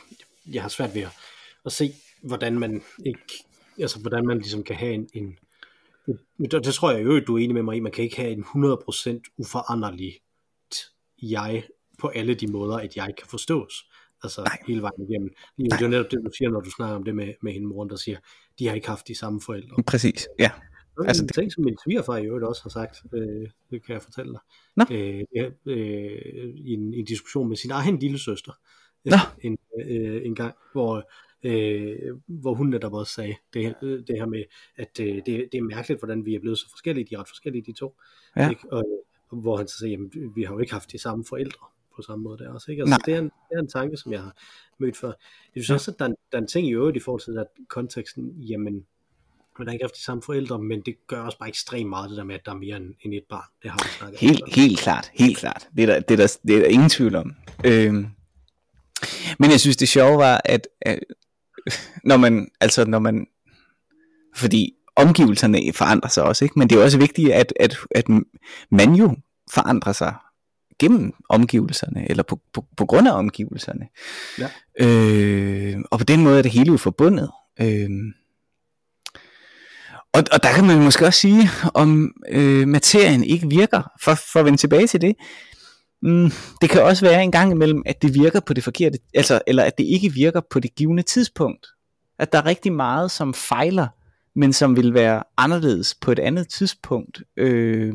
jeg 0.54 0.62
har 0.62 0.70
svært 0.70 0.96
ved 0.96 1.02
at, 1.02 1.12
at 1.66 1.72
se, 1.72 1.94
hvordan 2.24 2.60
man 2.60 2.82
ikke, 3.06 3.20
altså 3.80 4.00
hvordan 4.00 4.26
man 4.28 4.38
ligesom 4.38 4.64
kan 4.64 4.76
have 4.76 4.94
en, 4.94 5.10
en 5.14 5.38
det, 6.06 6.66
det 6.66 6.74
tror 6.74 6.92
jeg 6.92 7.06
jo, 7.06 7.20
du 7.20 7.36
er 7.36 7.40
enig 7.40 7.54
med 7.54 7.64
mig 7.64 7.78
i, 7.78 7.80
man 7.80 7.92
kan 7.92 8.04
ikke 8.04 8.16
have 8.16 8.32
en 8.32 8.44
100% 8.44 9.36
uforanderlig 9.38 10.14
jeg 11.22 11.64
på 12.00 12.08
alle 12.08 12.34
de 12.34 12.48
måder, 12.48 12.78
at 12.78 12.96
jeg 12.96 13.14
kan 13.18 13.28
forstås. 13.30 13.74
Altså 14.24 14.42
Nej. 14.42 14.58
hele 14.68 14.82
vejen 14.82 15.10
igennem. 15.10 15.30
Det 15.58 15.74
er 15.74 15.78
jo 15.82 15.88
netop 15.88 16.12
det, 16.12 16.20
du 16.26 16.32
siger, 16.38 16.50
når 16.50 16.60
du 16.60 16.72
snakker 16.72 16.96
om 16.96 17.04
det 17.04 17.16
med, 17.16 17.34
med 17.42 17.54
hende 17.54 17.68
moren, 17.68 17.90
der 17.90 17.96
siger, 17.96 18.18
de 18.60 18.68
har 18.68 18.76
ikke 18.76 18.88
haft 18.88 19.08
de 19.08 19.16
samme 19.16 19.42
forældre. 19.46 19.84
Præcis, 19.88 20.28
ja. 20.40 20.52
Det 20.98 21.04
er 21.04 21.08
Altså, 21.08 21.24
en 21.24 21.28
ting, 21.28 21.52
som 21.52 21.64
min 21.64 21.78
svigerfar 21.86 22.18
i 22.18 22.26
øvrigt 22.26 22.46
også 22.46 22.64
har 22.64 22.70
sagt, 22.70 23.04
øh, 23.14 23.50
det 23.70 23.86
kan 23.86 23.94
jeg 23.94 24.02
fortælle 24.02 24.32
dig, 24.32 24.42
Nå. 24.76 24.84
øh, 24.92 25.24
øh, 25.66 26.54
i, 26.56 26.74
en, 26.74 26.94
i 26.94 27.00
en 27.00 27.06
diskussion 27.06 27.50
med 27.50 27.58
sin 27.58 27.72
egen 27.72 28.00
lille 28.00 28.20
søster 28.20 28.52
Nå. 29.06 29.18
en, 29.42 29.58
øh, 29.82 30.26
en 30.26 30.36
gang, 30.36 30.56
hvor, 30.74 31.12
øh, 31.44 31.96
hvor 32.28 32.54
hun 32.54 32.68
netop 32.68 32.94
også 32.94 33.14
sagde 33.14 33.36
det, 33.54 33.62
her- 33.66 33.80
det 33.82 34.16
her 34.18 34.26
med, 34.26 34.44
at 34.78 35.00
øh, 35.00 35.16
det, 35.16 35.26
det 35.26 35.54
er 35.58 35.62
mærkeligt, 35.62 36.00
hvordan 36.02 36.26
vi 36.26 36.36
er 36.36 36.40
blevet 36.40 36.58
så 36.58 36.70
forskellige, 36.70 37.06
de 37.10 37.16
er 37.16 37.20
ret 37.20 37.28
forskellige, 37.28 37.64
de 37.66 37.74
to. 37.80 37.96
Ja. 38.36 38.50
Ikke? 38.50 38.74
Og, 38.74 38.84
hvor 39.32 39.58
han 39.58 39.68
så 39.68 39.78
siger, 39.78 39.90
jamen, 39.92 40.12
vi 40.36 40.44
har 40.44 40.54
jo 40.54 40.60
ikke 40.60 40.74
haft 40.74 40.92
de 40.92 40.98
samme 41.00 41.26
forældre 41.30 41.66
på 41.96 42.02
samme 42.02 42.24
måde 42.24 42.38
der 42.38 42.54
også. 42.54 42.72
Ikke? 42.72 42.82
Altså, 42.84 42.90
Nej. 42.92 43.00
det, 43.06 43.14
er 43.14 43.20
en, 43.20 43.26
det 43.26 43.56
er 43.56 43.60
en 43.60 43.68
tanke, 43.68 43.98
som 43.98 44.12
jeg 44.14 44.22
har 44.22 44.36
mødt 44.80 44.98
før. 44.98 45.12
Jeg 45.56 45.64
synes 45.64 45.70
også, 45.70 45.92
at 45.92 46.00
der 46.00 46.06
er, 46.06 46.10
en, 46.10 46.16
der 46.32 46.38
er 46.38 46.42
en 46.42 46.48
ting 46.48 46.68
i 46.68 46.72
øvrigt 46.74 46.98
i 46.98 47.00
forhold 47.00 47.22
til 47.22 47.38
at 47.38 47.48
konteksten, 47.68 48.30
jamen, 48.42 48.86
man 49.60 49.68
har 49.68 49.74
ikke 49.74 49.84
haft 49.84 49.96
de 49.96 50.04
samme 50.04 50.24
forældre, 50.24 50.60
men 50.60 50.82
det 50.82 51.08
gør 51.08 51.22
også 51.22 51.38
bare 51.38 51.50
ekstremt 51.50 51.90
meget 51.90 52.10
det 52.10 52.18
der 52.18 52.24
med, 52.24 52.36
at 52.36 52.42
der 52.46 52.52
er 52.52 52.56
mere 52.56 52.78
end, 52.78 52.94
end 53.02 53.14
et 53.14 53.24
barn. 53.30 53.50
Det 53.64 53.72
har 53.72 53.78
vi 53.84 53.90
snakket 53.90 54.18
om 54.22 54.28
Helt, 54.28 54.40
før. 54.40 54.62
helt 54.62 54.80
klart, 54.80 55.12
helt 55.14 55.38
klart. 55.38 55.70
Det 55.76 55.84
er 55.84 55.88
der, 55.88 56.00
det 56.00 56.12
er 56.14 56.18
der, 56.18 56.38
det 56.48 56.56
er 56.56 56.60
der 56.60 56.68
ingen 56.68 56.90
tvivl 56.90 57.16
om. 57.16 57.36
Øhm, 57.66 58.06
men 59.40 59.52
jeg 59.52 59.60
synes, 59.60 59.78
det 59.78 59.88
sjove 59.88 60.18
var, 60.18 60.42
at, 60.46 60.68
at 60.82 61.00
når 62.10 62.18
man, 62.18 62.48
altså 62.62 62.86
når 62.86 63.00
man, 63.00 63.26
fordi 64.36 64.74
omgivelserne 64.96 65.60
forandrer 65.76 66.10
sig 66.10 66.24
også, 66.24 66.46
ikke? 66.46 66.60
men 66.60 66.70
det 66.70 66.78
er 66.78 66.84
også 66.84 66.98
vigtigt, 66.98 67.32
at, 67.32 67.54
at, 67.60 67.78
at 67.96 68.06
man 68.72 68.94
jo 68.96 69.16
forandrer 69.54 69.94
sig 69.94 70.14
gennem 70.80 71.14
omgivelserne, 71.30 72.10
eller 72.10 72.24
på, 72.24 72.40
på, 72.54 72.66
på 72.78 72.86
grund 72.86 73.08
af 73.08 73.12
omgivelserne. 73.12 73.88
Ja. 74.40 74.50
Øh, 74.80 75.78
og 75.92 76.00
på 76.00 76.04
den 76.06 76.24
måde 76.24 76.38
er 76.38 76.42
det 76.42 76.52
hele 76.52 76.72
jo 76.72 76.78
forbundet. 76.78 77.32
Øh, 77.62 77.90
og, 80.14 80.24
og 80.32 80.44
der 80.44 80.54
kan 80.56 80.68
man 80.68 80.84
måske 80.84 81.06
også 81.06 81.20
sige, 81.20 81.50
om 81.74 82.12
øh, 82.30 82.68
materien 82.68 83.24
ikke 83.24 83.50
virker, 83.50 83.92
for, 84.02 84.14
for 84.34 84.40
at 84.40 84.46
vende 84.46 84.58
tilbage 84.58 84.88
til 84.88 85.02
det. 85.02 85.16
Mm, 86.02 86.32
det 86.62 86.70
kan 86.70 86.84
også 86.84 87.06
være 87.06 87.24
en 87.24 87.32
gang 87.32 87.52
imellem, 87.52 87.84
at 87.86 88.02
det 88.02 88.14
virker 88.14 88.40
på 88.40 88.54
det 88.54 88.64
forkerte, 88.64 89.00
altså, 89.14 89.42
eller 89.48 89.64
at 89.64 89.78
det 89.78 89.84
ikke 89.84 90.14
virker 90.14 90.42
på 90.50 90.60
det 90.60 90.76
givende 90.76 91.04
tidspunkt. 91.04 91.68
At 92.20 92.32
der 92.32 92.38
er 92.38 92.46
rigtig 92.46 92.74
meget, 92.74 93.12
som 93.12 93.34
fejler, 93.34 93.88
men 94.36 94.54
som 94.54 94.76
vil 94.76 94.94
være 94.94 95.24
anderledes 95.38 95.96
på 96.02 96.12
et 96.12 96.20
andet 96.20 96.50
tidspunkt. 96.50 97.22
Øh, 97.38 97.94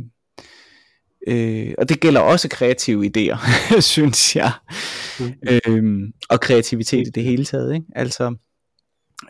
øh, 1.29 1.75
og 1.79 1.89
det 1.89 2.01
gælder 2.01 2.21
også 2.21 2.49
kreative 2.49 3.07
idéer, 3.07 3.51
synes 3.81 4.37
jeg. 4.37 4.53
Mm. 5.21 5.33
Øh, 5.49 6.09
og 6.29 6.41
kreativitet 6.41 7.07
i 7.07 7.11
det 7.11 7.25
hele 7.25 7.45
taget. 7.45 7.75
Ikke? 7.75 7.87
Altså, 7.95 8.35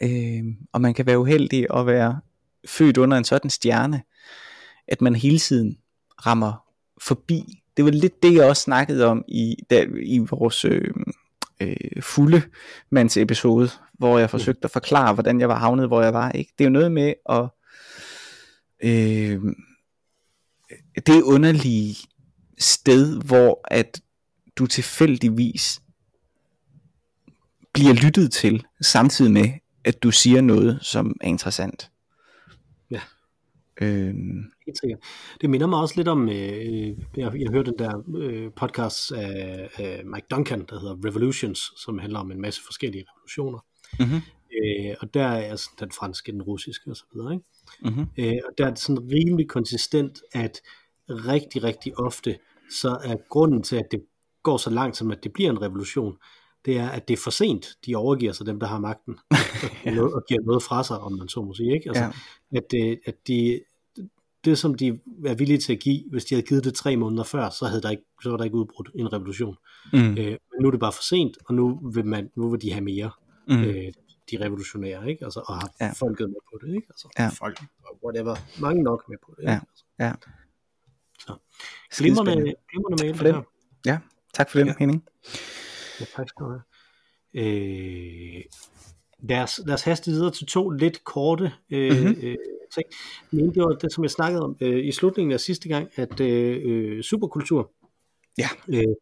øh, 0.02 0.44
og 0.72 0.80
man 0.80 0.94
kan 0.94 1.06
være 1.06 1.18
uheldig 1.18 1.66
at 1.74 1.86
være 1.86 2.20
født 2.66 2.96
under 2.96 3.16
en 3.16 3.24
sådan 3.24 3.50
stjerne, 3.50 4.02
at 4.88 5.00
man 5.00 5.16
hele 5.16 5.38
tiden 5.38 5.76
rammer 6.26 6.64
forbi. 7.02 7.62
Det 7.76 7.84
var 7.84 7.90
lidt 7.90 8.22
det, 8.22 8.34
jeg 8.34 8.44
også 8.44 8.62
snakkede 8.62 9.06
om 9.06 9.24
i, 9.28 9.56
der, 9.70 9.86
i 10.02 10.18
vores 10.18 10.64
øh, 10.64 10.94
øh, 11.60 12.02
fulde 12.02 12.42
mands 12.90 13.16
episode, 13.16 13.70
hvor 13.92 14.18
jeg 14.18 14.30
forsøgte 14.30 14.64
at 14.64 14.70
forklare, 14.70 15.14
hvordan 15.14 15.40
jeg 15.40 15.48
var 15.48 15.58
havnet, 15.58 15.86
hvor 15.86 16.02
jeg 16.02 16.14
var. 16.14 16.30
Ikke? 16.30 16.52
Det 16.58 16.64
er 16.64 16.68
jo 16.68 16.72
noget 16.72 16.92
med 16.92 17.14
at... 17.28 17.48
Øh, 18.84 19.40
det 21.06 21.22
underlige 21.22 21.96
sted, 22.58 23.22
hvor 23.22 23.60
at 23.64 24.00
du 24.56 24.66
tilfældigvis 24.66 25.80
bliver 27.74 27.92
lyttet 27.92 28.32
til, 28.32 28.64
samtidig 28.80 29.32
med, 29.32 29.50
at 29.84 30.02
du 30.02 30.10
siger 30.10 30.40
noget, 30.40 30.78
som 30.82 31.16
er 31.20 31.28
interessant. 31.28 31.90
Øhm, 33.80 34.42
Helt 34.66 34.78
sikkert. 34.78 34.98
Det 35.40 35.50
minder 35.50 35.66
mig 35.66 35.78
også 35.80 35.94
lidt 35.96 36.08
om, 36.08 36.28
øh, 36.28 36.88
jeg, 36.88 36.96
jeg 37.16 37.50
hørte 37.50 37.70
den 37.70 37.78
der 37.78 38.02
øh, 38.16 38.50
podcast 38.56 39.12
af, 39.12 39.70
af 39.76 40.02
Mike 40.04 40.26
Duncan, 40.30 40.64
der 40.68 40.80
hedder 40.80 41.08
Revolutions, 41.08 41.72
som 41.76 41.98
handler 41.98 42.18
om 42.18 42.30
en 42.30 42.40
masse 42.40 42.60
forskellige 42.66 43.04
revolutioner. 43.10 43.58
mm-hmm, 44.00 44.20
Øh, 44.64 44.94
og 45.00 45.14
der 45.14 45.24
er 45.26 45.50
altså 45.50 45.70
den 45.80 45.90
franske, 45.90 46.32
den 46.32 46.42
russiske 46.42 46.90
osv. 46.90 47.18
Mm-hmm, 47.82 48.06
Øh, 48.18 48.38
og 48.48 48.58
der 48.58 48.66
er 48.66 48.70
det 48.70 48.78
sådan 48.78 49.12
rimelig 49.12 49.48
konsistent, 49.48 50.22
at 50.32 50.60
rigtig, 51.08 51.64
rigtig 51.64 51.98
ofte, 51.98 52.38
så 52.70 52.88
er 53.04 53.16
grunden 53.28 53.62
til, 53.62 53.76
at 53.76 53.86
det 53.90 54.02
går 54.42 54.56
så 54.56 54.70
langt 54.70 54.96
som, 54.96 55.10
at 55.10 55.24
det 55.24 55.32
bliver 55.32 55.50
en 55.50 55.62
revolution, 55.62 56.16
det 56.66 56.79
er, 56.79 56.88
at 56.88 57.09
det 57.09 57.14
er 57.14 57.22
for 57.24 57.31
sent, 57.31 57.66
de 57.87 57.94
overgiver 57.96 58.33
sig 58.33 58.46
dem, 58.46 58.61
der 58.61 58.66
har 58.66 58.79
magten, 58.81 59.18
noget, 59.85 60.14
og 60.16 60.22
giver 60.29 60.40
noget 60.42 60.62
fra 60.62 60.85
sig, 60.85 60.98
om 60.98 61.12
man 61.12 61.29
så 61.29 61.42
må 61.42 61.55
sige. 61.55 61.74
Ikke? 61.74 61.88
Altså, 61.88 62.02
ja. 62.52 62.59
at, 62.59 62.64
det, 62.70 63.00
at 63.07 63.14
de, 63.26 63.61
det, 64.44 64.59
som 64.59 64.74
de 64.74 64.98
er 65.26 65.35
villige 65.35 65.59
til 65.59 65.72
at 65.72 65.79
give, 65.81 66.02
hvis 66.11 66.24
de 66.24 66.35
havde 66.35 66.46
givet 66.46 66.64
det 66.64 66.74
tre 66.74 66.96
måneder 66.96 67.24
før, 67.24 67.50
så, 67.50 67.66
havde 67.66 67.83
der 67.83 67.90
ikke, 67.90 68.02
så 68.22 68.31
var 68.31 68.37
der 68.37 68.44
ikke 68.44 68.57
udbrudt 68.57 68.90
en 68.94 69.12
revolution. 69.12 69.57
mm, 69.92 69.98
Øh, 69.98 70.16
men 70.26 70.38
nu 70.61 70.66
er 70.66 70.70
det 70.70 70.81
bare 70.81 70.92
for 70.92 71.02
sent, 71.02 71.38
og 71.46 71.55
nu 71.55 71.90
vil, 71.94 72.07
man, 72.07 72.31
nu 72.37 72.50
vil 72.50 72.62
de 72.62 72.72
have 72.72 72.85
mere, 72.85 73.11
mm, 73.48 73.62
øh, 73.64 73.92
de 74.31 74.40
revolutionære, 74.44 75.11
ikke? 75.11 75.24
Altså, 75.24 75.40
og 75.48 75.55
har 75.55 75.70
Ja. 75.81 75.87
ja. 75.87 75.92
folket 75.92 76.29
med 76.29 76.37
på 76.52 76.66
det, 76.66 76.74
ikke? 76.74 76.87
Altså, 76.90 77.09
Ja. 77.18 77.29
folk, 77.29 77.61
whatever, 78.05 78.37
mange 78.61 78.83
nok 78.83 79.05
med 79.09 79.16
på 79.26 79.35
det, 79.37 79.42
ikke? 79.42 79.52
Ja. 79.52 79.61
Altså, 79.70 79.85
ja. 79.98 80.12
så. 81.20 81.37
Glimrende, 81.98 82.55
glimrende 82.70 83.05
mail, 83.05 83.14
For 83.16 83.24
det 83.24 83.35
her. 83.35 83.42
Ja, 83.87 83.98
tak 84.35 84.50
for 84.50 84.59
den, 84.59 84.66
Ja. 84.68 84.74
Henning. 84.79 85.05
Ja, 86.00 86.04
tak 86.16 86.28
skal 86.28 86.44
du 86.46 86.50
have. 86.50 86.62
Øh, 87.35 88.42
lad, 89.22 89.42
os, 89.42 89.61
lad 89.66 89.74
os 89.74 89.82
haste 89.82 90.11
videre 90.11 90.30
til 90.30 90.46
to 90.46 90.70
lidt 90.70 91.04
korte 91.04 91.52
øh, 91.70 91.92
Mhm. 91.92 92.06
mm-hmm. 92.09 92.26
øh, 92.26 92.37
ting. 92.74 92.87
Den 93.30 93.40
ene, 93.40 93.54
det 93.54 93.62
var 93.62 93.68
det, 93.68 93.92
som 93.92 94.04
jeg 94.04 94.11
snakkede 94.11 94.42
om 94.42 94.56
øh, 94.61 94.87
i 94.87 94.92
slutningen 94.92 95.32
af 95.32 95.40
sidste 95.40 95.68
gang, 95.68 95.88
at 95.96 96.20
øh, 96.20 96.61
øh, 96.64 97.02
superkultur 97.02 97.70
Ja. 98.38 98.48
øh, 98.68 98.94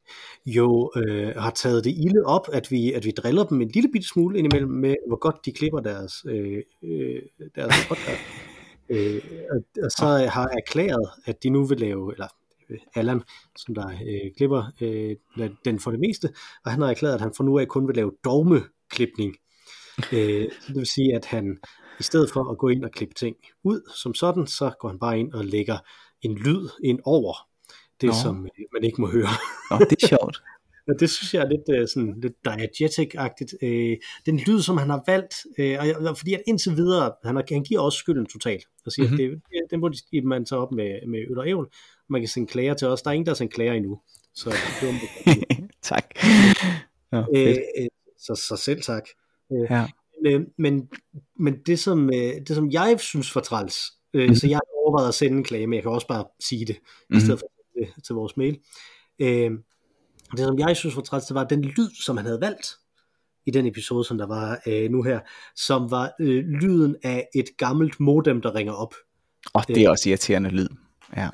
jo 0.46 0.92
øh, 0.96 1.36
har 1.36 1.50
taget 1.50 1.84
det 1.84 1.90
ilde 1.90 2.22
op, 2.24 2.48
at 2.52 2.70
vi, 2.70 2.92
at 2.92 3.04
vi 3.04 3.10
driller 3.10 3.44
dem 3.44 3.60
en 3.60 3.68
lille 3.68 3.88
bitte 3.92 4.08
smule 4.08 4.38
indimellem 4.38 4.70
med, 4.70 4.94
hvor 5.06 5.16
godt 5.16 5.36
de 5.46 5.52
klipper 5.52 5.80
deres, 5.80 6.12
øh, 6.28 6.62
øh, 6.82 7.22
deres 7.54 7.74
podcast. 7.88 8.20
øh, 8.92 9.20
og, 9.50 9.64
og 9.84 9.90
så 9.90 10.06
har 10.06 10.48
erklæret, 10.48 11.08
at 11.26 11.42
de 11.42 11.50
nu 11.50 11.64
vil 11.64 11.80
lave, 11.80 12.12
eller 12.12 12.28
Allan, 12.94 13.22
som 13.56 13.74
der 13.74 13.88
øh, 13.88 14.30
klipper 14.36 14.64
øh, 14.80 15.16
den 15.64 15.80
for 15.80 15.90
det 15.90 16.00
meste, 16.00 16.28
og 16.64 16.70
han 16.70 16.80
har 16.80 16.90
erklæret, 16.90 17.14
at 17.14 17.20
han 17.20 17.34
fra 17.36 17.44
nu 17.44 17.58
af 17.58 17.68
kun 17.68 17.88
vil 17.88 17.96
lave 17.96 18.12
dogmeklipning. 18.24 19.36
Øh, 20.12 20.48
det 20.68 20.74
vil 20.74 20.86
sige, 20.86 21.14
at 21.14 21.24
han 21.24 21.58
i 22.00 22.02
stedet 22.02 22.30
for 22.30 22.50
at 22.50 22.58
gå 22.58 22.68
ind 22.68 22.84
og 22.84 22.90
klippe 22.90 23.14
ting 23.14 23.36
ud 23.64 23.90
som 24.02 24.14
sådan, 24.14 24.46
så 24.46 24.72
går 24.80 24.88
han 24.88 24.98
bare 24.98 25.18
ind 25.18 25.32
og 25.32 25.44
lægger 25.44 25.78
en 26.22 26.34
lyd 26.34 26.68
ind 26.84 26.98
over 27.04 27.34
det, 28.00 28.06
Nå. 28.06 28.14
som 28.22 28.46
øh, 28.46 28.64
man 28.72 28.84
ikke 28.84 29.00
må 29.00 29.06
høre. 29.06 29.28
Nå, 29.70 29.78
det 29.90 30.02
er 30.02 30.06
sjovt. 30.06 30.42
Og 30.88 30.94
det 31.00 31.10
synes 31.10 31.34
jeg 31.34 31.42
er 31.42 31.48
lidt, 31.48 31.80
øh, 31.80 31.88
sådan, 31.88 32.20
lidt 32.22 32.34
diegetic-agtigt. 32.48 33.66
Øh, 33.66 33.96
den 34.26 34.36
lyd, 34.38 34.60
som 34.62 34.76
han 34.78 34.90
har 34.90 35.02
valgt, 35.06 35.34
øh, 35.58 35.76
og 35.80 35.86
jeg, 35.88 36.16
fordi 36.16 36.34
at 36.34 36.42
indtil 36.46 36.76
videre, 36.76 37.12
han, 37.24 37.36
har, 37.36 37.44
han 37.52 37.62
giver 37.62 37.80
også 37.80 37.98
skylden 37.98 38.26
totalt, 38.26 38.64
og 38.86 38.92
siger, 38.92 39.08
Mhm. 39.08 39.20
mm-hmm. 39.20 39.34
at 39.34 39.40
det, 39.62 39.70
den 39.70 39.80
må 39.80 39.88
de, 39.88 40.22
man 40.22 40.44
tage 40.44 40.58
op 40.58 40.72
med, 40.72 41.06
med 41.08 41.18
øl 41.30 41.38
og 41.38 41.48
ævl. 41.48 41.68
Man 42.08 42.20
kan 42.20 42.28
sende 42.28 42.46
klager 42.48 42.74
til 42.74 42.88
os. 42.88 43.02
Der 43.02 43.10
er 43.10 43.14
ingen, 43.14 43.26
der 43.26 43.32
har 43.32 43.36
sendt 43.36 43.52
klager 43.54 43.72
endnu. 43.72 44.00
Så, 44.34 44.50
det 44.80 44.88
var, 44.88 44.94
tak. 45.92 46.04
Nå, 47.12 47.18
øh, 47.36 47.56
øh, 47.78 47.86
så, 48.18 48.34
så 48.48 48.56
selv 48.64 48.82
tak. 48.82 49.04
Øh, 49.52 49.66
Ja. 49.70 49.86
men, 50.22 50.32
øh, 50.40 50.46
men, 50.58 50.88
men 51.38 51.54
det, 51.66 51.78
som, 51.78 52.06
øh, 52.14 52.34
det, 52.46 52.48
som 52.48 52.70
jeg 52.70 52.96
synes 53.00 53.34
var 53.34 53.40
træls, 53.40 53.76
Mhm. 54.14 54.34
så 54.34 54.46
jeg 54.48 54.56
har 54.56 54.76
overvejet 54.84 55.08
at 55.08 55.14
sende 55.14 55.36
en 55.38 55.44
klage, 55.44 55.66
men 55.66 55.74
jeg 55.74 55.82
kan 55.82 55.92
også 55.92 56.06
bare 56.06 56.24
sige 56.40 56.66
det, 56.66 56.76
Mhm. 57.10 57.16
i 57.16 57.20
stedet 57.20 57.38
for 57.40 57.46
det 57.78 58.04
til 58.06 58.14
vores 58.14 58.36
mail. 58.36 58.58
Øh, 59.18 59.50
det, 60.36 60.44
som 60.44 60.58
jeg 60.58 60.76
synes 60.76 60.96
var 60.96 61.02
træls, 61.02 61.24
det 61.24 61.34
var 61.34 61.44
den 61.44 61.62
lyd, 61.62 61.90
som 62.04 62.16
han 62.16 62.26
havde 62.26 62.40
valgt 62.40 62.66
i 63.46 63.50
den 63.50 63.66
episode, 63.66 64.04
som 64.04 64.18
der 64.18 64.26
var 64.26 64.60
øh, 64.66 64.90
nu 64.90 65.02
her, 65.02 65.20
som 65.56 65.90
var 65.90 66.12
øh, 66.20 66.44
lyden 66.44 66.96
af 67.02 67.28
et 67.34 67.46
gammelt 67.58 68.00
modem, 68.00 68.40
der 68.40 68.54
ringer 68.54 68.72
op. 68.72 68.94
Og 69.54 69.68
det 69.68 69.82
er 69.82 69.90
også 69.90 70.08
irriterende 70.08 70.50
lyd. 70.50 70.68
Ja. 71.16 71.28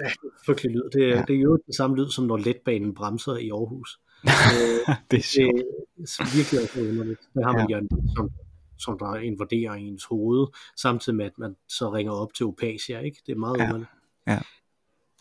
Frygtelig 0.46 0.72
lyd. 0.72 0.82
Det, 0.92 1.00
Ja. 1.00 1.16
ja. 1.16 1.24
det 1.28 1.36
er 1.36 1.40
jo 1.40 1.58
den 1.66 1.74
samme 1.74 1.96
lyd, 1.96 2.08
som 2.10 2.24
når 2.24 2.36
letbanen 2.36 2.94
bremser 2.94 3.36
i 3.36 3.50
Aarhus. 3.50 3.98
øh, 4.24 4.30
det 5.10 5.18
er 5.18 5.22
sjovt. 5.22 5.54
det 5.96 6.18
er 6.20 6.36
virkelig 6.36 6.60
også 6.62 6.80
underligt. 6.80 7.20
Der 7.34 7.44
har 7.46 7.52
man 7.52 7.66
ja. 7.70 7.80
som, 8.16 8.30
som 8.78 8.98
der 8.98 9.14
invaderer 9.16 9.72
ens 9.72 10.04
hoved, 10.04 10.46
samtidig 10.76 11.16
med, 11.16 11.24
at 11.26 11.38
man 11.38 11.54
så 11.68 11.92
ringer 11.92 12.12
op 12.12 12.34
til 12.34 12.46
Opasia, 12.46 12.98
ikke? 13.00 13.22
Det 13.26 13.32
er 13.32 13.36
meget 13.36 13.58
Ja. 13.58 13.64
underligt. 13.64 13.90
Ja. 14.26 14.38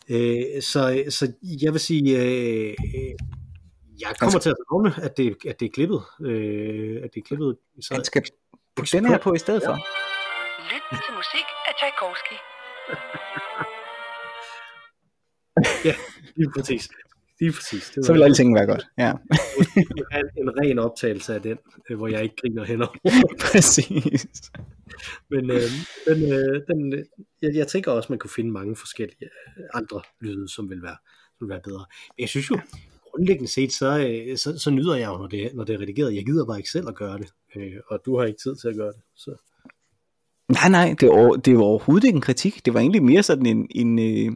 Øh, 0.10 0.62
så, 0.62 1.04
så 1.10 1.34
jeg 1.62 1.72
vil 1.74 1.80
sige, 1.80 2.18
øh, 2.24 2.70
øh, 2.70 3.16
jeg 4.02 4.16
kommer 4.20 4.39
til 4.39 4.50
at 4.50 4.58
savne, 4.70 4.93
at 5.06 5.18
det, 5.18 5.38
at 5.47 5.60
det 5.60 5.66
er 5.66 5.70
klippet. 5.70 6.02
Øh, 6.22 7.04
at 7.04 7.10
det 7.14 7.20
er 7.22 7.26
klippet. 7.28 7.58
Så, 7.82 7.93
Han 7.93 8.04
skal 8.06 8.24
putte 8.76 8.97
den 8.97 9.06
her 9.06 9.18
på 9.18 9.34
i 9.34 9.39
stedet 9.39 9.62
for. 9.66 9.76
Lyt 10.72 10.84
til 11.06 11.14
musik 11.22 11.47
af 11.68 11.74
Tchaikovsky. 11.80 12.38
lige 16.38 16.52
præcis. 16.56 16.89
Lige 17.39 17.52
præcis. 17.52 17.89
Det 17.89 18.06
Så 18.06 18.14
vil 18.14 18.24
alting 18.24 18.56
være 18.56 18.66
godt. 18.66 18.86
Ja, 18.97 19.12
en 20.38 20.50
ren 20.62 20.80
optagelse 20.80 21.36
af 21.36 21.41
den, 21.41 21.58
øh, 21.89 21.97
hvor 21.97 22.08
jeg 22.08 22.24
ikke 22.24 22.36
griner 22.36 22.64
hen 22.64 22.82
over. 22.82 22.95
præcis. 23.52 24.52
Men 25.30 25.52
øh, 25.52 25.62
den, 26.08 26.34
øh, 26.34 26.62
den, 26.68 26.93
øh, 26.93 27.04
jeg, 27.41 27.56
jeg 27.56 27.68
tænker 27.68 27.91
også, 27.91 28.12
man 28.12 28.20
kunne 28.20 28.30
finde 28.30 28.52
mange 28.52 28.76
forskellige 28.76 29.26
øh, 29.58 29.64
andre 29.74 30.02
lyde, 30.22 30.50
som 30.50 30.70
vil 30.70 30.84
være, 30.84 30.97
som 31.38 31.47
vil 31.47 31.50
være 31.50 31.62
bedre. 31.64 31.86
Men 32.18 32.22
jeg 32.22 32.30
synes 32.30 32.50
jo, 32.50 32.60
grundlæggende 33.20 33.52
set, 33.52 33.74
så, 33.74 34.00
øh, 34.00 34.38
så, 34.38 34.60
så 34.60 34.72
nyder 34.72 34.96
jeg 34.96 35.08
jo, 35.08 35.18
når 35.18 35.28
det, 35.28 35.52
når 35.54 35.64
det 35.64 35.76
er 35.76 35.80
redigeret. 35.80 36.16
Jeg 36.16 36.26
gider 36.26 36.46
bare 36.46 36.58
ikke 36.58 36.70
selv 36.70 36.88
at 36.88 36.96
gøre 36.96 37.18
det, 37.18 37.28
øh, 37.56 37.74
og 37.88 38.00
du 38.06 38.18
har 38.18 38.26
ikke 38.26 38.40
tid 38.44 38.56
til 38.56 38.68
at 38.68 38.76
gøre 38.76 38.88
det. 38.88 39.02
Så. 39.16 39.36
Nej, 40.50 40.70
nej, 40.70 40.96
det 41.00 41.10
var, 41.10 41.32
det 41.32 41.56
var 41.58 41.64
overhovedet 41.64 42.08
ikke 42.08 42.16
en 42.16 42.22
kritik. 42.22 42.66
Det 42.66 42.74
var 42.74 42.80
egentlig 42.80 43.04
mere 43.04 43.24
sådan 43.24 43.46
en... 43.46 43.68
en 43.72 44.00
øh, 44.00 44.36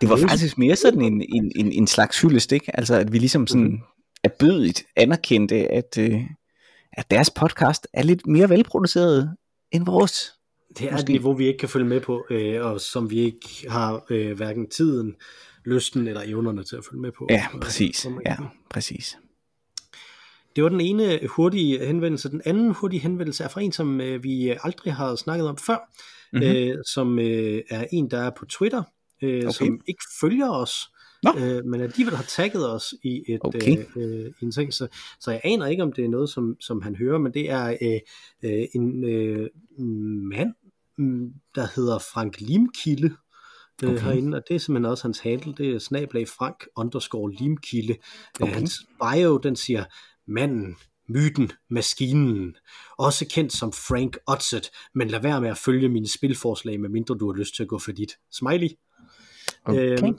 det 0.00 0.08
var 0.08 0.16
faktisk 0.16 0.58
mere 0.58 0.76
sådan 0.76 1.00
en, 1.00 1.22
en, 1.28 1.52
en, 1.56 1.72
en 1.72 1.86
slags 1.86 2.20
hyldest, 2.20 2.52
ikke? 2.52 2.76
Altså, 2.76 2.94
at 2.94 3.12
vi 3.12 3.18
ligesom 3.18 3.46
sådan 3.46 3.82
er 4.24 4.28
bødigt 4.38 4.84
anerkendte, 4.96 5.72
at, 5.72 5.98
øh, 5.98 6.20
at 6.92 7.10
deres 7.10 7.30
podcast 7.30 7.86
er 7.92 8.02
lidt 8.02 8.26
mere 8.26 8.50
velproduceret 8.50 9.36
end 9.72 9.84
vores. 9.84 10.32
Det 10.78 10.86
er 10.86 10.92
Måske. 10.92 11.02
et 11.02 11.08
niveau, 11.08 11.32
vi 11.32 11.46
ikke 11.46 11.58
kan 11.58 11.68
følge 11.68 11.86
med 11.86 12.00
på, 12.00 12.24
øh, 12.30 12.64
og 12.66 12.80
som 12.80 13.10
vi 13.10 13.18
ikke 13.18 13.48
har 13.68 14.04
øh, 14.10 14.36
hverken 14.36 14.70
tiden, 14.70 15.14
lysten 15.66 16.08
eller 16.08 16.22
evnerne 16.26 16.64
til 16.64 16.76
at 16.76 16.84
følge 16.90 17.02
med 17.02 17.12
på. 17.18 17.26
Ja, 17.30 17.46
præcis. 17.62 18.06
Ja, 18.26 18.36
præcis. 18.70 19.18
det 20.56 20.64
var 20.64 20.70
den 20.70 20.80
ene 20.80 21.20
hurtige 21.28 21.86
henvendelse. 21.86 22.30
Den 22.30 22.42
anden 22.44 22.70
hurtige 22.70 23.00
henvendelse 23.00 23.44
er 23.44 23.48
fra 23.48 23.60
en, 23.60 23.72
som 23.72 24.00
øh, 24.00 24.22
vi 24.24 24.48
aldrig 24.62 24.94
har 24.94 25.16
snakket 25.16 25.48
om 25.48 25.56
før, 25.56 25.78
mm-hmm. 26.32 26.48
øh, 26.48 26.76
som 26.86 27.18
øh, 27.18 27.62
er 27.70 27.86
en, 27.92 28.10
der 28.10 28.18
er 28.18 28.30
på 28.38 28.46
Twitter, 28.46 28.82
øh, 29.22 29.38
okay. 29.38 29.50
som 29.52 29.80
ikke 29.86 30.02
følger 30.20 30.50
os, 30.50 30.72
øh, 31.38 31.64
men 31.64 31.80
alligevel 31.80 32.16
har 32.16 32.24
tagget 32.24 32.70
os 32.72 32.94
i 33.04 33.22
et 33.28 33.40
okay. 33.40 33.78
øh, 33.96 34.24
øh, 34.24 34.32
en 34.42 34.52
ting, 34.52 34.74
så, 34.74 34.88
så 35.20 35.30
jeg 35.30 35.40
aner 35.44 35.66
ikke, 35.66 35.82
om 35.82 35.92
det 35.92 36.04
er 36.04 36.08
noget, 36.08 36.30
som, 36.30 36.56
som 36.60 36.82
han 36.82 36.96
hører, 36.96 37.18
men 37.18 37.34
det 37.34 37.50
er 37.50 37.76
øh, 37.82 38.00
øh, 38.50 38.66
en 38.74 39.04
øh, 39.04 39.48
mand, 40.28 40.54
mm, 40.98 41.32
der 41.54 41.66
hedder 41.76 41.98
Frank 41.98 42.40
Limkilde, 42.40 43.16
øh, 43.82 43.90
okay. 43.90 44.02
herinde, 44.02 44.36
og 44.36 44.42
det 44.48 44.54
er 44.54 44.58
simpelthen 44.58 44.90
også 44.90 45.04
hans 45.04 45.18
handle, 45.18 45.54
det 45.58 45.74
er 45.74 45.78
snablag 45.78 46.28
Frank 46.28 46.64
underscore 46.76 47.32
Limkilde. 47.32 47.92
Øh, 47.92 47.98
okay. 48.40 48.54
Hans 48.54 48.86
bio, 49.02 49.36
den 49.38 49.56
siger, 49.56 49.84
manden, 50.26 50.76
myten, 51.08 51.52
maskinen, 51.70 52.56
også 52.98 53.26
kendt 53.30 53.52
som 53.52 53.72
Frank 53.72 54.18
Otzet, 54.26 54.70
men 54.94 55.08
lad 55.08 55.20
være 55.20 55.40
med 55.40 55.50
at 55.50 55.58
følge 55.58 55.88
mine 55.88 56.08
spilforslag, 56.08 56.80
medmindre 56.80 57.14
du 57.14 57.32
har 57.32 57.38
lyst 57.38 57.56
til 57.56 57.62
at 57.62 57.68
gå 57.68 57.78
for 57.78 57.92
dit. 57.92 58.12
Smiley. 58.32 58.68
Okay. 59.64 59.98
Øhm, 60.02 60.18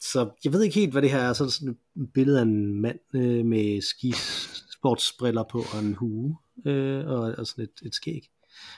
så 0.00 0.30
jeg 0.44 0.52
ved 0.52 0.62
ikke 0.62 0.74
helt, 0.74 0.92
hvad 0.92 1.02
det 1.02 1.10
her 1.10 1.18
er. 1.18 1.32
Så 1.32 1.44
er 1.44 1.48
sådan 1.48 1.68
et 1.68 2.12
billede 2.14 2.38
af 2.38 2.42
en 2.42 2.80
mand 2.80 2.98
øh, 3.14 3.46
med 3.46 3.82
skisportsbriller 3.82 5.44
på 5.50 5.58
og 5.72 5.78
en 5.80 5.94
hue 5.94 6.36
øh, 6.66 7.06
og, 7.06 7.34
og 7.38 7.46
sådan 7.46 7.64
et, 7.64 7.86
et 7.86 7.94
skæg. 7.94 8.30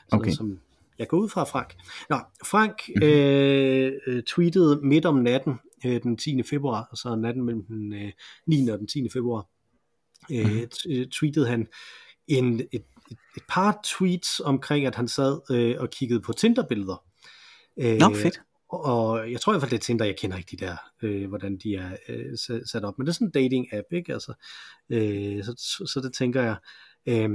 Sådan, 0.09 0.21
okay. 0.21 0.31
Som 0.31 0.59
jeg 1.01 1.09
går 1.09 1.19
ud 1.19 1.29
fra 1.29 1.45
Frank. 1.45 1.75
Nå, 2.11 2.17
Frank 2.45 2.83
mm-hmm. 2.89 3.09
øh, 3.09 4.23
tweetede 4.23 4.81
midt 4.83 5.07
om 5.07 5.17
natten 5.17 5.55
øh, 5.87 6.03
den 6.03 6.17
10. 6.17 6.43
februar, 6.43 6.89
altså 6.91 7.17
natten 7.17 7.45
mellem 7.45 7.65
den 7.65 7.93
øh, 7.93 8.13
9. 8.47 8.69
og 8.69 8.79
den 8.79 8.87
10. 8.87 9.09
februar, 9.13 9.47
øh, 10.33 10.47
mm-hmm. 10.47 11.11
tweetede 11.11 11.47
han 11.47 11.67
en, 12.29 12.61
et, 12.61 12.67
et, 12.73 12.85
et 13.37 13.43
par 13.49 13.81
tweets 13.85 14.41
omkring, 14.41 14.87
at 14.87 14.95
han 14.95 15.09
sad 15.09 15.41
øh, 15.51 15.77
og 15.79 15.91
kiggede 15.91 16.21
på 16.21 16.33
Tinder-billeder. 16.33 17.05
Øh, 17.81 17.97
Nå, 17.97 18.15
fedt 18.15 18.41
og 18.73 19.33
jeg 19.33 19.41
tror 19.41 19.53
i 19.53 19.55
hvert 19.55 19.63
fald, 19.63 19.71
det 19.71 19.77
er 19.77 19.87
Tinder, 19.87 20.05
jeg 20.05 20.17
kender 20.17 20.37
ikke 20.37 20.57
de 20.57 20.65
der, 20.65 20.77
øh, 21.03 21.29
hvordan 21.29 21.59
de 21.59 21.75
er 21.75 21.97
øh, 22.09 22.39
sat 22.67 22.85
op, 22.85 22.99
men 22.99 23.07
det 23.07 23.11
er 23.11 23.15
sådan 23.15 23.27
en 23.27 23.33
dating-app, 23.33 23.87
ikke? 23.93 24.13
Altså, 24.13 24.33
øh, 24.91 25.45
så, 25.45 25.55
så, 25.59 25.93
så 25.93 26.01
det 26.01 26.15
tænker 26.15 26.43
jeg. 26.43 26.57
Øh, 27.07 27.31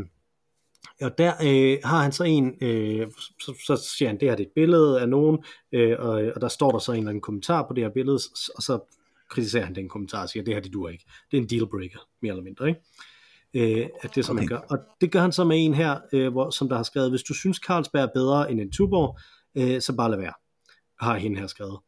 og 1.01 1.17
der 1.17 1.33
øh, 1.43 1.77
har 1.83 2.01
han 2.03 2.11
så 2.11 2.23
en, 2.23 2.53
øh, 2.61 3.07
så, 3.39 3.53
så 3.65 3.89
siger 3.97 4.09
han, 4.09 4.19
det 4.19 4.29
her 4.29 4.35
det 4.35 4.43
er 4.43 4.47
et 4.47 4.53
billede 4.55 5.01
af 5.01 5.09
nogen, 5.09 5.43
øh, 5.71 5.95
og, 5.99 6.11
og 6.35 6.41
der 6.41 6.47
står 6.47 6.71
der 6.71 6.79
så 6.79 6.91
en 6.91 6.97
eller 6.97 7.09
anden 7.09 7.21
kommentar 7.21 7.67
på 7.67 7.73
det 7.73 7.83
her 7.83 7.91
billede, 7.91 8.19
og 8.55 8.63
så 8.63 8.79
kritiserer 9.29 9.65
han 9.65 9.75
den 9.75 9.89
kommentar 9.89 10.21
og 10.21 10.29
siger, 10.29 10.43
det 10.43 10.53
her 10.53 10.61
det 10.61 10.73
duer 10.73 10.89
ikke. 10.89 11.05
Det 11.31 11.37
er 11.37 11.41
en 11.41 11.49
dealbreaker, 11.49 11.99
mere 12.21 12.31
eller 12.31 12.43
mindre, 12.43 12.67
ikke? 12.67 13.81
Øh, 13.81 13.89
at 14.01 14.15
det 14.15 14.25
som 14.25 14.35
okay. 14.35 14.41
han 14.41 14.47
gør. 14.47 14.57
Og 14.69 14.77
det 15.01 15.11
gør 15.11 15.21
han 15.21 15.31
så 15.31 15.43
med 15.43 15.65
en 15.65 15.73
her, 15.73 15.99
øh, 16.13 16.31
hvor, 16.31 16.49
som 16.49 16.69
der 16.69 16.75
har 16.75 16.83
skrevet, 16.83 17.09
hvis 17.09 17.23
du 17.23 17.33
synes 17.33 17.57
Carlsberg 17.57 18.03
er 18.03 18.09
bedre 18.13 18.51
end 18.51 18.61
en 18.61 18.71
Tuborg, 18.71 19.19
øh, 19.55 19.81
så 19.81 19.95
bare 19.95 20.11
lad 20.11 20.17
være 20.17 20.33
har 20.99 21.17
hende 21.17 21.39
her 21.39 21.47
skrevet. 21.47 21.79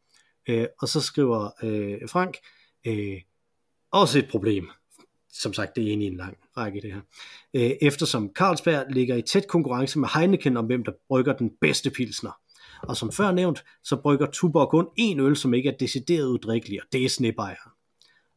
Øh, 0.48 0.66
og 0.80 0.88
så 0.88 1.00
skriver 1.00 1.50
øh, 1.62 2.08
Frank, 2.08 2.36
øh, 2.86 3.20
også 3.92 4.18
et 4.18 4.28
problem. 4.30 4.70
Som 5.32 5.52
sagt, 5.52 5.76
det 5.76 5.84
er 5.84 5.88
egentlig 5.88 6.08
i 6.08 6.10
en 6.10 6.16
lang 6.16 6.38
række 6.56 6.80
det 6.80 6.92
her. 6.92 7.00
Øh, 7.54 7.70
eftersom 7.82 8.30
Carlsberg 8.34 8.86
ligger 8.90 9.16
i 9.16 9.22
tæt 9.22 9.46
konkurrence 9.48 9.98
med 9.98 10.08
Heineken 10.14 10.56
om 10.56 10.66
hvem 10.66 10.84
der 10.84 10.92
brygger 11.08 11.32
den 11.32 11.50
bedste 11.60 11.90
pilsner. 11.90 12.40
Og 12.82 12.96
som 12.96 13.12
før 13.12 13.32
nævnt, 13.32 13.64
så 13.84 13.96
brygger 13.96 14.26
Tuborg 14.26 14.70
kun 14.70 14.86
én 15.00 15.20
øl, 15.20 15.36
som 15.36 15.54
ikke 15.54 15.68
er 15.68 15.76
decideret 15.76 16.26
udrikkelig, 16.26 16.82
og 16.82 16.88
det 16.92 17.04
er 17.04 17.08
snebejeren. 17.08 17.72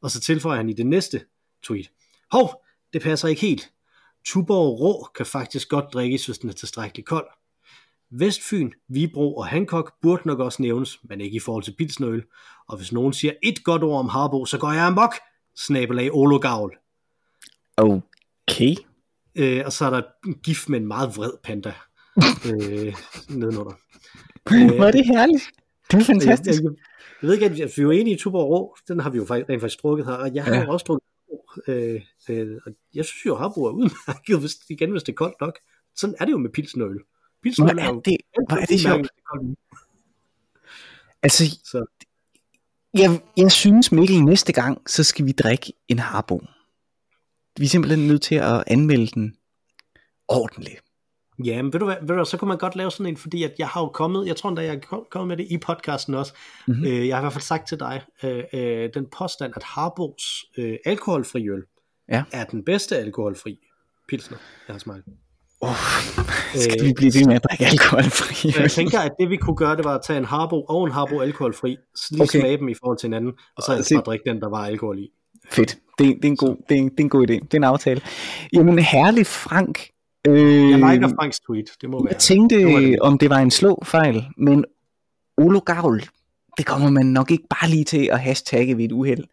Og 0.01 0.11
så 0.11 0.19
tilføjer 0.19 0.57
han 0.57 0.69
i 0.69 0.73
det 0.73 0.85
næste 0.85 1.21
tweet. 1.63 1.91
Hov, 2.31 2.63
det 2.93 3.01
passer 3.01 3.27
ikke 3.27 3.41
helt. 3.41 3.71
Tuborg 4.25 4.79
rå 4.79 5.07
kan 5.15 5.25
faktisk 5.25 5.69
godt 5.69 5.85
drikkes, 5.93 6.25
hvis 6.25 6.37
den 6.37 6.49
er 6.49 6.53
tilstrækkeligt 6.53 7.07
kold. 7.07 7.27
Vestfyn, 8.11 8.71
Vibro 8.87 9.35
og 9.35 9.47
Hancock 9.47 9.93
burde 10.01 10.27
nok 10.27 10.39
også 10.39 10.61
nævnes, 10.61 10.99
men 11.03 11.21
ikke 11.21 11.35
i 11.35 11.39
forhold 11.39 11.63
til 11.63 11.75
pilsnøl. 11.77 12.23
Og 12.67 12.77
hvis 12.77 12.91
nogen 12.91 13.13
siger 13.13 13.33
et 13.43 13.63
godt 13.63 13.83
ord 13.83 13.99
om 13.99 14.09
Harbo, 14.09 14.45
så 14.45 14.57
går 14.57 14.71
jeg 14.71 14.85
amok, 14.85 15.13
snabelag 15.57 16.13
Olo 16.13 16.37
Gavl. 16.37 16.77
Okay. 17.77 18.75
Øh, 19.35 19.61
og 19.65 19.73
så 19.73 19.85
er 19.85 19.89
der 19.89 20.01
en 20.27 20.33
gift 20.33 20.69
med 20.69 20.79
en 20.79 20.87
meget 20.87 21.17
vred 21.17 21.31
panda 21.43 21.73
øh, 22.49 22.93
nedenunder. 23.29 23.79
Øh, 24.53 24.75
Hvor 24.75 24.85
er 24.85 24.91
det 24.91 25.05
herligt. 25.05 25.43
Det 25.91 25.99
er 25.99 26.03
fantastisk. 26.03 26.61
Jeg, 26.61 26.69
jeg, 26.69 26.77
jeg 27.21 27.27
ved 27.27 27.33
ikke, 27.33 27.45
at 27.45 27.55
vi 27.55 27.61
er 27.61 27.83
jo 27.83 27.91
enige 27.91 28.15
i 28.15 28.19
Tuborg 28.19 28.49
Rå, 28.49 28.75
den 28.87 28.99
har 28.99 29.09
vi 29.09 29.17
jo 29.17 29.25
faktisk, 29.25 29.49
rent 29.49 29.61
faktisk 29.61 29.83
drukket 29.83 30.05
her, 30.05 30.13
og 30.13 30.35
jeg 30.35 30.43
har 30.43 30.55
ja. 30.55 30.63
jo 30.63 30.71
også 30.71 30.83
drukket 30.83 31.11
øh, 31.67 32.01
øh, 32.29 32.57
og 32.65 32.71
jeg 32.93 33.05
synes 33.05 33.25
jo, 33.25 33.33
at 33.33 33.39
Harbo 33.39 33.63
er 33.65 33.71
udmærket, 33.71 34.39
hvis, 34.39 34.55
igen, 34.69 34.91
hvis 34.91 35.03
det 35.03 35.11
er 35.11 35.15
koldt 35.15 35.41
nok. 35.41 35.59
Sådan 35.95 36.15
er 36.19 36.25
det 36.25 36.31
jo 36.31 36.37
med 36.37 36.49
pilsnøl. 36.49 36.99
Pilsner 37.43 37.73
hvor 37.73 37.81
er 37.81 37.99
det, 37.99 38.17
hvor 38.49 38.57
er 38.57 38.65
det 38.65 38.79
sjovt. 38.79 39.07
Altså, 41.23 41.43
så. 41.63 41.85
Jeg, 42.93 43.21
jeg 43.37 43.51
synes 43.51 43.91
Mikkel 43.91 44.23
næste 44.23 44.53
gang, 44.53 44.89
så 44.89 45.03
skal 45.03 45.25
vi 45.25 45.31
drikke 45.31 45.73
en 45.87 45.99
harbo. 45.99 46.41
Vi 47.57 47.65
er 47.65 47.69
simpelthen 47.69 48.07
nødt 48.07 48.21
til 48.21 48.35
at 48.35 48.63
anmelde 48.67 49.07
den 49.07 49.35
ordentligt. 50.27 50.81
Ja, 51.45 51.61
men 51.61 51.73
ved 51.73 51.79
du, 51.79 51.85
hvad, 51.85 51.95
ved 52.01 52.15
du 52.15 52.25
så 52.25 52.37
kunne 52.37 52.47
man 52.47 52.57
godt 52.57 52.75
lave 52.75 52.91
sådan 52.91 53.05
en, 53.05 53.17
fordi 53.17 53.43
at 53.43 53.53
jeg 53.59 53.67
har 53.67 53.81
jo 53.81 53.87
kommet, 53.87 54.27
jeg 54.27 54.35
tror 54.35 54.49
endda, 54.49 54.63
jeg 54.63 54.75
er 54.75 55.05
kommet 55.11 55.27
med 55.27 55.37
det 55.37 55.51
i 55.51 55.57
podcasten 55.57 56.13
også. 56.13 56.33
Mm-hmm. 56.67 56.85
Øh, 56.85 57.07
jeg 57.07 57.15
har 57.15 57.21
i 57.21 57.23
hvert 57.23 57.33
fald 57.33 57.43
sagt 57.43 57.67
til 57.67 57.79
dig, 57.79 58.01
øh, 58.23 58.43
øh, 58.53 58.89
den 58.93 59.07
påstand, 59.17 59.53
at 59.55 59.63
Harbos 59.63 60.45
øh, 60.57 60.77
alkoholfri 60.85 61.49
øl 61.49 61.63
ja. 62.09 62.23
er 62.31 62.45
den 62.45 62.65
bedste 62.65 62.97
alkoholfri 62.97 63.57
pilsner, 64.09 64.37
jeg 64.67 64.73
har 64.73 64.79
smagt. 64.79 65.05
Oh, 65.61 65.75
skal 66.55 66.85
vi 66.85 66.93
blive 66.93 67.11
ved 67.15 67.25
med 67.25 67.35
at 67.35 67.43
drikke 67.43 67.65
alkoholfri? 67.71 68.61
jeg 68.61 68.71
tænker, 68.71 68.99
at 68.99 69.11
det 69.19 69.29
vi 69.29 69.37
kunne 69.37 69.55
gøre, 69.55 69.75
det 69.75 69.85
var 69.85 69.95
at 69.95 70.01
tage 70.03 70.19
en 70.19 70.25
Harbo 70.25 70.61
og 70.61 70.83
en 70.85 70.91
Harbo 70.91 71.19
alkoholfri, 71.19 71.77
lige 72.11 72.23
okay. 72.23 72.39
smage 72.39 72.57
dem 72.57 72.69
i 72.69 72.73
forhold 72.73 72.97
til 72.97 73.07
hinanden, 73.07 73.31
og 73.57 73.63
så 73.63 73.71
altså 73.71 73.95
bare 73.95 74.03
drikke 74.03 74.29
den, 74.29 74.41
der 74.41 74.49
var 74.49 74.65
alkohol 74.65 74.99
i. 74.99 75.07
Fedt. 75.49 75.77
Det, 75.97 76.05
det, 76.21 76.25
er 76.25 76.29
en 76.29 76.37
god, 76.37 76.55
det, 76.69 76.77
er 76.77 76.81
en, 76.81 76.89
det 76.89 76.99
er 76.99 77.03
en 77.03 77.09
god 77.09 77.29
idé. 77.29 77.33
Det 77.33 77.53
er 77.53 77.57
en 77.57 77.63
aftale. 77.63 78.01
Jamen, 78.53 78.79
herlig 78.79 79.27
Frank. 79.27 79.87
Øh, 80.27 80.69
jeg 80.71 80.79
liker 80.79 81.09
Franks 81.19 81.39
tweet, 81.39 81.65
det 81.81 81.89
må 81.89 82.03
være. 82.03 82.13
Jeg 82.13 82.19
tænkte, 82.19 82.55
det 82.55 82.81
det. 82.81 82.99
om 82.99 83.17
det 83.17 83.29
var 83.29 83.37
en 83.37 83.51
slå 83.51 83.83
fejl, 83.85 84.23
men 84.37 84.65
Olo 85.37 85.59
Gavl, 85.59 86.03
det 86.57 86.65
kommer 86.65 86.89
man 86.89 87.05
nok 87.05 87.31
ikke 87.31 87.47
bare 87.49 87.69
lige 87.69 87.83
til 87.83 88.09
at 88.11 88.19
hashtagge 88.19 88.77
ved 88.77 88.85
et 88.85 88.91
uheld. 88.91 89.23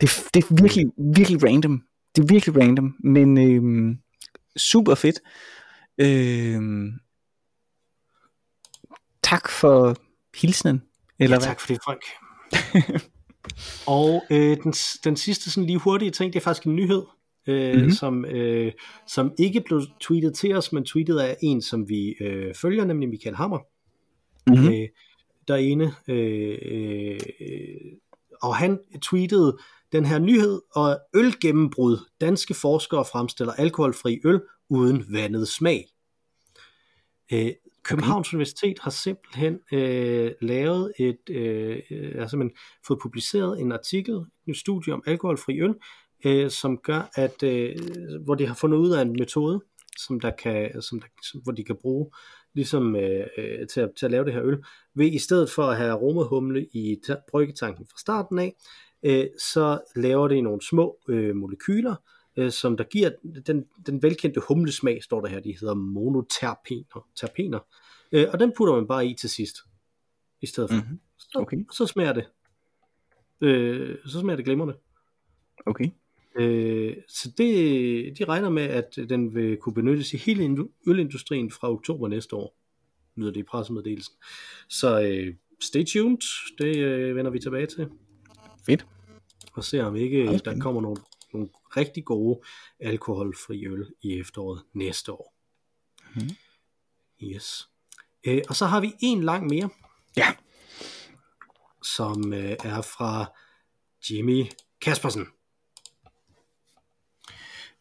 Det, 0.00 0.10
det 0.34 0.44
er 0.44 0.62
virkelig, 0.62 0.86
virkelig 1.14 1.44
random. 1.44 1.82
Det 2.16 2.22
er 2.22 2.26
virkelig 2.26 2.56
random, 2.62 2.94
men 3.04 3.38
øh, 3.38 3.96
super 4.56 4.94
fedt. 4.94 5.20
Øh, 5.98 6.92
tak 9.22 9.50
for 9.50 9.96
hilsenen. 10.40 10.82
Eller 11.18 11.36
ja, 11.36 11.38
hvad? 11.38 11.46
tak 11.46 11.60
for 11.60 11.66
det, 11.66 11.78
Frank. 11.84 12.02
og 13.96 14.22
øh, 14.30 14.56
den, 14.62 14.72
den 15.04 15.16
sidste 15.16 15.50
sådan 15.50 15.66
lige 15.66 15.78
hurtige 15.78 16.10
ting, 16.10 16.32
det 16.32 16.38
er 16.38 16.44
faktisk 16.44 16.66
en 16.66 16.76
nyhed, 16.76 17.02
øh, 17.46 17.74
mm-hmm. 17.74 17.90
som, 17.90 18.24
øh, 18.24 18.72
som 19.06 19.32
ikke 19.38 19.60
blev 19.60 19.82
tweetet 20.00 20.34
til 20.34 20.56
os, 20.56 20.72
men 20.72 20.84
tweetet 20.84 21.18
af 21.18 21.36
en, 21.42 21.62
som 21.62 21.88
vi 21.88 22.14
øh, 22.20 22.54
følger, 22.54 22.84
nemlig 22.84 23.08
Michael 23.08 23.36
Hammer. 23.36 23.58
Mm-hmm. 24.46 24.68
Øh, 24.68 24.88
derinde. 25.48 25.94
Øh, 26.08 26.58
øh, 26.70 27.18
og 28.42 28.56
han 28.56 28.78
tweetede 29.02 29.58
den 29.92 30.04
her 30.04 30.18
nyhed, 30.18 30.60
og 30.74 30.98
ølgennembrud. 31.14 31.98
Danske 32.20 32.54
forskere 32.54 33.04
fremstiller 33.04 33.52
alkoholfri 33.52 34.20
øl 34.24 34.40
uden 34.68 35.04
vandet 35.12 35.48
smag. 35.48 35.86
Øh, 37.32 37.52
Københavns 37.82 38.28
okay. 38.28 38.34
Universitet 38.34 38.78
har 38.80 38.90
simpelthen 38.90 39.58
øh, 39.72 40.32
lavet 40.40 40.92
et, 40.98 41.30
øh, 41.30 41.78
øh, 41.90 42.20
altså 42.20 42.36
man 42.36 42.50
fået 42.86 42.98
publiceret 43.02 43.60
en 43.60 43.72
artikel, 43.72 44.24
en 44.46 44.54
studie 44.54 44.94
om 44.94 45.02
alkoholfri 45.06 45.60
øl, 45.60 45.74
øh, 46.24 46.50
som 46.50 46.78
gør, 46.78 47.10
at 47.14 47.42
øh, 47.42 47.76
hvor 48.24 48.34
de 48.34 48.46
har 48.46 48.54
fundet 48.54 48.78
ud 48.78 48.90
af 48.90 49.02
en 49.02 49.12
metode, 49.12 49.60
som 49.98 50.20
der 50.20 50.30
kan, 50.30 50.82
som 50.82 51.00
der, 51.00 51.38
hvor 51.42 51.52
de 51.52 51.64
kan 51.64 51.76
bruge 51.76 52.10
ligesom 52.54 52.96
øh, 52.96 53.26
øh 53.38 53.66
til, 53.68 53.80
at, 53.80 53.90
til 53.98 54.06
at 54.06 54.10
lave 54.10 54.24
det 54.24 54.32
her 54.32 54.44
øl, 54.44 54.64
ved 54.94 55.06
i 55.06 55.18
stedet 55.18 55.50
for 55.50 55.62
at 55.62 55.76
have 55.76 55.90
aromahumle 55.90 56.66
i 56.72 56.96
bryggetanken 57.30 57.86
fra 57.86 57.98
starten 57.98 58.38
af, 58.38 58.54
øh, 59.02 59.26
så 59.38 59.80
laver 59.96 60.28
det 60.28 60.44
nogle 60.44 60.62
små 60.62 60.98
øh, 61.08 61.36
molekyler, 61.36 61.94
øh, 62.38 62.50
som 62.50 62.76
der 62.76 62.84
giver 62.84 63.10
den, 63.46 63.64
den 63.86 64.02
velkendte 64.02 64.40
humlesmag, 64.48 65.02
står 65.02 65.20
der 65.20 65.28
her, 65.28 65.40
de 65.40 65.56
hedder 65.60 65.74
monoterpener, 65.74 67.08
terpener, 67.16 67.58
øh, 68.12 68.26
og 68.32 68.40
den 68.40 68.52
putter 68.56 68.74
man 68.74 68.86
bare 68.86 69.06
i 69.06 69.14
til 69.14 69.30
sidst, 69.30 69.56
i 70.42 70.46
stedet 70.46 70.70
for. 70.70 70.76
Mm-hmm. 70.76 71.00
Okay. 71.34 71.56
Så, 71.56 71.76
så 71.76 71.86
smager 71.86 72.12
det, 72.12 72.28
øh, 73.40 73.96
så 74.06 74.20
smager 74.20 74.36
det 74.36 74.44
glimrende. 74.44 74.74
Okay. 75.66 75.90
Øh, 76.38 76.96
så 77.08 77.32
det, 77.38 78.18
de 78.18 78.24
regner 78.24 78.50
med, 78.50 78.62
at 78.62 78.96
den 79.08 79.34
vil 79.34 79.56
kunne 79.56 79.74
benyttes 79.74 80.14
i 80.14 80.16
hele 80.16 80.68
ølindustrien 80.86 81.50
fra 81.50 81.70
oktober 81.72 82.08
næste 82.08 82.36
år, 82.36 82.56
lyder 83.16 83.32
det 83.32 83.40
i 83.40 83.42
pressemeddelelsen. 83.42 84.14
Så 84.68 85.00
øh, 85.00 85.34
stay 85.60 85.84
tuned, 85.84 86.18
det 86.58 86.76
øh, 86.76 87.16
vender 87.16 87.30
vi 87.30 87.38
tilbage 87.38 87.66
til. 87.66 87.88
Fedt. 88.66 88.86
Og 89.52 89.64
se 89.64 89.80
om 89.80 89.96
ikke 89.96 90.28
okay. 90.28 90.38
der 90.44 90.58
kommer 90.60 90.80
nogle, 90.80 90.96
nogle 90.96 91.02
rigtig 91.76 92.04
gode 92.04 92.40
alkoholfri 92.80 93.66
øl 93.66 93.86
i 94.02 94.20
efteråret 94.20 94.62
næste 94.72 95.12
år. 95.12 95.34
Mhm. 96.14 96.30
Yes. 97.22 97.68
Øh, 98.26 98.42
og 98.48 98.56
så 98.56 98.66
har 98.66 98.80
vi 98.80 98.94
en 99.00 99.22
lang 99.24 99.46
mere, 99.46 99.70
Ja. 100.16 100.34
som 101.82 102.32
øh, 102.32 102.50
er 102.64 102.82
fra 102.82 103.26
Jimmy 104.10 104.44
Kaspersen. 104.80 105.26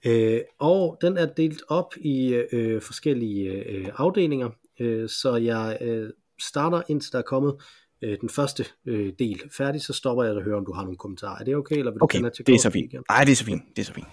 Øh, 0.05 0.41
og 0.59 0.97
den 1.01 1.17
er 1.17 1.33
delt 1.33 1.61
op 1.67 1.93
i 1.97 2.33
øh, 2.33 2.81
forskellige 2.81 3.49
øh, 3.51 3.89
afdelinger, 3.95 4.49
øh, 4.79 5.09
så 5.09 5.35
jeg 5.35 5.77
øh, 5.81 6.09
starter 6.39 6.81
indtil 6.89 7.11
der 7.11 7.17
er 7.19 7.23
kommet 7.23 7.61
øh, 8.01 8.17
den 8.21 8.29
første 8.29 8.65
øh, 8.85 9.13
del 9.19 9.41
færdig, 9.57 9.81
så 9.81 9.93
stopper 9.93 10.23
jeg 10.23 10.35
og 10.35 10.43
hører, 10.43 10.57
om 10.57 10.65
du 10.65 10.73
har 10.73 10.81
nogle 10.81 10.97
kommentarer. 10.97 11.39
Er 11.39 11.43
det 11.43 11.55
okay? 11.55 11.77
Eller 11.77 11.91
vil 11.91 11.99
du 11.99 12.03
Okay, 12.03 12.19
have 12.19 12.29
det 12.29 12.55
er 12.55 12.59
så 12.59 12.69
fint. 12.69 12.93
Nej, 13.09 13.23
det 13.23 13.31
er 13.31 13.35
så 13.35 13.45
fint. 13.45 13.63
Det 13.75 13.81
er 13.81 13.85
så 13.85 13.93
fint. 13.93 14.07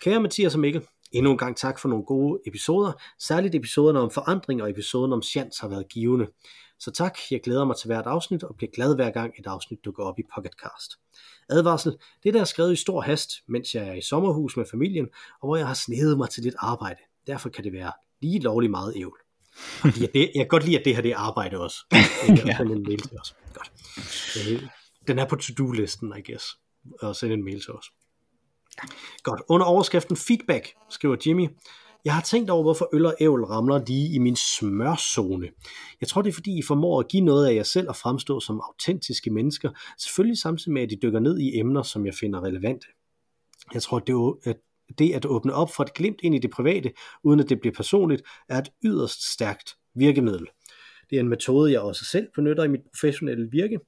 Kære 0.00 0.20
Mathias 0.20 0.54
og 0.54 0.60
Mikkel, 0.60 0.82
endnu 1.12 1.32
en 1.32 1.38
gang 1.38 1.56
tak 1.56 1.78
for 1.78 1.88
nogle 1.88 2.04
gode 2.04 2.40
episoder. 2.46 2.92
Særligt 3.18 3.54
episoderne 3.54 4.00
om 4.00 4.10
forandring 4.10 4.62
og 4.62 4.70
episoden 4.70 5.12
om 5.12 5.22
chance 5.22 5.60
har 5.60 5.68
været 5.68 5.88
givende. 5.88 6.26
Så 6.80 6.90
tak, 6.90 7.18
jeg 7.30 7.40
glæder 7.40 7.64
mig 7.64 7.76
til 7.76 7.86
hvert 7.86 8.06
afsnit 8.06 8.44
og 8.44 8.56
bliver 8.56 8.70
glad 8.74 8.94
hver 8.94 9.10
gang 9.10 9.34
et 9.38 9.46
afsnit 9.46 9.84
dukker 9.84 10.04
op 10.04 10.18
i 10.18 10.22
Pocketcast. 10.34 10.92
Advarsel, 11.48 11.96
det 12.22 12.34
der 12.34 12.40
er 12.40 12.44
skrevet 12.44 12.72
i 12.72 12.76
stor 12.76 13.00
hast, 13.00 13.30
mens 13.48 13.74
jeg 13.74 13.88
er 13.88 13.94
i 13.94 14.02
sommerhus 14.02 14.56
med 14.56 14.64
familien, 14.70 15.06
og 15.40 15.48
hvor 15.48 15.56
jeg 15.56 15.66
har 15.66 15.74
snedet 15.74 16.18
mig 16.18 16.30
til 16.30 16.42
lidt 16.42 16.54
arbejde. 16.58 17.00
Derfor 17.26 17.48
kan 17.48 17.64
det 17.64 17.72
være 17.72 17.92
lige 18.22 18.40
lovligt 18.40 18.70
meget 18.70 18.92
ævl. 18.96 19.18
Jeg, 19.84 20.08
det, 20.14 20.20
jeg 20.20 20.30
kan 20.34 20.48
godt 20.48 20.64
lide, 20.64 20.78
at 20.78 20.84
det 20.84 20.94
her 20.94 21.02
det 21.02 21.10
er 21.10 21.16
arbejde 21.16 21.60
også. 21.60 21.76
Jeg 22.28 22.42
Ja. 22.46 22.56
sende 22.56 22.72
en 22.72 22.82
mail 22.82 23.00
til 23.00 23.18
os. 23.20 23.34
Godt. 23.54 23.72
Øh, 24.50 24.62
Den 25.08 25.18
er 25.18 25.24
på 25.28 25.36
to-do-listen, 25.36 26.12
I 26.18 26.30
guess. 26.32 26.46
Og 27.02 27.16
sende 27.16 27.34
en 27.34 27.44
mail 27.44 27.60
til 27.60 27.72
os. 27.72 27.84
Godt. 29.22 29.40
Under 29.48 29.66
overskriften 29.66 30.16
feedback, 30.16 30.74
skriver 30.90 31.16
Jimmy, 31.26 31.48
jeg 32.04 32.14
har 32.14 32.22
tænkt 32.22 32.50
over, 32.50 32.62
hvorfor 32.62 32.88
øl 32.92 33.06
og 33.06 33.14
ævl 33.20 33.44
ramler 33.44 33.84
lige 33.86 34.14
i 34.14 34.18
min 34.18 34.36
smørzone. 34.36 35.48
Jeg 36.00 36.08
tror, 36.08 36.22
det 36.22 36.28
er 36.28 36.32
fordi, 36.34 36.58
I 36.58 36.62
formår 36.62 37.00
at 37.00 37.08
give 37.08 37.24
noget 37.24 37.46
af 37.48 37.54
jer 37.54 37.62
selv 37.62 37.88
og 37.88 37.96
fremstå 37.96 38.40
som 38.40 38.60
autentiske 38.60 39.30
mennesker, 39.30 39.70
selvfølgelig 39.98 40.38
samtidig 40.38 40.72
med, 40.72 40.82
at 40.82 40.92
I 40.92 40.96
dykker 41.02 41.20
ned 41.20 41.38
i 41.38 41.58
emner, 41.58 41.82
som 41.82 42.06
jeg 42.06 42.14
finder 42.14 42.44
relevante. 42.44 42.86
Jeg 43.74 43.82
tror, 43.82 43.98
det, 43.98 44.12
er 44.12 44.32
at 44.44 44.56
det 44.98 45.12
at 45.12 45.26
åbne 45.26 45.54
op 45.54 45.74
for 45.76 45.82
et 45.82 45.94
glimt 45.94 46.20
ind 46.22 46.34
i 46.34 46.38
det 46.38 46.50
private, 46.50 46.92
uden 47.24 47.40
at 47.40 47.48
det 47.48 47.60
bliver 47.60 47.74
personligt, 47.74 48.22
er 48.48 48.58
et 48.58 48.68
yderst 48.84 49.32
stærkt 49.32 49.76
virkemiddel. 49.94 50.46
Det 51.10 51.16
er 51.16 51.20
en 51.20 51.28
metode, 51.28 51.72
jeg 51.72 51.80
også 51.80 52.04
selv 52.04 52.28
benytter 52.34 52.64
i 52.64 52.68
mit 52.68 52.80
professionelle 52.92 53.48
virke, 53.50 53.78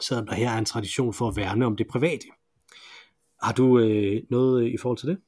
selvom 0.00 0.26
der 0.26 0.34
her 0.34 0.50
er 0.50 0.58
en 0.58 0.64
tradition 0.64 1.14
for 1.14 1.28
at 1.28 1.36
værne 1.36 1.66
om 1.66 1.76
det 1.76 1.86
private. 1.86 2.26
Har 3.42 3.52
du 3.52 3.78
øh, 3.78 4.22
noget 4.30 4.64
øh, 4.64 4.70
i 4.70 4.76
forhold 4.76 4.98
til 4.98 5.08
det? 5.08 5.18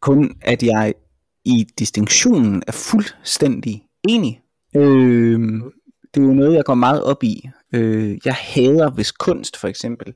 Kun 0.00 0.36
at 0.42 0.62
jeg 0.62 0.94
i 1.44 1.66
distinktionen 1.78 2.62
er 2.66 2.72
fuldstændig 2.72 3.86
enig. 4.08 4.42
Øh, 4.76 5.40
det 6.14 6.22
er 6.22 6.26
jo 6.26 6.34
noget, 6.34 6.54
jeg 6.54 6.64
går 6.64 6.74
meget 6.74 7.04
op 7.04 7.22
i. 7.22 7.48
Øh, 7.74 8.18
jeg 8.24 8.34
hader, 8.34 8.90
hvis 8.90 9.12
kunst 9.12 9.56
for 9.56 9.68
eksempel 9.68 10.14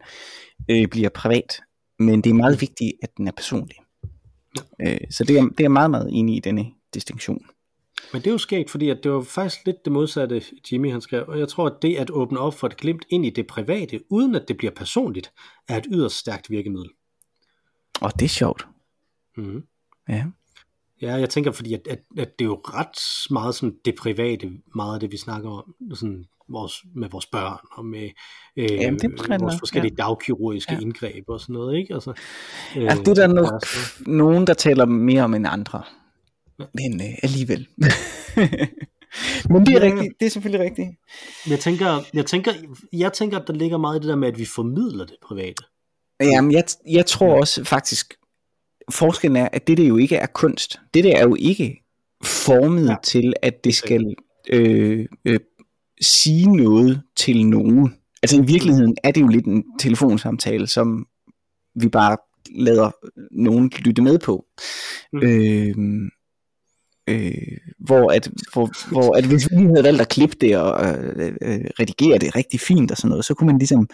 øh, 0.71 0.89
bliver 0.89 1.09
privat, 1.09 1.61
men 1.99 2.21
det 2.21 2.31
er 2.31 2.35
meget 2.35 2.61
vigtigt, 2.61 2.93
at 3.03 3.17
den 3.17 3.29
er 3.29 3.33
personlig. 3.33 3.77
Øh, 4.81 4.99
så 5.11 5.25
det 5.25 5.39
er, 5.39 5.49
det 5.59 5.65
er 5.65 5.69
meget, 5.69 5.91
meget 5.91 6.09
enig 6.13 6.37
i 6.37 6.41
denne 6.41 6.67
distinktion. 6.95 7.47
Men 8.13 8.23
det 8.23 8.27
er 8.27 8.33
jo 8.33 8.39
skægt, 8.39 8.71
fordi 8.71 8.89
at 8.89 8.99
det 9.03 9.13
var 9.13 9.23
faktisk 9.23 9.67
lidt 9.67 9.85
det 9.85 9.93
modsatte, 9.93 10.43
Jimmy 10.73 10.91
han 10.93 11.01
skrev. 11.01 11.25
Og 11.29 11.39
jeg 11.39 11.49
tror, 11.49 11.67
at 11.67 11.83
det 11.83 11.97
at 11.97 12.11
åbne 12.11 12.39
op 12.39 12.55
for 12.55 12.67
et 12.67 12.77
glimt 12.77 13.05
ind 13.11 13.27
i 13.27 13.31
det 13.31 13.47
private, 13.47 14.01
uden 14.11 14.35
at 14.35 14.45
det 14.49 14.57
bliver 14.57 14.73
personligt, 14.73 15.33
er 15.69 15.77
et 15.77 15.87
yderst 15.93 16.17
stærkt 16.17 16.51
virkemiddel. 16.51 16.91
Og 18.01 18.13
det 18.19 18.25
er 18.25 18.29
sjovt. 18.29 18.67
Mm-hmm. 19.37 19.63
Ja. 20.09 20.25
Ja, 21.03 21.15
jeg 21.15 21.31
tænker, 21.31 21.51
fordi 21.53 21.75
at, 21.75 21.81
at, 21.91 21.99
at 22.19 22.29
det 22.39 22.45
er 22.45 22.49
jo 22.49 22.61
ret 22.65 23.31
meget 23.33 23.55
sådan 23.55 23.75
det 23.85 23.95
private, 23.95 24.51
meget 24.77 24.95
af 24.95 25.01
det, 25.01 25.13
vi 25.13 25.17
snakker 25.17 25.51
om, 25.51 25.75
sådan 25.95 26.25
vores, 26.51 26.75
med 26.95 27.09
vores 27.09 27.27
børn 27.27 27.59
og 27.73 27.85
med 27.85 28.09
øh, 28.57 28.71
Jamen, 28.73 29.01
det 29.01 29.15
brænder, 29.19 29.39
vores 29.47 29.59
forskellige 29.59 29.95
ja. 29.99 30.03
dagkirurgiske 30.05 30.73
Ja. 30.75 30.79
indgreb 30.81 31.25
og 31.29 31.41
sådan 31.41 31.53
noget, 31.55 31.77
ikke? 31.79 31.95
Altså, 31.95 32.11
øh, 32.77 32.83
Ja, 32.83 32.89
det 32.89 33.09
er 33.09 33.15
der 33.15 33.27
nok 33.27 33.45
er 33.47 33.59
sådan- 33.67 34.15
nogen, 34.15 34.47
der 34.47 34.55
taler 34.55 34.85
mere 34.85 35.23
om 35.23 35.35
end 35.35 35.47
andre. 35.49 35.83
Ja. 36.61 36.65
Men 36.75 37.01
øh, 37.01 37.15
alligevel. 37.23 37.69
Men 39.51 39.67
det 39.67 39.75
er 39.75 39.81
rigtigt. 39.81 40.15
Det 40.21 40.27
er 40.27 40.31
selvfølgelig 40.31 40.65
rigtigt. 40.65 40.89
Jeg 41.51 41.59
tænker, 41.61 42.01
jeg 42.15 42.27
tænker, 42.27 42.53
jeg 42.93 43.13
tænker, 43.13 43.39
at 43.39 43.47
der 43.47 43.53
ligger 43.53 43.79
meget 43.79 43.97
i 43.97 44.01
det 44.01 44.09
der 44.09 44.17
med, 44.17 44.29
at 44.29 44.39
vi 44.39 44.45
formidler 44.45 45.05
det 45.05 45.17
private. 45.29 45.63
Jamen, 46.21 46.53
jeg, 46.53 46.65
jeg 46.91 47.07
tror 47.07 47.39
også 47.41 47.65
faktisk, 47.65 48.15
forskellen 48.91 49.37
er, 49.37 49.49
at 49.53 49.67
det 49.67 49.79
der 49.79 49.87
jo 49.87 49.97
ikke 49.97 50.17
er 50.17 50.27
kunst. 50.27 50.81
Det 50.95 51.05
der 51.05 51.17
er 51.17 51.23
jo 51.23 51.37
ikke 51.39 51.85
formet 52.25 52.89
Ja. 52.89 52.97
til, 53.05 53.33
at 53.43 53.65
det 53.65 53.75
skal 53.75 54.15
øh, 54.53 55.07
øh, 55.25 55.41
sige 56.01 56.57
noget 56.57 57.03
til 57.17 57.47
nogen. 57.47 57.95
Altså 58.23 58.37
i 58.43 58.45
virkeligheden 58.47 58.97
er 59.05 59.11
det 59.11 59.21
jo 59.21 59.29
lidt 59.29 59.47
en 59.47 59.65
telefonsamtale, 59.79 60.67
som 60.67 61.07
vi 61.75 61.89
bare 61.89 62.17
lader 62.51 62.91
nogen 63.31 63.71
lytte 63.79 64.03
med 64.03 64.19
på. 64.19 64.45
Mm. 65.13 65.19
Øh, 65.23 65.75
øh, 67.09 67.33
hvor, 67.79 68.13
at, 68.13 68.29
hvor, 68.53 68.91
hvor 68.91 69.17
at 69.17 69.25
hvis 69.25 69.51
vi 69.51 69.57
lige 69.57 69.69
havde 69.69 69.85
valgt 69.85 70.01
at 70.01 70.09
klippe 70.09 70.37
det 70.41 70.57
og 70.57 70.87
øh, 70.87 71.33
øh, 71.43 71.61
redigere 71.81 72.19
det 72.19 72.37
rigtig 72.37 72.61
fint 72.61 72.91
og 72.91 72.97
sådan 72.97 73.09
noget, 73.09 73.25
så 73.25 73.35
kunne 73.35 73.47
man 73.47 73.59
ligesom 73.59 73.89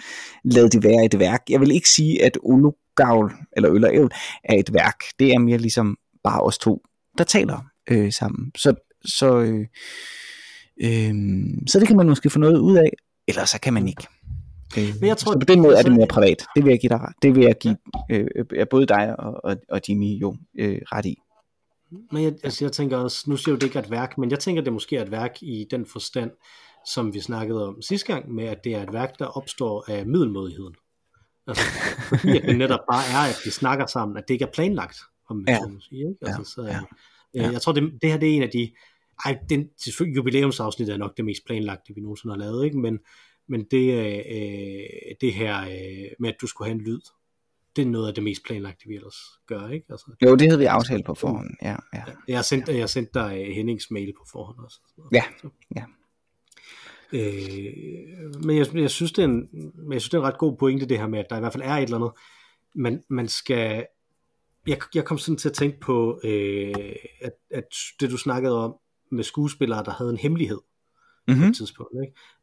lade 0.44 0.68
det 0.68 0.84
være 0.84 1.04
et 1.04 1.18
værk. 1.18 1.42
Jeg 1.48 1.60
vil 1.60 1.70
ikke 1.70 1.90
sige, 1.90 2.24
at 2.24 2.38
Olugavl 2.42 3.32
eller 3.56 3.70
Øl 3.72 3.84
og 3.84 3.94
Ævl 3.94 4.10
er 4.44 4.54
et 4.54 4.74
værk. 4.74 4.98
Det 5.18 5.32
er 5.32 5.38
mere 5.38 5.58
ligesom 5.58 5.96
bare 6.24 6.40
os 6.40 6.58
to, 6.58 6.82
der 7.18 7.24
taler 7.24 7.64
øh, 7.90 8.12
sammen. 8.12 8.52
Så, 8.56 8.74
så, 9.04 9.38
øh, 9.40 9.66
øh, 10.82 11.14
så 11.66 11.80
det 11.80 11.88
kan 11.88 11.96
man 11.96 12.08
måske 12.08 12.30
få 12.30 12.38
noget 12.38 12.58
ud 12.58 12.76
af, 12.76 12.90
eller 13.28 13.44
så 13.44 13.60
kan 13.60 13.72
man 13.72 13.88
ikke. 13.88 14.06
Øh, 14.78 14.94
Men 15.00 15.08
jeg 15.08 15.16
tror, 15.16 15.32
så 15.32 15.38
på 15.38 15.44
den 15.44 15.60
måde 15.60 15.78
er 15.78 15.82
det 15.82 15.92
mere 15.92 16.06
privat. 16.06 16.44
Det 16.56 16.64
vil 16.64 16.70
jeg 16.70 16.80
give 16.80 16.90
dig. 16.90 17.00
Det 17.22 17.34
vil 17.34 17.44
jeg 17.44 17.54
give 17.60 17.76
øh, 18.10 18.26
øh, 18.52 18.66
både 18.70 18.86
dig 18.86 19.20
og, 19.20 19.44
og, 19.44 19.56
og 19.68 19.80
Jimmy 19.88 20.20
jo 20.20 20.36
øh, 20.58 20.78
ret 20.92 21.06
i. 21.06 21.16
Men 22.12 22.22
jeg, 22.22 22.34
altså 22.42 22.64
jeg 22.64 22.72
tænker 22.72 22.96
også, 22.96 23.30
nu 23.30 23.36
siger 23.36 23.52
jo, 23.52 23.56
det 23.56 23.62
ikke 23.62 23.78
er 23.78 23.82
et 23.82 23.90
værk, 23.90 24.18
men 24.18 24.30
jeg 24.30 24.38
tænker, 24.38 24.62
det 24.62 24.72
måske 24.72 24.96
er 24.96 25.02
et 25.02 25.10
værk 25.10 25.42
i 25.42 25.66
den 25.70 25.86
forstand, 25.86 26.30
som 26.86 27.14
vi 27.14 27.20
snakkede 27.20 27.68
om 27.68 27.82
sidste 27.82 28.12
gang, 28.12 28.34
med 28.34 28.44
at 28.44 28.64
det 28.64 28.74
er 28.74 28.82
et 28.82 28.92
værk, 28.92 29.18
der 29.18 29.26
opstår 29.26 29.84
af 29.90 30.06
middelmodigheden. 30.06 30.74
Altså, 31.46 31.64
fordi 32.08 32.36
at 32.36 32.42
det 32.42 32.58
netop 32.58 32.80
bare 32.92 33.02
er, 33.12 33.28
at 33.30 33.36
de 33.44 33.50
snakker 33.50 33.86
sammen, 33.86 34.16
at 34.16 34.24
det 34.28 34.34
ikke 34.34 34.44
er 34.44 34.52
planlagt, 34.52 34.96
om 35.28 35.36
man 35.36 35.48
Ja. 35.48 35.52
ja. 35.52 35.80
sige. 35.80 36.08
Ikke? 36.08 36.18
Altså, 36.22 36.52
så, 36.52 36.62
ja, 36.62 36.80
ja. 37.34 37.50
Jeg 37.50 37.62
tror, 37.62 37.72
det, 37.72 37.92
det 38.02 38.10
her 38.10 38.18
det 38.18 38.30
er 38.30 38.36
en 38.36 38.42
af 38.42 38.50
de, 38.50 38.72
ej, 39.24 39.38
den, 39.48 39.70
selvfølgelig 39.84 40.16
jubilæumsafsnit 40.16 40.88
er 40.88 40.96
nok 40.96 41.16
det 41.16 41.24
mest 41.24 41.46
planlagte, 41.46 41.94
vi 41.94 42.00
nogensinde 42.00 42.34
har 42.34 42.38
lavet, 42.38 42.64
ikke? 42.64 42.78
Men, 42.78 42.98
men 43.48 43.64
det, 43.70 43.94
øh, 43.94 45.14
det 45.20 45.34
her 45.34 45.60
øh, 45.60 46.10
med, 46.18 46.28
at 46.28 46.36
du 46.40 46.46
skulle 46.46 46.68
have 46.68 46.78
en 46.78 46.84
lyd, 46.84 47.00
det 47.76 47.82
er 47.82 47.86
noget 47.86 48.08
af 48.08 48.14
det 48.14 48.24
mest 48.24 48.44
planlagte, 48.44 48.88
vi 48.88 48.94
ellers 48.94 49.16
gør, 49.46 49.68
ikke? 49.68 49.86
Altså, 49.90 50.16
Jo, 50.24 50.34
det 50.34 50.48
havde 50.48 50.58
vi 50.58 50.64
aftalt 50.64 51.06
på 51.06 51.14
forhånd. 51.14 51.50
Ja, 51.62 51.76
ja. 51.94 52.02
jeg 52.28 52.38
har 52.38 52.42
sendt, 52.42 52.68
jeg 52.68 52.80
har 52.80 52.86
sendt 52.86 53.14
dig 53.14 53.44
øh, 53.48 53.54
Hennings 53.54 53.90
mail 53.90 54.12
på 54.12 54.24
forhånd 54.32 54.58
også. 54.58 54.80
Ja, 55.12 55.24
ja. 55.76 55.84
Øh, 57.12 58.44
men 58.44 58.56
jeg, 58.56 58.74
jeg, 58.74 58.90
synes, 58.90 59.12
det 59.12 59.22
er 59.22 59.28
en, 59.28 59.48
jeg 59.92 60.00
synes, 60.00 60.10
det 60.10 60.18
er 60.18 60.22
en 60.22 60.28
ret 60.28 60.38
god 60.38 60.56
pointe, 60.56 60.86
det 60.86 60.98
her 60.98 61.06
med, 61.06 61.18
at 61.18 61.26
der 61.30 61.36
i 61.36 61.40
hvert 61.40 61.52
fald 61.52 61.62
er 61.62 61.74
et 61.74 61.82
eller 61.82 61.96
andet, 61.96 62.12
man, 62.74 63.02
man 63.10 63.28
skal... 63.28 63.86
Jeg, 64.66 64.78
jeg 64.94 65.04
kom 65.04 65.18
sådan 65.18 65.36
til 65.36 65.48
at 65.48 65.54
tænke 65.54 65.80
på, 65.80 66.20
øh, 66.24 66.74
at, 67.20 67.32
at 67.50 67.64
det 68.00 68.10
du 68.10 68.16
snakkede 68.16 68.64
om 68.64 68.74
med 69.12 69.24
skuespillere, 69.24 69.84
der 69.84 69.90
havde 69.90 70.10
en 70.10 70.16
hemmelighed 70.16 70.58
på 70.58 71.32
Mm-hmm. 71.32 71.48
et 71.48 71.56
tidspunkt, 71.56 71.94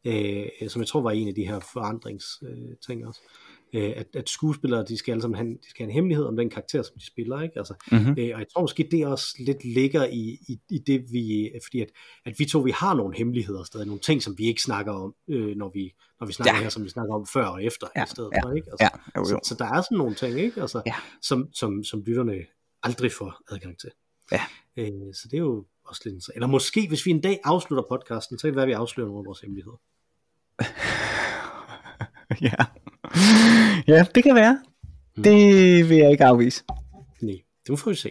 ikke? 0.06 0.50
Øh, 0.64 0.70
som 0.70 0.82
jeg 0.82 0.88
tror 0.88 1.02
var 1.02 1.12
en 1.12 1.28
af 1.28 1.36
de 1.36 1.48
her 1.48 1.60
forandringsting 1.74 2.70
øh, 2.70 2.78
ting 2.88 3.08
også. 3.08 3.22
Øh, 3.24 3.51
at, 3.74 4.08
at 4.16 4.30
skuespillere, 4.30 4.86
de 4.86 4.98
skal 4.98 5.12
alle 5.12 5.22
sammen 5.22 5.38
have, 5.38 5.50
de 5.54 5.70
skal 5.70 5.84
have 5.84 5.90
en 5.90 5.94
hemmelighed 5.94 6.26
om 6.26 6.38
den 6.38 6.50
karakter, 6.50 6.82
som 6.82 6.96
de 7.00 7.06
spiller, 7.06 7.42
ikke? 7.42 7.58
Altså, 7.58 7.74
Mm-hmm. 7.92 8.10
Øh, 8.20 8.32
og 8.34 8.40
jeg 8.40 8.46
tror 8.54 8.62
måske, 8.62 8.88
det 8.92 9.06
også 9.08 9.36
lidt 9.40 9.64
ligger 9.64 10.06
i, 10.06 10.38
i, 10.48 10.60
i 10.70 10.78
det, 10.78 11.06
vi, 11.12 11.52
fordi 11.66 11.82
at, 11.82 11.88
at 12.26 12.40
vi 12.40 12.46
to, 12.46 12.60
vi 12.60 12.72
har 12.72 12.94
nogle 12.96 13.16
hemmeligheder 13.18 13.64
stadig, 13.64 13.86
nogle 13.88 14.00
ting, 14.02 14.24
som 14.24 14.38
vi 14.38 14.44
ikke 14.46 14.62
snakker 14.62 14.92
om, 14.94 15.16
øh, 15.28 15.56
når, 15.58 15.72
vi, 15.74 15.94
når 16.20 16.28
vi 16.28 16.34
snakker 16.34 16.54
Ja. 16.56 16.62
her, 16.62 16.70
som 16.70 16.84
vi 16.84 16.90
snakker 16.90 17.16
om 17.16 17.28
før 17.34 17.46
og 17.46 17.64
efter, 17.64 17.88
Ja, 17.96 18.04
i 18.04 18.08
stedet 18.08 18.30
ja, 18.36 18.44
for, 18.44 18.52
ikke? 18.54 18.68
Altså, 18.72 18.84
Ja, 19.16 19.20
jo, 19.20 19.26
så, 19.26 19.34
jo. 19.34 19.40
så 19.44 19.56
der 19.56 19.66
er 19.66 19.82
sådan 19.82 19.98
nogle 19.98 20.16
ting, 20.16 20.40
ikke? 20.40 20.62
Altså, 20.62 20.82
Ja. 20.86 20.96
som, 21.22 21.50
som, 21.54 21.84
som 21.84 22.04
lytterne 22.06 22.36
aldrig 22.84 23.12
får 23.12 23.42
adgang 23.52 23.80
til. 23.80 23.90
Ja. 24.32 24.42
Øh, 24.78 25.14
så 25.14 25.28
det 25.32 25.34
er 25.34 25.42
jo 25.42 25.66
også 25.86 26.02
lidt 26.06 26.24
Eller 26.36 26.48
måske, 26.48 26.88
hvis 26.88 27.06
vi 27.06 27.12
en 27.12 27.22
dag 27.22 27.40
afslutter 27.44 27.84
podcasten, 27.90 28.38
så 28.38 28.42
kan 28.42 28.48
det 28.48 28.56
være, 28.56 28.64
at 28.64 28.68
vi 28.68 28.74
afslører 28.74 29.08
nogle 29.08 29.20
af 29.20 29.26
vores 29.26 29.40
hemmeligheder. 29.40 29.82
ja. 32.48 32.56
Ja, 33.88 34.06
det 34.16 34.24
kan 34.24 34.36
være. 34.36 34.60
Mm. 35.18 35.24
Det 35.24 35.90
vil 35.90 35.98
jeg 35.98 36.12
ikke 36.12 36.26
afvise. 36.26 36.64
Nej, 37.22 37.36
det 37.68 37.80
får 37.80 37.92
vi 37.92 37.96
se. 37.96 38.10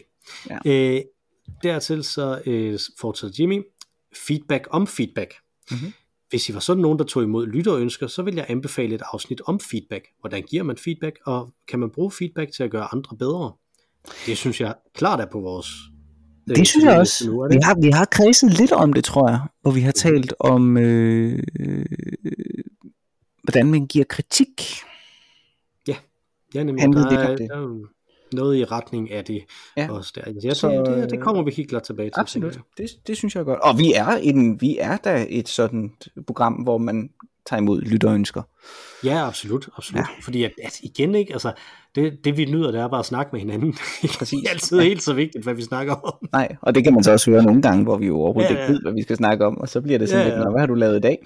Ja. 0.51 0.59
Øh, 0.67 1.01
dertil 1.63 2.05
så 2.05 2.41
øh, 2.47 2.79
fortsætter 3.01 3.37
Jimmy. 3.43 3.63
Feedback 4.27 4.67
om 4.71 4.87
feedback. 4.87 5.35
Mhm. 5.71 5.93
hvis 6.31 6.49
I 6.49 6.55
var 6.55 6.61
sådan 6.61 6.83
nogen, 6.83 6.99
der 6.99 7.05
tog 7.05 7.23
imod 7.23 7.47
lytterønsker, 7.47 8.07
så 8.07 8.23
vil 8.23 8.35
jeg 8.35 8.47
anbefale 8.49 8.95
et 8.95 9.03
afsnit 9.13 9.41
om 9.47 9.61
feedback. 9.61 10.05
Hvordan 10.21 10.43
giver 10.43 10.63
man 10.63 10.77
feedback, 10.77 11.19
og 11.27 11.51
kan 11.69 11.79
man 11.79 11.91
bruge 11.91 12.11
feedback 12.13 12.53
til 12.53 12.63
at 12.63 12.71
gøre 12.71 12.89
andre 12.95 13.17
bedre? 13.17 13.53
Det 14.27 14.39
synes 14.39 14.61
jeg 14.61 14.75
klart 14.95 15.21
er 15.21 15.27
på 15.33 15.41
vores... 15.41 15.67
øh, 16.51 16.57
Det 16.57 16.69
synes 16.69 16.85
jeg 16.85 16.99
også. 16.99 17.31
Nu, 17.31 17.49
Vi 17.49 17.55
det? 17.55 17.65
har, 17.65 17.77
vi 17.83 17.91
har 17.91 18.05
kredset 18.05 18.53
lidt 18.59 18.73
om 18.73 18.93
det, 18.93 19.05
tror 19.05 19.29
jeg, 19.31 19.41
hvor 19.63 19.71
vi 19.71 19.81
har 19.81 19.93
talt 19.93 20.35
om, 20.41 20.77
øh, 20.77 21.43
øh, 21.61 21.85
hvordan 23.43 23.67
man 23.71 23.87
giver 23.87 24.05
kritik. 24.05 24.63
Ja, 26.55 26.63
nemlig, 26.63 26.83
handlede 26.83 27.05
der, 27.05 27.11
lidt 27.11 27.31
om 27.31 27.37
det. 27.37 27.49
der 27.51 27.57
er 27.57 28.37
noget 28.37 28.57
i 28.57 28.65
retning 28.65 29.11
af 29.13 29.25
det 29.25 29.43
Ja. 29.77 29.91
også 29.93 30.13
der. 30.15 30.23
Altså, 30.23 30.49
jeg 30.49 30.57
Så, 30.57 30.61
så, 30.61 30.93
det, 30.95 31.11
det 31.11 31.17
øh, 31.17 31.23
kommer 31.23 31.43
vi 31.43 31.51
helt 31.51 31.69
klart 31.71 31.83
tilbage 31.83 32.09
til. 32.11 32.21
Absolut, 32.21 32.59
det, 32.79 32.87
det 33.07 33.17
synes 33.17 33.35
jeg 33.35 33.41
er 33.41 33.45
godt. 33.45 33.61
Og 33.61 33.79
vi 33.79 33.93
er, 33.97 34.07
en, 34.23 34.61
vi 34.61 34.79
er 34.81 34.97
da 34.97 35.27
et 35.29 35.49
sådan 35.49 35.91
program, 36.27 36.53
hvor 36.53 36.79
man 36.79 37.11
tager 37.47 37.61
imod 37.61 37.81
lytterønsker. 37.83 38.43
Ja, 39.05 39.27
absolut. 39.27 39.69
absolut. 39.77 39.99
Ja. 40.01 40.05
Fordi 40.25 40.45
at, 40.45 40.53
at 40.65 40.81
igen 40.83 41.15
ikke, 41.15 41.33
altså, 41.33 41.53
det, 41.95 42.25
det 42.25 42.37
vi 42.37 42.45
nyder, 42.45 42.71
det 42.71 42.81
er 42.81 42.89
bare 42.89 42.99
at 43.01 43.07
snakke 43.07 43.31
med 43.33 43.41
hinanden. 43.41 43.73
Præcis. 44.19 44.29
det 44.43 44.47
er 44.47 44.51
altid 44.51 44.79
Ja. 44.79 44.85
helt 44.85 45.03
så 45.03 45.13
vigtigt, 45.15 45.45
hvad 45.45 45.55
vi 45.55 45.63
snakker 45.63 45.95
om. 45.95 46.29
Nej, 46.33 46.57
og 46.63 46.75
det 46.75 46.85
kan 46.85 46.95
man 46.95 47.03
så 47.05 47.13
også 47.13 47.31
høre 47.31 47.43
nogle 47.43 47.63
gange, 47.63 47.85
hvor 47.85 47.97
vi 47.97 48.07
jo 48.07 48.17
overhovedet 48.17 48.51
Ja, 48.51 48.55
ja, 48.55 48.61
ikke 48.63 48.73
ved, 48.73 48.81
hvad 48.83 48.93
vi 48.93 49.03
skal 49.03 49.17
snakke 49.17 49.47
om, 49.47 49.59
og 49.59 49.69
så 49.69 49.81
bliver 49.81 49.99
det 49.99 50.09
sådan 50.09 50.27
Ja, 50.27 50.29
lidt, 50.31 50.39
ja. 50.41 50.45
"Nå, 50.45 50.51
hvad 50.51 50.61
har 50.61 50.67
du 50.67 50.75
lavet 50.75 50.97
i 50.97 51.01
dag? 51.01 51.19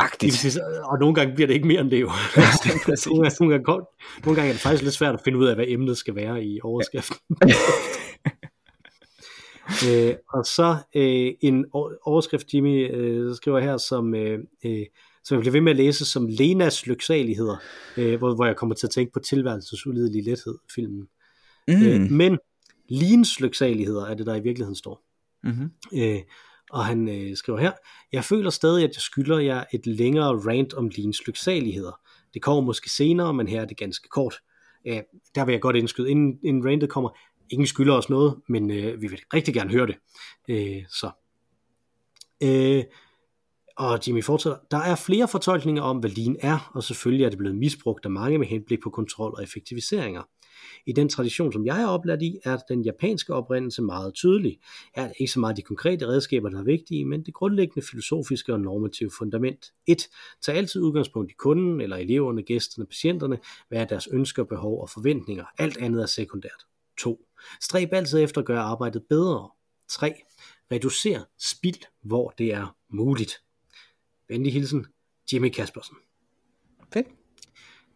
Agtigt. 0.00 0.58
Og 0.84 0.98
nogle 0.98 1.14
gange 1.14 1.34
bliver 1.34 1.46
det 1.46 1.54
ikke 1.54 1.66
mere 1.66 1.80
end 1.80 1.90
det 1.90 2.00
jo. 2.00 2.06
nogle, 3.06 3.22
gange, 3.22 3.36
nogle, 3.40 3.58
gange, 3.58 3.86
nogle 4.24 4.36
gange 4.36 4.48
er 4.48 4.52
det 4.52 4.60
faktisk 4.60 4.82
lidt 4.82 4.94
svært 4.94 5.14
at 5.14 5.20
finde 5.24 5.38
ud 5.38 5.46
af, 5.46 5.54
hvad 5.54 5.64
emnet 5.68 5.98
skal 5.98 6.14
være 6.14 6.44
i 6.44 6.60
overskriften. 6.62 7.18
øh, 9.88 10.14
og 10.34 10.46
så 10.46 10.76
øh, 10.94 11.32
en 11.40 11.64
overskrift, 12.02 12.54
Jimmy 12.54 12.94
øh, 12.94 13.34
skriver 13.34 13.60
her, 13.60 13.76
som, 13.76 14.14
øh, 14.14 14.38
øh, 14.64 14.86
som 15.24 15.34
jeg 15.34 15.40
bliver 15.40 15.52
ved 15.52 15.60
med 15.60 15.72
at 15.72 15.76
læse 15.76 16.04
som 16.04 16.26
Lenas 16.28 16.86
lyksaligheder, 16.86 17.56
øh, 17.96 18.18
hvor, 18.18 18.34
hvor 18.34 18.46
jeg 18.46 18.56
kommer 18.56 18.74
til 18.74 18.86
at 18.86 18.90
tænke 18.90 19.12
på 19.12 19.20
tilværelsens 19.20 19.86
ulidelige 19.86 20.24
lethed, 20.24 20.58
filmen. 20.74 21.06
Mm. 21.68 21.82
Øh, 21.82 22.10
men 22.10 22.38
Lins 22.88 23.40
lyksaligheder 23.40 24.06
er 24.06 24.14
det, 24.14 24.26
der 24.26 24.34
i 24.34 24.42
virkeligheden 24.42 24.76
står. 24.76 25.02
Mm-hmm. 25.42 25.70
Øh, 25.94 26.20
og 26.70 26.84
han 26.84 27.08
øh, 27.08 27.36
skriver 27.36 27.58
her, 27.58 27.72
jeg 28.12 28.24
føler 28.24 28.50
stadig, 28.50 28.84
at 28.84 28.90
jeg 28.94 29.02
skylder 29.02 29.38
jer 29.38 29.64
et 29.72 29.86
længere 29.86 30.38
rant 30.50 30.74
om 30.74 30.88
Lins 30.88 31.26
lyksaligheder. 31.26 32.00
Det 32.34 32.42
kommer 32.42 32.60
måske 32.60 32.90
senere, 32.90 33.34
men 33.34 33.48
her 33.48 33.60
er 33.60 33.64
det 33.64 33.76
ganske 33.76 34.08
kort. 34.08 34.34
Øh, 34.86 35.00
der 35.34 35.44
vil 35.44 35.52
jeg 35.52 35.60
godt 35.60 35.76
indskyde, 35.76 36.10
inden, 36.10 36.38
inden 36.44 36.70
rantet 36.70 36.90
kommer, 36.90 37.10
ingen 37.50 37.66
skylder 37.66 37.94
os 37.94 38.10
noget, 38.10 38.36
men 38.48 38.70
øh, 38.70 39.02
vi 39.02 39.06
vil 39.06 39.20
rigtig 39.34 39.54
gerne 39.54 39.70
høre 39.70 39.86
det. 39.86 39.96
Øh, 40.48 40.82
så. 40.88 41.10
Øh, 42.42 42.84
og 43.76 44.00
Jimmy 44.06 44.24
fortsætter, 44.24 44.58
der 44.70 44.78
er 44.78 44.96
flere 44.96 45.28
fortolkninger 45.28 45.82
om, 45.82 45.98
hvad 45.98 46.10
lean 46.10 46.36
er, 46.40 46.70
og 46.74 46.82
selvfølgelig 46.82 47.24
er 47.24 47.28
det 47.28 47.38
blevet 47.38 47.56
misbrugt 47.56 48.04
af 48.04 48.10
mange 48.10 48.38
med 48.38 48.46
henblik 48.46 48.82
på 48.82 48.90
kontrol 48.90 49.34
og 49.36 49.42
effektiviseringer. 49.42 50.22
I 50.86 50.92
den 50.92 51.08
tradition, 51.08 51.52
som 51.52 51.66
jeg 51.66 51.82
er 51.82 51.86
oplært 51.86 52.22
i, 52.22 52.38
er 52.44 52.56
den 52.56 52.82
japanske 52.82 53.34
oprindelse 53.34 53.82
meget 53.82 54.14
tydelig. 54.14 54.58
Er 54.94 55.06
det 55.06 55.14
ikke 55.18 55.32
så 55.32 55.40
meget 55.40 55.56
de 55.56 55.62
konkrete 55.62 56.06
redskaber, 56.06 56.48
der 56.48 56.58
er 56.58 56.62
vigtige, 56.62 57.04
men 57.04 57.22
det 57.22 57.34
grundlæggende 57.34 57.86
filosofiske 57.86 58.52
og 58.52 58.60
normative 58.60 59.10
fundament. 59.18 59.72
1. 59.86 60.08
Tag 60.42 60.56
altid 60.56 60.80
udgangspunkt 60.82 61.30
i 61.30 61.34
kunden, 61.34 61.80
eller 61.80 61.96
eleverne, 61.96 62.42
gæsterne, 62.42 62.86
patienterne. 62.86 63.38
Hvad 63.68 63.80
er 63.80 63.84
deres 63.84 64.08
ønsker, 64.12 64.44
behov 64.44 64.82
og 64.82 64.90
forventninger? 64.90 65.44
Alt 65.58 65.76
andet 65.76 66.02
er 66.02 66.06
sekundært. 66.06 66.66
2. 66.98 67.26
Stræb 67.60 67.92
altid 67.92 68.22
efter 68.22 68.40
at 68.40 68.46
gøre 68.46 68.60
arbejdet 68.60 69.02
bedre. 69.08 69.50
3. 69.88 70.14
Reducer 70.72 71.20
spild, 71.38 71.80
hvor 72.02 72.30
det 72.38 72.52
er 72.52 72.76
muligt. 72.88 73.42
Venlig 74.28 74.52
hilsen, 74.52 74.86
Jimmy 75.32 75.48
Kaspersen. 75.48 75.96
Fedt. 76.92 77.19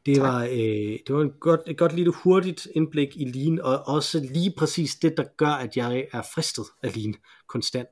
Det 0.07 0.21
var, 0.21 0.45
øh, 0.45 0.99
det 1.07 1.15
var 1.15 1.23
en 1.23 1.33
godt, 1.41 1.61
et 1.67 1.79
godt 1.79 1.93
lille 1.93 2.13
hurtigt 2.13 2.69
indblik 2.75 3.17
i 3.17 3.25
Lean, 3.25 3.61
og 3.61 3.89
også 3.95 4.29
lige 4.33 4.55
præcis 4.57 4.95
det, 4.95 5.17
der 5.17 5.25
gør, 5.37 5.47
at 5.47 5.77
jeg 5.77 6.07
er 6.13 6.23
fristet 6.35 6.65
af 6.83 6.97
Lean 6.97 7.15
konstant. 7.49 7.89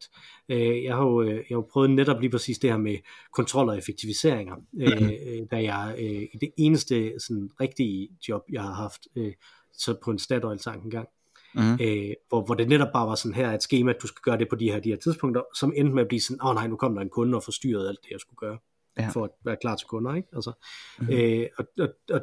Øh, 0.48 0.84
jeg, 0.84 0.94
har 0.96 1.02
jo, 1.02 1.22
øh, 1.22 1.28
jeg 1.28 1.44
har 1.48 1.56
jo 1.56 1.66
prøvet 1.72 1.90
netop 1.90 2.20
lige 2.20 2.30
præcis 2.30 2.58
det 2.58 2.70
her 2.70 2.78
med 2.78 2.96
kontrol 3.32 3.68
og 3.68 3.78
effektiviseringer, 3.78 4.56
øh, 4.80 5.02
øh, 5.02 5.40
da 5.50 5.62
jeg 5.62 5.94
øh, 5.98 6.22
i 6.22 6.38
det 6.40 6.50
eneste 6.58 7.12
sådan, 7.18 7.50
rigtige 7.60 8.08
job, 8.28 8.42
jeg 8.52 8.62
har 8.62 8.74
haft, 8.74 9.08
øh, 9.16 9.32
så 9.72 9.94
på 10.04 10.10
en 10.10 10.18
Statoil 10.18 10.58
sang 10.58 10.84
engang, 10.84 11.08
Mm. 11.54 11.72
øh, 11.80 12.10
hvor, 12.28 12.44
hvor 12.44 12.54
det 12.54 12.68
netop 12.68 12.88
bare 12.92 13.08
var 13.08 13.14
sådan 13.14 13.34
her 13.34 13.50
et 13.52 13.62
schema, 13.62 13.90
at 13.90 14.02
du 14.02 14.06
skal 14.06 14.20
gøre 14.22 14.38
det 14.38 14.48
på 14.48 14.56
de 14.56 14.70
her, 14.70 14.80
de 14.80 14.88
her 14.88 14.96
tidspunkter, 14.96 15.42
som 15.54 15.72
endte 15.76 15.94
med 15.94 16.02
at 16.02 16.08
blive 16.08 16.20
sådan, 16.20 16.42
åh 16.42 16.48
oh, 16.48 16.54
nej, 16.54 16.66
nu 16.66 16.76
kom 16.76 16.94
der 16.94 17.02
en 17.02 17.08
kunde 17.08 17.36
og 17.36 17.42
forstyrrede 17.42 17.88
alt 17.88 17.98
det, 18.04 18.10
jeg 18.10 18.20
skulle 18.20 18.36
gøre, 18.36 18.58
Ja. 18.98 19.08
for 19.08 19.24
at 19.24 19.30
være 19.44 19.56
klar 19.60 19.76
til 19.76 19.86
kunder, 19.88 20.14
ikke? 20.14 20.28
Altså, 20.34 20.52
Mhm. 21.00 21.12
øh, 21.12 21.46
og, 21.58 21.66
og, 21.78 21.88
og, 22.10 22.20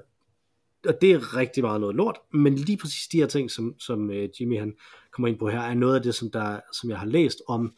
og 0.87 0.93
det 1.01 1.11
er 1.11 1.35
rigtig 1.37 1.63
meget 1.63 1.81
noget 1.81 1.95
lort, 1.95 2.17
men 2.33 2.55
lige 2.55 2.77
præcis 2.77 3.07
de 3.07 3.17
her 3.17 3.27
ting, 3.27 3.51
som, 3.51 3.79
som 3.79 4.11
øh, 4.11 4.29
Jimmy 4.39 4.59
han 4.59 4.73
kommer 5.11 5.27
ind 5.27 5.39
på 5.39 5.49
her, 5.49 5.59
er 5.61 5.73
noget 5.73 5.95
af 5.95 6.01
det, 6.01 6.15
som, 6.15 6.31
der, 6.31 6.59
som 6.73 6.89
jeg 6.89 6.99
har 6.99 7.05
læst 7.05 7.41
om 7.47 7.73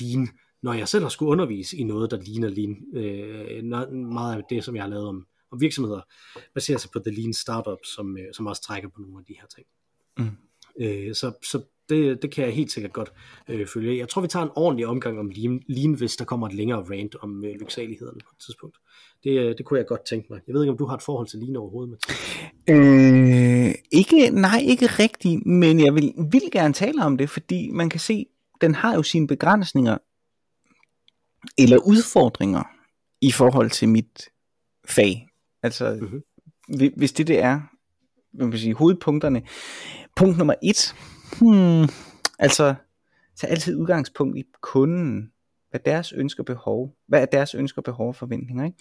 lean, 0.00 0.28
når 0.62 0.72
jeg 0.72 0.88
selv 0.88 1.02
har 1.02 1.08
skulle 1.08 1.30
undervise 1.30 1.76
i 1.76 1.84
noget, 1.84 2.10
der 2.10 2.16
ligner 2.20 2.48
lean. 2.48 2.76
Øh, 2.94 3.62
når- 3.62 3.90
meget 4.12 4.36
af 4.36 4.42
det, 4.50 4.64
som 4.64 4.74
jeg 4.76 4.82
har 4.84 4.90
lavet 4.90 5.06
om, 5.06 5.26
om 5.52 5.60
virksomheder, 5.60 6.00
baserer 6.54 6.78
sig 6.78 6.90
på 6.90 6.98
The 6.98 7.14
Lean 7.14 7.32
Startup, 7.32 7.78
som, 7.96 8.16
øh, 8.18 8.24
som 8.34 8.46
også 8.46 8.62
trækker 8.62 8.88
på 8.88 9.00
nogle 9.00 9.18
af 9.18 9.24
de 9.24 9.34
her 9.40 9.46
ting. 9.56 9.66
Mm. 10.18 10.36
Øh, 10.84 11.14
så 11.14 11.32
så 11.50 11.62
det, 11.90 12.22
det 12.22 12.32
kan 12.34 12.44
jeg 12.44 12.54
helt 12.54 12.72
sikkert 12.72 12.92
godt 12.92 13.12
øh, 13.48 13.66
følge. 13.66 13.98
Jeg 13.98 14.08
tror, 14.08 14.22
vi 14.22 14.28
tager 14.28 14.44
en 14.44 14.50
ordentlig 14.56 14.86
omgang 14.86 15.18
om 15.18 15.30
lean, 15.34 15.62
lean 15.68 15.92
hvis 15.94 16.16
der 16.16 16.24
kommer 16.24 16.46
et 16.46 16.54
længere 16.54 16.82
rant 16.90 17.16
om 17.22 17.44
øh, 17.44 17.50
lyksalighederne 17.60 18.20
på 18.24 18.30
et 18.38 18.44
tidspunkt. 18.44 18.76
Det, 19.24 19.30
øh, 19.40 19.54
det 19.58 19.64
kunne 19.64 19.78
jeg 19.78 19.86
godt 19.86 20.06
tænke 20.10 20.26
mig. 20.30 20.40
Jeg 20.46 20.54
ved 20.54 20.62
ikke, 20.62 20.72
om 20.72 20.78
du 20.78 20.86
har 20.86 20.96
et 20.96 21.02
forhold 21.02 21.26
til 21.28 21.38
lean 21.38 21.56
overhovedet, 21.56 21.90
Mathias. 21.90 22.18
Øh, 22.68 23.74
ikke, 23.92 24.30
nej, 24.30 24.60
ikke 24.64 24.86
rigtigt, 24.86 25.46
men 25.46 25.80
jeg 25.84 25.94
vil, 25.94 26.12
vil 26.32 26.42
gerne 26.52 26.74
tale 26.74 27.04
om 27.04 27.16
det, 27.18 27.30
fordi 27.30 27.70
man 27.70 27.88
kan 27.90 28.00
se, 28.00 28.26
den 28.60 28.74
har 28.74 28.94
jo 28.94 29.02
sine 29.02 29.26
begrænsninger 29.26 29.98
eller 31.58 31.76
udfordringer 31.76 32.62
i 33.20 33.32
forhold 33.32 33.70
til 33.70 33.88
mit 33.88 34.28
fag. 34.88 35.26
Altså, 35.62 35.98
Mhm. 36.00 36.22
mm-hmm. 36.68 36.92
hvis 36.96 37.12
det 37.12 37.26
det 37.28 37.38
er, 37.42 37.60
man 38.32 38.50
kan 38.50 38.60
sige, 38.60 38.74
hovedpunkterne. 38.74 39.42
Punkt 40.16 40.38
nummer 40.38 40.54
et, 40.62 40.94
hmm, 41.38 41.88
altså, 42.38 42.74
tag 43.36 43.50
altid 43.50 43.76
udgangspunkt 43.76 44.38
i 44.38 44.44
kunden, 44.60 45.32
hvad 45.70 45.80
deres 45.84 46.12
ønsker 46.12 46.42
og 46.42 46.46
behov, 46.46 46.94
hvad 47.08 47.22
er 47.22 47.26
deres 47.26 47.54
ønsker, 47.54 47.82
behov 47.82 48.08
og 48.08 48.16
forventninger, 48.16 48.64
ikke? 48.64 48.78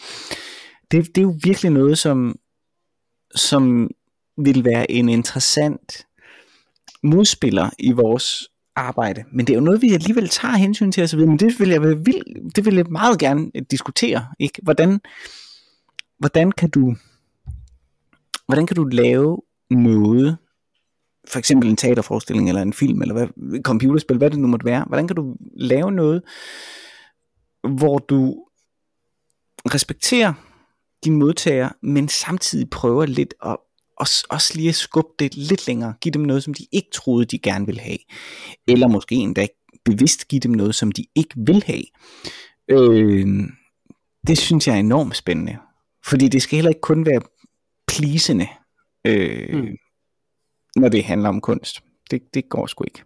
Det, 0.91 1.16
det 1.16 1.18
er 1.18 1.26
jo 1.26 1.39
virkelig 1.43 1.72
noget, 1.72 1.97
som, 1.97 2.39
som 3.36 3.89
vil 4.38 4.66
være 4.66 4.91
en 4.91 5.10
interessant 5.10 6.08
modspiller 7.04 7.70
i 7.80 7.91
vores 7.91 8.50
arbejde. 8.76 9.24
Men 9.32 9.47
det 9.47 9.54
er 9.54 9.58
jo 9.58 9.64
noget, 9.64 9.82
vi 9.82 9.93
alligevel 9.93 10.30
tager 10.30 10.56
hensyn 10.56 10.91
til 10.91 11.04
osv. 11.04 11.20
Men 11.20 11.39
det 11.39 11.60
vil 11.60 11.70
jeg, 11.70 11.82
vil, 11.82 12.24
det 12.56 12.66
vil 12.66 12.76
jeg 12.76 12.86
meget 12.89 13.20
gerne 13.20 13.52
øh, 13.56 13.62
diskutere. 13.72 14.28
Ikke? 14.39 14.60
Hvordan, 14.64 15.00
hvordan, 16.20 16.52
kan 16.52 16.70
du, 16.70 16.95
hvordan 18.45 18.68
kan 18.68 18.76
du 18.76 18.84
lave 18.84 19.41
noget, 19.70 20.38
for 21.32 21.40
eksempel 21.40 21.70
en 21.70 21.78
teaterforestilling, 21.78 22.48
eller 22.48 22.62
en 22.62 22.74
film, 22.74 23.02
eller 23.02 23.14
hvad, 23.14 23.28
et 23.56 23.62
computerspil, 23.64 24.18
hvad 24.18 24.30
det 24.30 24.40
nu 24.40 24.48
måtte 24.48 24.66
være. 24.66 24.86
Hvordan 24.88 25.08
kan 25.08 25.16
du 25.16 25.36
lave 25.58 25.92
noget, 25.92 26.22
hvor 27.78 27.98
du 27.98 28.46
respekterer 29.74 30.34
din 31.06 31.16
modtager, 31.16 31.70
men 31.82 32.08
samtidig 32.10 32.70
prøver 32.70 33.06
lidt 33.06 33.34
at 33.46 33.58
også, 33.98 34.26
også 34.30 34.54
lige 34.56 34.70
at 34.70 34.76
skubbe 34.76 35.10
det 35.20 35.36
lidt 35.36 35.68
længere. 35.68 35.94
Give 36.02 36.12
dem 36.12 36.22
noget, 36.22 36.44
som 36.44 36.54
de 36.54 36.66
ikke 36.72 36.90
troede, 36.94 37.26
de 37.26 37.40
gerne 37.40 37.66
ville 37.66 37.82
have. 37.82 37.98
Eller 38.68 38.88
måske 38.88 39.16
endda 39.16 39.48
bevidst 39.86 40.28
give 40.28 40.40
dem 40.40 40.52
noget, 40.52 40.76
som 40.76 40.92
de 40.92 41.06
ikke 41.16 41.34
vil 41.38 41.64
have. 41.66 41.84
Øh, 42.72 43.28
det 44.28 44.38
synes 44.38 44.68
jeg 44.68 44.76
er 44.76 44.80
enormt 44.80 45.18
spændende. 45.18 45.58
Fordi 46.06 46.28
det 46.28 46.42
skal 46.42 46.56
heller 46.58 46.70
ikke 46.70 46.82
kun 46.82 47.06
være 47.06 47.22
pleasende, 47.88 48.48
øh, 49.08 49.56
Mm 49.56 49.68
når 50.80 50.90
det 50.90 51.04
handler 51.04 51.30
om 51.30 51.42
kunst. 51.42 51.80
Det, 52.12 52.22
det 52.34 52.50
går 52.50 52.68
sgu 52.68 52.84
ikke. 52.84 53.04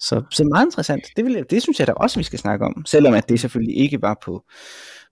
Så, 0.00 0.22
så 0.30 0.44
meget 0.44 0.66
interessant. 0.66 1.04
Det, 1.16 1.24
vil 1.24 1.32
jeg, 1.32 1.50
det 1.50 1.62
synes 1.62 1.78
jeg 1.78 1.86
da 1.86 1.92
også, 1.92 2.18
vi 2.20 2.24
skal 2.24 2.38
snakke 2.38 2.64
om. 2.66 2.84
Selvom 2.86 3.14
at 3.14 3.28
det 3.28 3.40
selvfølgelig 3.40 3.76
ikke 3.76 4.02
var 4.02 4.18
på, 4.24 4.44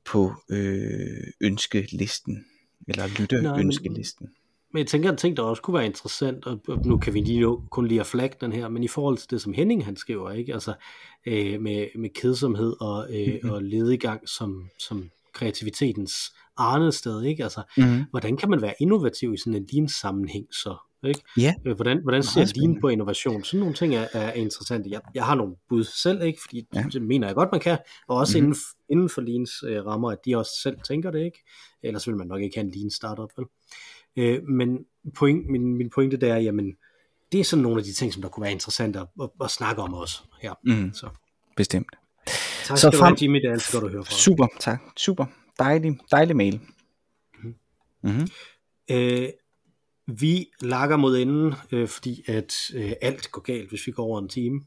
på 0.05 0.33
øh, 0.51 1.27
ønskelisten. 1.41 2.45
Eller 2.89 3.07
lytteønskelisten. 3.21 4.29
Men 4.73 4.79
jeg 4.81 4.87
tænker, 4.87 5.11
en 5.11 5.17
ting, 5.17 5.37
der 5.37 5.43
også 5.43 5.63
kunne 5.63 5.75
være 5.75 5.87
interessant, 5.87 6.47
og 6.47 6.61
nu 6.85 6.99
kan 6.99 7.15
vi 7.15 7.21
lige 7.21 7.47
kun 7.71 7.87
lige 7.89 8.01
at 8.01 8.07
flagge 8.07 8.37
den 8.41 8.53
her, 8.53 8.69
men 8.69 8.83
i 8.85 8.89
forhold 8.89 9.19
til 9.19 9.31
det, 9.31 9.41
som 9.43 9.53
Henning 9.53 9.85
han 9.85 9.97
skriver, 9.97 10.31
ikke? 10.31 10.53
Altså, 10.55 10.75
øh, 11.27 11.61
med, 11.61 11.87
med 11.99 12.11
kedsomhed 12.15 12.75
og, 12.81 13.07
øh, 13.11 13.21
Mhm. 13.27 13.33
mm-hmm. 13.33 13.51
og 13.51 13.63
ledegang 13.63 14.29
som, 14.29 14.69
som 14.79 15.11
kreativitetens 15.35 16.15
arnested, 16.57 17.23
ikke? 17.23 17.43
Altså, 17.43 17.63
Mm-hmm. 17.77 18.05
hvordan 18.11 18.37
kan 18.37 18.51
man 18.51 18.63
være 18.63 18.75
innovativ 18.81 19.35
i 19.35 19.37
sådan 19.37 19.55
en 19.55 19.67
lean 19.73 19.89
sammenhæng 19.89 20.47
så? 20.55 20.77
Ikke? 21.09 21.21
Ja. 21.37 21.55
Øh, 21.67 21.75
Hvordan, 21.75 22.03
hvordan 22.03 22.23
ser 22.23 22.45
din 22.45 22.81
på 22.81 22.89
innovation? 22.89 23.45
Sådan 23.45 23.61
nogle 23.61 23.75
ting 23.75 23.95
er, 23.95 24.07
er 24.13 24.33
interessante. 24.33 24.91
Jeg, 24.91 25.01
jeg 25.15 25.25
har 25.25 25.35
nogle 25.35 25.57
bud 25.69 25.85
selv, 25.85 26.23
ikke? 26.23 26.39
fordi 26.43 26.67
Ja. 26.75 26.85
det 26.93 27.03
mener 27.03 27.27
jeg 27.27 27.35
godt, 27.35 27.49
man 27.53 27.61
kan. 27.61 27.79
Og 28.09 28.17
også 28.17 28.39
Mhm. 28.39 28.47
mm-hmm. 28.47 28.57
inden, 28.89 29.09
for 29.09 29.21
Leans 29.21 29.51
øh, 29.67 29.87
rammer, 29.87 30.11
at 30.11 30.19
de 30.25 30.37
også 30.37 30.53
selv 30.63 30.77
tænker 30.89 31.11
det, 31.11 31.25
ikke? 31.25 31.45
Ellers 31.83 32.07
vil 32.09 32.17
man 32.17 32.27
nok 32.27 32.41
ikke 32.43 32.57
have 32.57 32.65
en 32.67 32.73
Lean 32.77 32.91
startup. 32.91 33.31
Vel? 33.37 33.47
Øh, 34.17 34.43
men 34.49 34.79
point, 35.15 35.49
min, 35.51 35.77
min 35.77 35.91
pointe 35.91 36.17
det 36.17 36.29
er, 36.31 36.37
jamen, 36.37 36.73
det 37.33 37.41
er 37.41 37.45
sådan 37.45 37.63
nogle 37.63 37.79
af 37.79 37.85
de 37.85 37.93
ting, 37.93 38.13
som 38.13 38.23
der 38.23 38.29
kunne 38.29 38.43
være 38.43 38.53
interessante 38.53 38.99
at, 39.01 39.07
at, 39.23 39.29
at 39.45 39.51
snakke 39.51 39.83
om 39.83 39.95
også 39.95 40.23
her. 40.43 40.55
Mm, 40.65 40.93
Så 40.93 41.09
bestemt. 41.57 41.97
tak 42.65 42.79
Så 42.79 42.91
frem- 42.91 43.17
Jimmy. 43.23 43.39
Det 43.41 43.45
er 43.49 43.53
altid 43.53 43.73
godt 43.81 43.85
at 43.85 43.91
høre 43.91 44.05
fra. 44.05 44.15
Super, 44.15 44.47
tak. 44.61 44.81
Super. 44.97 45.27
Dejlig, 45.59 45.99
dejlig 46.11 46.37
mail. 46.37 46.61
Mm-hmm. 48.03 48.29
Øh, 48.91 49.29
vi 50.07 50.47
lakker 50.61 50.97
mod 50.97 51.19
enden, 51.19 51.55
øh, 51.73 51.89
fordi 51.89 52.23
at 52.27 52.55
øh, 52.75 52.93
alt 53.03 53.31
går 53.33 53.41
galt, 53.43 53.69
hvis 53.69 53.87
vi 53.87 53.93
går 53.93 54.03
over 54.05 54.19
en 54.21 54.29
time. 54.29 54.61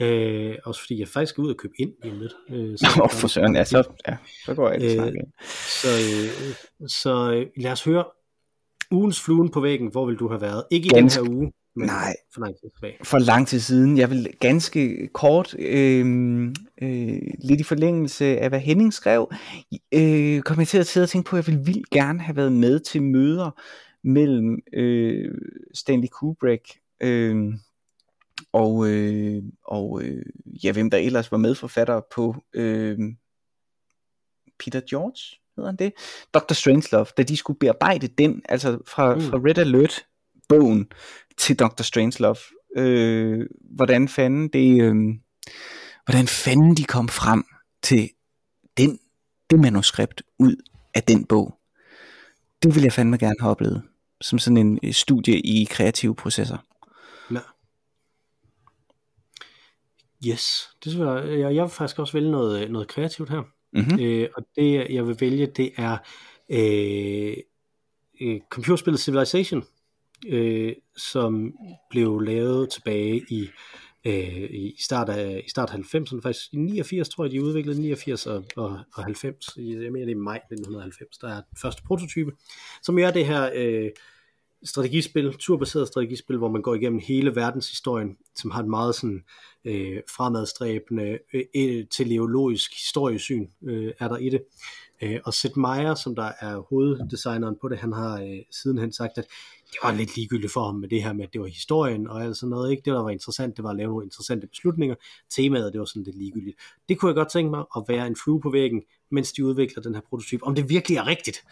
Øh, 0.00 0.54
også 0.64 0.80
fordi 0.80 1.00
jeg 1.00 1.08
faktisk 1.08 1.32
skal 1.34 1.42
ud 1.42 1.50
og 1.50 1.56
købe 1.56 1.74
ind 1.78 1.90
lige 2.02 2.18
lidt. 2.18 2.32
Øh, 2.50 2.78
så, 2.78 3.00
Åh, 3.04 3.10
for 3.10 3.28
søren, 3.28 3.56
ja, 3.56 3.64
så, 3.64 3.82
ja, 4.08 4.16
så 4.44 4.54
går 4.54 4.70
jeg 4.70 4.82
Øh, 4.82 5.12
så, 5.54 5.88
øh, 5.88 6.54
så 6.88 7.32
øh, 7.32 7.46
lad 7.56 7.72
os 7.72 7.84
høre 7.84 8.04
ugens 8.90 9.20
fluen 9.20 9.48
på 9.50 9.60
væggen. 9.60 9.90
Hvor 9.90 10.06
vil 10.06 10.16
du 10.16 10.28
have 10.28 10.40
været? 10.40 10.64
Ikke 10.70 10.86
i 10.86 10.88
Ganske- 10.88 11.20
den 11.20 11.26
her 11.26 11.34
uge, 11.36 11.52
men 11.76 11.86
Nej. 11.86 12.14
for 12.34 12.40
lang 12.40 12.54
tid 12.54 12.70
tilbage. 12.76 12.96
For 13.04 13.18
lang 13.18 13.48
tid 13.48 13.60
siden. 13.60 13.98
Jeg 13.98 14.10
vil 14.10 14.26
ganske 14.40 15.08
kort, 15.14 15.54
øh, 15.58 16.06
øh, 16.82 17.18
lidt 17.44 17.60
i 17.60 17.64
forlængelse 17.64 18.24
af 18.24 18.48
hvad 18.48 18.60
Henning 18.60 18.92
skrev, 18.92 19.30
øh, 19.94 20.40
kom 20.42 20.58
jeg 20.58 20.68
til 20.68 20.78
at 20.78 20.86
sidde 20.86 21.04
og 21.04 21.08
tænke 21.08 21.30
på, 21.30 21.36
at 21.36 21.48
jeg 21.48 21.54
ville 21.54 21.66
vildt 21.66 21.90
gerne 21.90 22.20
have 22.20 22.36
været 22.36 22.52
med 22.52 22.80
til 22.80 23.02
møder 23.02 23.50
mellem 24.04 24.58
øh, 24.72 25.34
Stanley 25.74 26.08
Kubrick 26.08 26.64
øh, 27.02 27.36
og, 28.52 28.88
øh, 28.90 29.42
og 29.64 30.02
øh, 30.04 30.22
ja, 30.64 30.72
hvem 30.72 30.90
der 30.90 30.98
ellers 30.98 31.32
var 31.32 31.38
medforfatter 31.38 32.00
på 32.14 32.36
øh, 32.54 32.98
Peter 34.58 34.80
George, 34.90 35.40
hedder 35.56 35.70
han 35.70 35.76
det? 35.76 35.92
Dr. 36.34 36.52
Strangelove, 36.52 37.06
da 37.16 37.22
de 37.22 37.36
skulle 37.36 37.58
bearbejde 37.58 38.08
den, 38.08 38.42
altså 38.48 38.78
fra, 38.86 39.14
Mm. 39.14 39.20
fra 39.20 39.38
Red 39.38 39.58
Alert 39.58 40.06
bogen 40.48 40.88
til 41.38 41.58
Dr. 41.58 41.82
Strangelove, 41.82 42.36
øh, 42.76 43.46
hvordan 43.76 44.08
fanden 44.08 44.48
det, 44.48 44.82
øh, 44.82 44.94
hvordan 46.04 46.26
fanden 46.26 46.76
de 46.76 46.84
kom 46.84 47.08
frem 47.08 47.44
til 47.82 48.10
den, 48.76 48.98
det 49.50 49.60
manuskript 49.60 50.22
ud 50.38 50.56
af 50.94 51.02
den 51.02 51.24
bog. 51.24 51.54
Det 52.62 52.74
vil 52.74 52.82
jeg 52.82 52.92
fandme 52.92 53.18
gerne 53.18 53.36
have 53.40 53.50
oplevet, 53.50 53.82
som 54.20 54.38
sådan 54.38 54.56
en 54.56 54.92
studie 54.92 55.40
i 55.40 55.64
kreative 55.70 56.14
processer. 56.14 56.58
Ja. 57.30 57.40
Yes, 60.26 60.68
det 60.84 60.92
synes 60.92 61.06
jeg, 61.06 61.38
jeg, 61.38 61.54
jeg 61.54 61.62
vil 61.62 61.70
faktisk 61.70 61.98
også 61.98 62.12
vælge 62.12 62.30
noget, 62.30 62.70
noget 62.70 62.88
kreativt 62.88 63.30
her. 63.30 63.42
Mm-hmm. 63.72 64.00
Øh, 64.00 64.28
og 64.36 64.46
det 64.56 64.86
jeg 64.90 65.06
vil 65.06 65.16
vælge, 65.20 65.46
det 65.46 65.72
er 65.76 65.98
øh, 66.50 67.36
øh, 68.20 68.40
computerspillet 68.50 69.00
Civilization, 69.00 69.64
øh, 70.26 70.72
som 70.96 71.54
blev 71.90 72.20
lavet 72.20 72.70
tilbage 72.70 73.24
i 73.30 73.48
øh, 74.04 74.50
i 74.50 74.76
start 74.78 75.08
af, 75.08 75.42
i 75.46 75.50
start 75.50 75.70
af 75.70 75.76
90'erne, 75.78 76.20
faktisk 76.22 76.52
i 76.52 76.56
89 76.56 77.08
tror 77.08 77.24
jeg, 77.24 77.30
de 77.32 77.42
udviklede 77.42 77.80
89 77.80 78.26
og, 78.26 78.44
og, 78.56 78.78
og 78.94 79.04
90, 79.04 79.56
I- 79.56 79.82
jeg 79.82 79.92
mener 79.92 80.06
det 80.06 80.12
er 80.12 80.16
maj 80.16 80.36
1990, 80.36 81.18
der 81.18 81.28
er 81.28 81.34
den 81.34 81.56
første 81.62 81.82
prototype, 81.82 82.32
som 82.82 82.98
er 82.98 83.10
det 83.10 83.26
her 83.26 83.50
øh, 83.54 83.90
strategispil, 84.62 85.34
turbaseret 85.38 85.88
strategispil, 85.88 86.36
hvor 86.36 86.48
man 86.50 86.62
går 86.62 86.74
igennem 86.74 87.00
hele 87.08 87.36
verdenshistorien, 87.36 88.16
som 88.36 88.50
har 88.50 88.62
et 88.62 88.68
meget 88.68 88.94
sådan 88.94 89.24
øh, 89.64 90.00
fremadstræbende, 90.16 91.18
øh, 91.54 91.84
teleologisk 91.90 92.72
historiesyn, 92.72 93.46
øh, 93.62 93.92
er 93.98 94.08
der 94.08 94.16
i 94.16 94.28
det. 94.28 94.42
Øh, 95.02 95.20
og 95.24 95.34
Sid 95.34 95.56
Meier, 95.56 95.94
som 95.94 96.14
der 96.14 96.32
er 96.40 96.56
hoveddesigneren 96.68 97.56
på 97.60 97.68
det, 97.68 97.78
han 97.78 97.92
har 97.92 98.20
øh, 98.20 98.38
sidenhen 98.50 98.92
sagt, 98.92 99.18
at 99.18 99.24
det 99.70 99.78
var 99.82 99.92
lidt 99.92 100.16
ligegyldigt 100.16 100.52
for 100.52 100.64
ham 100.64 100.74
med 100.74 100.88
det 100.88 101.02
her 101.02 101.12
med, 101.12 101.24
at 101.24 101.32
det 101.32 101.40
var 101.40 101.46
historien 101.46 102.08
og 102.08 102.22
alt 102.22 102.36
sådan 102.36 102.50
noget. 102.50 102.70
Ikke? 102.70 102.82
Det, 102.84 102.92
der 102.92 103.02
var 103.02 103.10
interessant, 103.10 103.56
det 103.56 103.64
var 103.64 103.70
at 103.70 103.76
lave 103.76 103.88
nogle 103.88 104.04
interessante 104.04 104.46
beslutninger. 104.46 104.96
Temaet, 105.30 105.72
det 105.72 105.78
var 105.78 105.84
sådan 105.84 106.02
lidt 106.02 106.18
ligegyldigt. 106.18 106.56
Det 106.88 106.98
kunne 106.98 107.08
jeg 107.08 107.14
godt 107.14 107.30
tænke 107.30 107.50
mig 107.50 107.64
at 107.76 107.82
være 107.88 108.06
en 108.06 108.16
flue 108.24 108.40
på 108.40 108.50
væggen, 108.50 108.82
mens 109.10 109.32
de 109.32 109.44
udvikler 109.44 109.82
den 109.82 109.94
her 109.94 110.02
prototype. 110.08 110.44
Om 110.44 110.54
det 110.54 110.68
virkelig 110.68 110.96
er 110.96 111.06
rigtigt. 111.06 111.44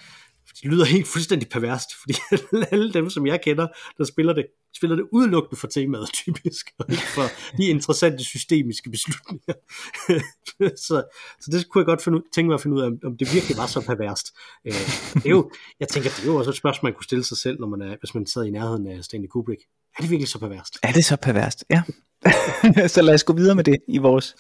Det 0.63 0.65
lyder 0.71 0.85
helt 0.85 1.07
fuldstændig 1.09 1.49
perverst, 1.49 1.89
fordi 2.01 2.15
alle 2.73 2.93
dem, 2.93 3.11
som 3.11 3.27
jeg 3.27 3.41
kender, 3.43 3.67
der 3.99 4.05
spiller 4.05 4.33
det, 4.33 4.47
spiller 4.77 4.97
det 4.97 5.05
udelukkende 5.13 5.61
for 5.61 5.67
temaet 5.67 6.09
typisk, 6.13 6.71
og 6.79 6.87
ikke 6.91 7.03
for 7.15 7.23
de 7.57 7.65
interessante 7.67 8.25
systemiske 8.25 8.91
beslutninger. 8.91 9.55
så, 10.87 11.03
så 11.41 11.51
det 11.51 11.69
kunne 11.69 11.81
jeg 11.81 11.87
godt 11.87 12.03
finde, 12.05 12.23
tænke 12.35 12.47
mig 12.49 12.55
at 12.55 12.61
finde 12.61 12.77
ud 12.77 12.83
af, 12.83 12.87
om- 13.05 13.17
det 13.17 13.35
virkelig 13.35 13.57
var 13.57 13.67
så 13.67 13.81
perverst. 13.81 14.27
Øh, 14.67 14.73
det 15.15 15.27
er 15.27 15.31
jo, 15.31 15.51
jeg 15.81 15.89
tænker, 15.89 16.11
det 16.11 16.23
er 16.23 16.27
jo 16.27 16.37
også 16.37 16.51
et 16.51 16.57
spørgsmål, 16.57 16.91
man 16.91 16.95
kunne 16.97 17.05
stille 17.05 17.25
sig 17.25 17.37
selv, 17.39 17.61
når 17.61 17.69
man 17.69 17.83
er, 17.83 17.97
hvis 18.01 18.15
man 18.15 18.27
sad 18.27 18.45
i 18.45 18.51
nærheden 18.51 18.87
af 18.87 19.05
Stanley 19.05 19.29
Kubrick. 19.29 19.61
Er 19.99 20.03
det 20.03 20.11
virkelig 20.11 20.29
så 20.29 20.39
perverst? 20.39 20.79
Er 20.83 20.93
det 20.93 21.05
så 21.05 21.17
perverst? 21.17 21.65
Ja. 21.71 21.83
så 22.95 23.03
lad 23.03 23.15
os 23.15 23.25
gå 23.25 23.33
videre 23.33 23.55
med 23.55 23.65
det 23.65 23.77
i 23.89 23.99
vores 23.99 24.35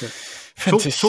To, 0.00 0.06
fantasi. 0.58 1.00
to, 1.00 1.08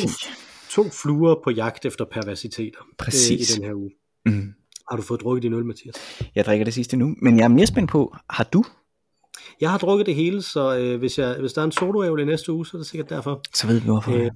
to 0.70 0.90
fluer 0.90 1.36
på 1.44 1.50
jagt 1.52 1.86
efter 1.86 2.06
perversiteter 2.12 2.80
Præcis. 2.98 3.32
øh, 3.52 3.56
i 3.58 3.60
den 3.60 3.64
her 3.68 3.74
uge. 3.74 3.92
Mm. 4.26 4.54
Har 4.90 4.98
du 4.98 5.02
fået 5.02 5.22
drukket 5.22 5.44
din 5.44 5.54
øl, 5.54 5.66
Mathias? 5.66 5.96
Jeg 6.36 6.46
drikker 6.46 6.64
det 6.64 6.74
sidste 6.74 6.98
nu, 6.98 7.16
men 7.22 7.38
jeg 7.38 7.44
er 7.44 7.48
mere 7.48 7.68
spændt 7.68 7.92
på, 7.92 8.16
har 8.30 8.44
du? 8.44 8.64
Jeg 9.62 9.72
har 9.72 9.78
drukket 9.78 10.06
det 10.06 10.16
hele, 10.16 10.42
så 10.42 10.78
øh, 10.78 11.00
hvis, 11.00 11.20
jeg, 11.20 11.36
hvis 11.40 11.54
der 11.54 11.62
er 11.62 11.66
en 11.66 11.72
soloævel 11.72 12.22
i 12.22 12.26
næste 12.26 12.52
uge, 12.52 12.66
så 12.66 12.78
er 12.78 12.80
det 12.80 12.88
sikkert 12.88 13.10
derfor. 13.10 13.42
Så 13.54 13.68
ved 13.68 13.80
vi 13.80 13.86
hvorfor. 13.86 14.12
Øh, 14.12 14.32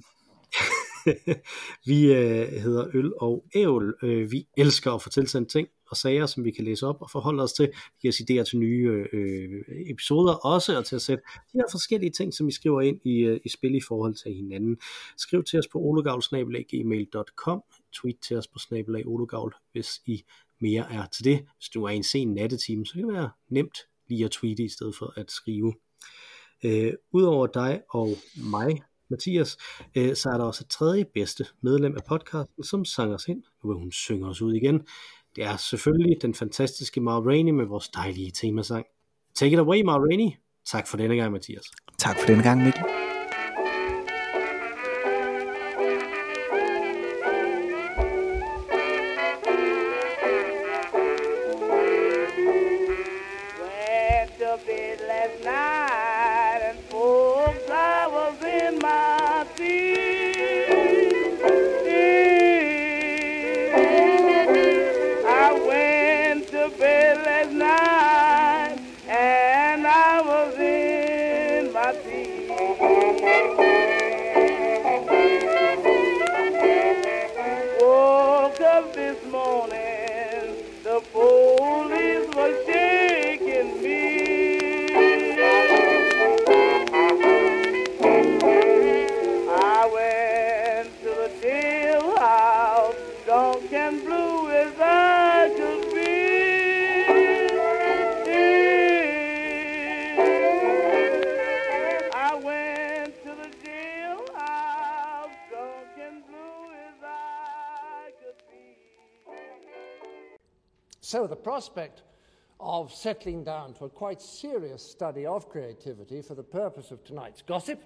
Øh. 1.06 1.36
vi 1.86 2.12
øh, 2.12 2.48
hedder 2.48 2.86
Øl 2.94 3.12
og 3.16 3.44
Ævl. 3.54 3.94
Øh, 4.02 4.32
vi 4.32 4.46
elsker 4.56 4.92
at 4.92 5.02
få 5.02 5.10
tilsendt 5.10 5.50
ting 5.50 5.68
og 5.90 5.96
sager, 5.96 6.26
som 6.26 6.44
vi 6.44 6.50
kan 6.50 6.64
læse 6.64 6.86
op 6.86 6.96
og 7.02 7.10
forholde 7.10 7.42
os 7.42 7.52
til. 7.52 7.66
Vi 7.66 7.96
giver 8.00 8.12
os 8.12 8.20
idéer 8.20 8.50
til 8.50 8.58
nye 8.58 9.06
øh, 9.12 9.62
episoder 9.90 10.34
også, 10.34 10.78
og 10.78 10.86
til 10.86 10.96
at 10.96 11.02
sætte 11.02 11.22
de 11.52 11.58
her 11.58 11.64
forskellige 11.70 12.10
ting, 12.10 12.34
som 12.34 12.46
vi 12.46 12.52
skriver 12.52 12.80
ind 12.80 13.00
i, 13.04 13.18
øh, 13.18 13.40
i 13.44 13.48
spil 13.48 13.74
i 13.74 13.80
forhold 13.88 14.14
til 14.14 14.34
hinanden. 14.34 14.76
Skriv 15.16 15.44
til 15.44 15.58
os 15.58 15.68
på 15.68 15.78
ologavl.gmail.com 15.78 17.62
Tweet 17.92 18.16
til 18.28 18.36
os 18.36 18.48
på 18.48 18.58
snabelag 18.58 19.06
ologavl, 19.06 19.54
hvis 19.72 19.88
I 20.06 20.24
mere 20.60 20.92
er 20.92 21.06
til 21.06 21.24
det. 21.24 21.46
Hvis 21.56 21.68
du 21.68 21.84
er 21.84 21.90
i 21.90 21.96
en 21.96 22.02
sen 22.02 22.34
nattetime, 22.34 22.86
så 22.86 22.94
kan 22.94 23.02
det 23.02 23.14
være 23.14 23.30
nemt 23.48 23.78
lige 24.08 24.24
at 24.24 24.30
tweete 24.30 24.62
i 24.62 24.68
stedet 24.68 24.94
for 24.98 25.12
at 25.16 25.30
skrive. 25.30 25.74
Øh, 26.64 26.92
Udover 27.12 27.46
dig 27.46 27.80
og 27.90 28.08
mig, 28.50 28.82
Mathias, 29.10 29.56
øh, 29.96 30.16
så 30.16 30.30
er 30.32 30.38
der 30.38 30.44
også 30.44 30.64
et 30.64 30.70
tredje 30.70 31.04
bedste 31.14 31.46
medlem 31.62 31.96
af 31.96 32.04
podcasten, 32.08 32.64
som 32.64 32.84
sang 32.84 33.14
os 33.14 33.28
ind. 33.28 33.42
Nu 33.64 33.70
vil 33.70 33.78
hun 33.78 33.92
synge 33.92 34.28
os 34.28 34.42
ud 34.42 34.54
igen. 34.54 34.86
Det 35.36 35.44
er 35.44 35.56
selvfølgelig 35.56 36.22
den 36.22 36.34
fantastiske 36.34 37.00
Mar 37.00 37.20
Rainey 37.20 37.52
med 37.52 37.64
vores 37.64 37.88
dejlige 37.88 38.30
temasang. 38.30 38.86
Take 39.34 39.52
it 39.52 39.58
away, 39.58 39.82
Mar 39.82 39.98
Rainey. 39.98 40.30
Tak 40.66 40.88
for 40.88 40.96
denne 40.96 41.16
gang, 41.16 41.32
Mathias. 41.32 41.70
Tak 41.98 42.20
for 42.20 42.26
denne 42.26 42.42
gang, 42.42 42.64
Mikkel. 42.64 43.07
Prospect 111.58 112.02
of 112.60 112.94
settling 112.94 113.42
down 113.42 113.74
to 113.74 113.84
a 113.84 113.88
quite 113.88 114.22
serious 114.22 114.80
study 114.80 115.26
of 115.26 115.48
creativity 115.48 116.22
for 116.22 116.36
the 116.36 116.42
purpose 116.42 116.92
of 116.92 117.02
tonight's 117.02 117.42
gossip 117.42 117.82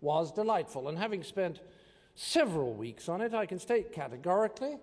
was 0.00 0.30
delightful. 0.30 0.86
And 0.86 0.96
having 0.96 1.24
spent 1.24 1.62
several 2.14 2.74
weeks 2.74 3.08
on 3.08 3.20
it, 3.20 3.34
I 3.34 3.44
can 3.44 3.58
state 3.58 3.90
categorically 3.90 4.76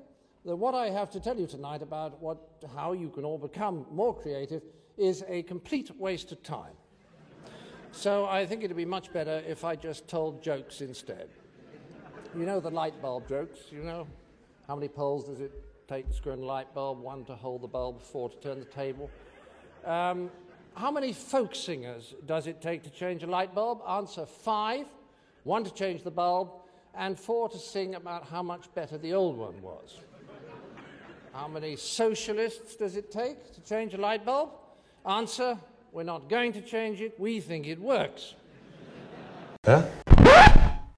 that 0.44 0.54
what 0.54 0.76
I 0.76 0.90
have 0.90 1.10
to 1.12 1.22
tell 1.22 1.40
you 1.40 1.48
tonight 1.48 1.82
about 1.82 2.22
what, 2.22 2.40
how 2.76 2.92
you 2.92 3.08
can 3.08 3.24
all 3.24 3.38
become 3.38 3.86
more 3.90 4.14
creative 4.14 4.64
is 4.98 5.24
a 5.30 5.44
complete 5.44 5.90
waste 5.98 6.34
of 6.34 6.44
time. 6.44 6.76
So 7.94 8.26
I 8.26 8.46
think 8.46 8.66
it'd 8.66 8.76
be 8.76 8.84
much 8.84 9.14
better 9.14 9.42
if 9.48 9.64
I 9.64 9.78
just 9.78 10.10
told 10.10 10.44
jokes 10.44 10.82
instead. 10.82 11.30
You 12.36 12.46
know 12.46 12.60
the 12.60 12.70
light 12.70 13.02
bulb 13.02 13.30
jokes, 13.30 13.60
you 13.72 13.82
know? 13.82 14.06
How 14.68 14.76
many 14.76 14.90
poles 14.90 15.24
does 15.24 15.40
it 15.40 15.69
take 15.90 16.08
to 16.08 16.14
screw 16.14 16.34
in 16.34 16.40
a 16.40 16.46
light 16.46 16.74
bulb? 16.74 17.02
One 17.02 17.26
to 17.26 17.36
hold 17.36 17.64
the 17.64 17.68
bulb, 17.68 18.02
four 18.02 18.30
to 18.30 18.38
turn 18.38 18.60
the 18.60 18.66
table. 18.66 19.10
Um, 19.86 20.30
how 20.76 20.92
many 20.92 21.12
folk 21.14 21.56
singers 21.56 22.14
does 22.26 22.46
it 22.48 22.62
take 22.62 22.84
to 22.84 22.90
change 22.92 23.24
a 23.24 23.28
light 23.28 23.56
bulb? 23.56 23.82
Answer 23.88 24.26
five. 24.26 24.86
One 25.44 25.64
to 25.64 25.74
change 25.74 26.04
the 26.04 26.12
bulb, 26.12 26.52
and 26.94 27.18
four 27.18 27.50
to 27.50 27.58
sing 27.58 27.96
about 27.96 28.28
how 28.28 28.44
much 28.44 28.72
better 28.76 28.98
the 28.98 29.14
old 29.14 29.38
one 29.38 29.60
was. 29.62 30.00
How 31.34 31.48
many 31.48 31.76
socialists 31.76 32.76
does 32.76 32.96
it 32.96 33.10
take 33.12 33.54
to 33.54 33.62
change 33.62 33.94
a 33.94 33.98
light 33.98 34.26
bulb? 34.26 34.50
Answer, 35.06 35.58
we're 35.92 36.04
not 36.04 36.30
going 36.30 36.54
to 36.54 36.62
change 36.62 37.02
it, 37.02 37.20
we 37.20 37.40
think 37.40 37.68
it 37.68 37.80
works. 37.80 38.36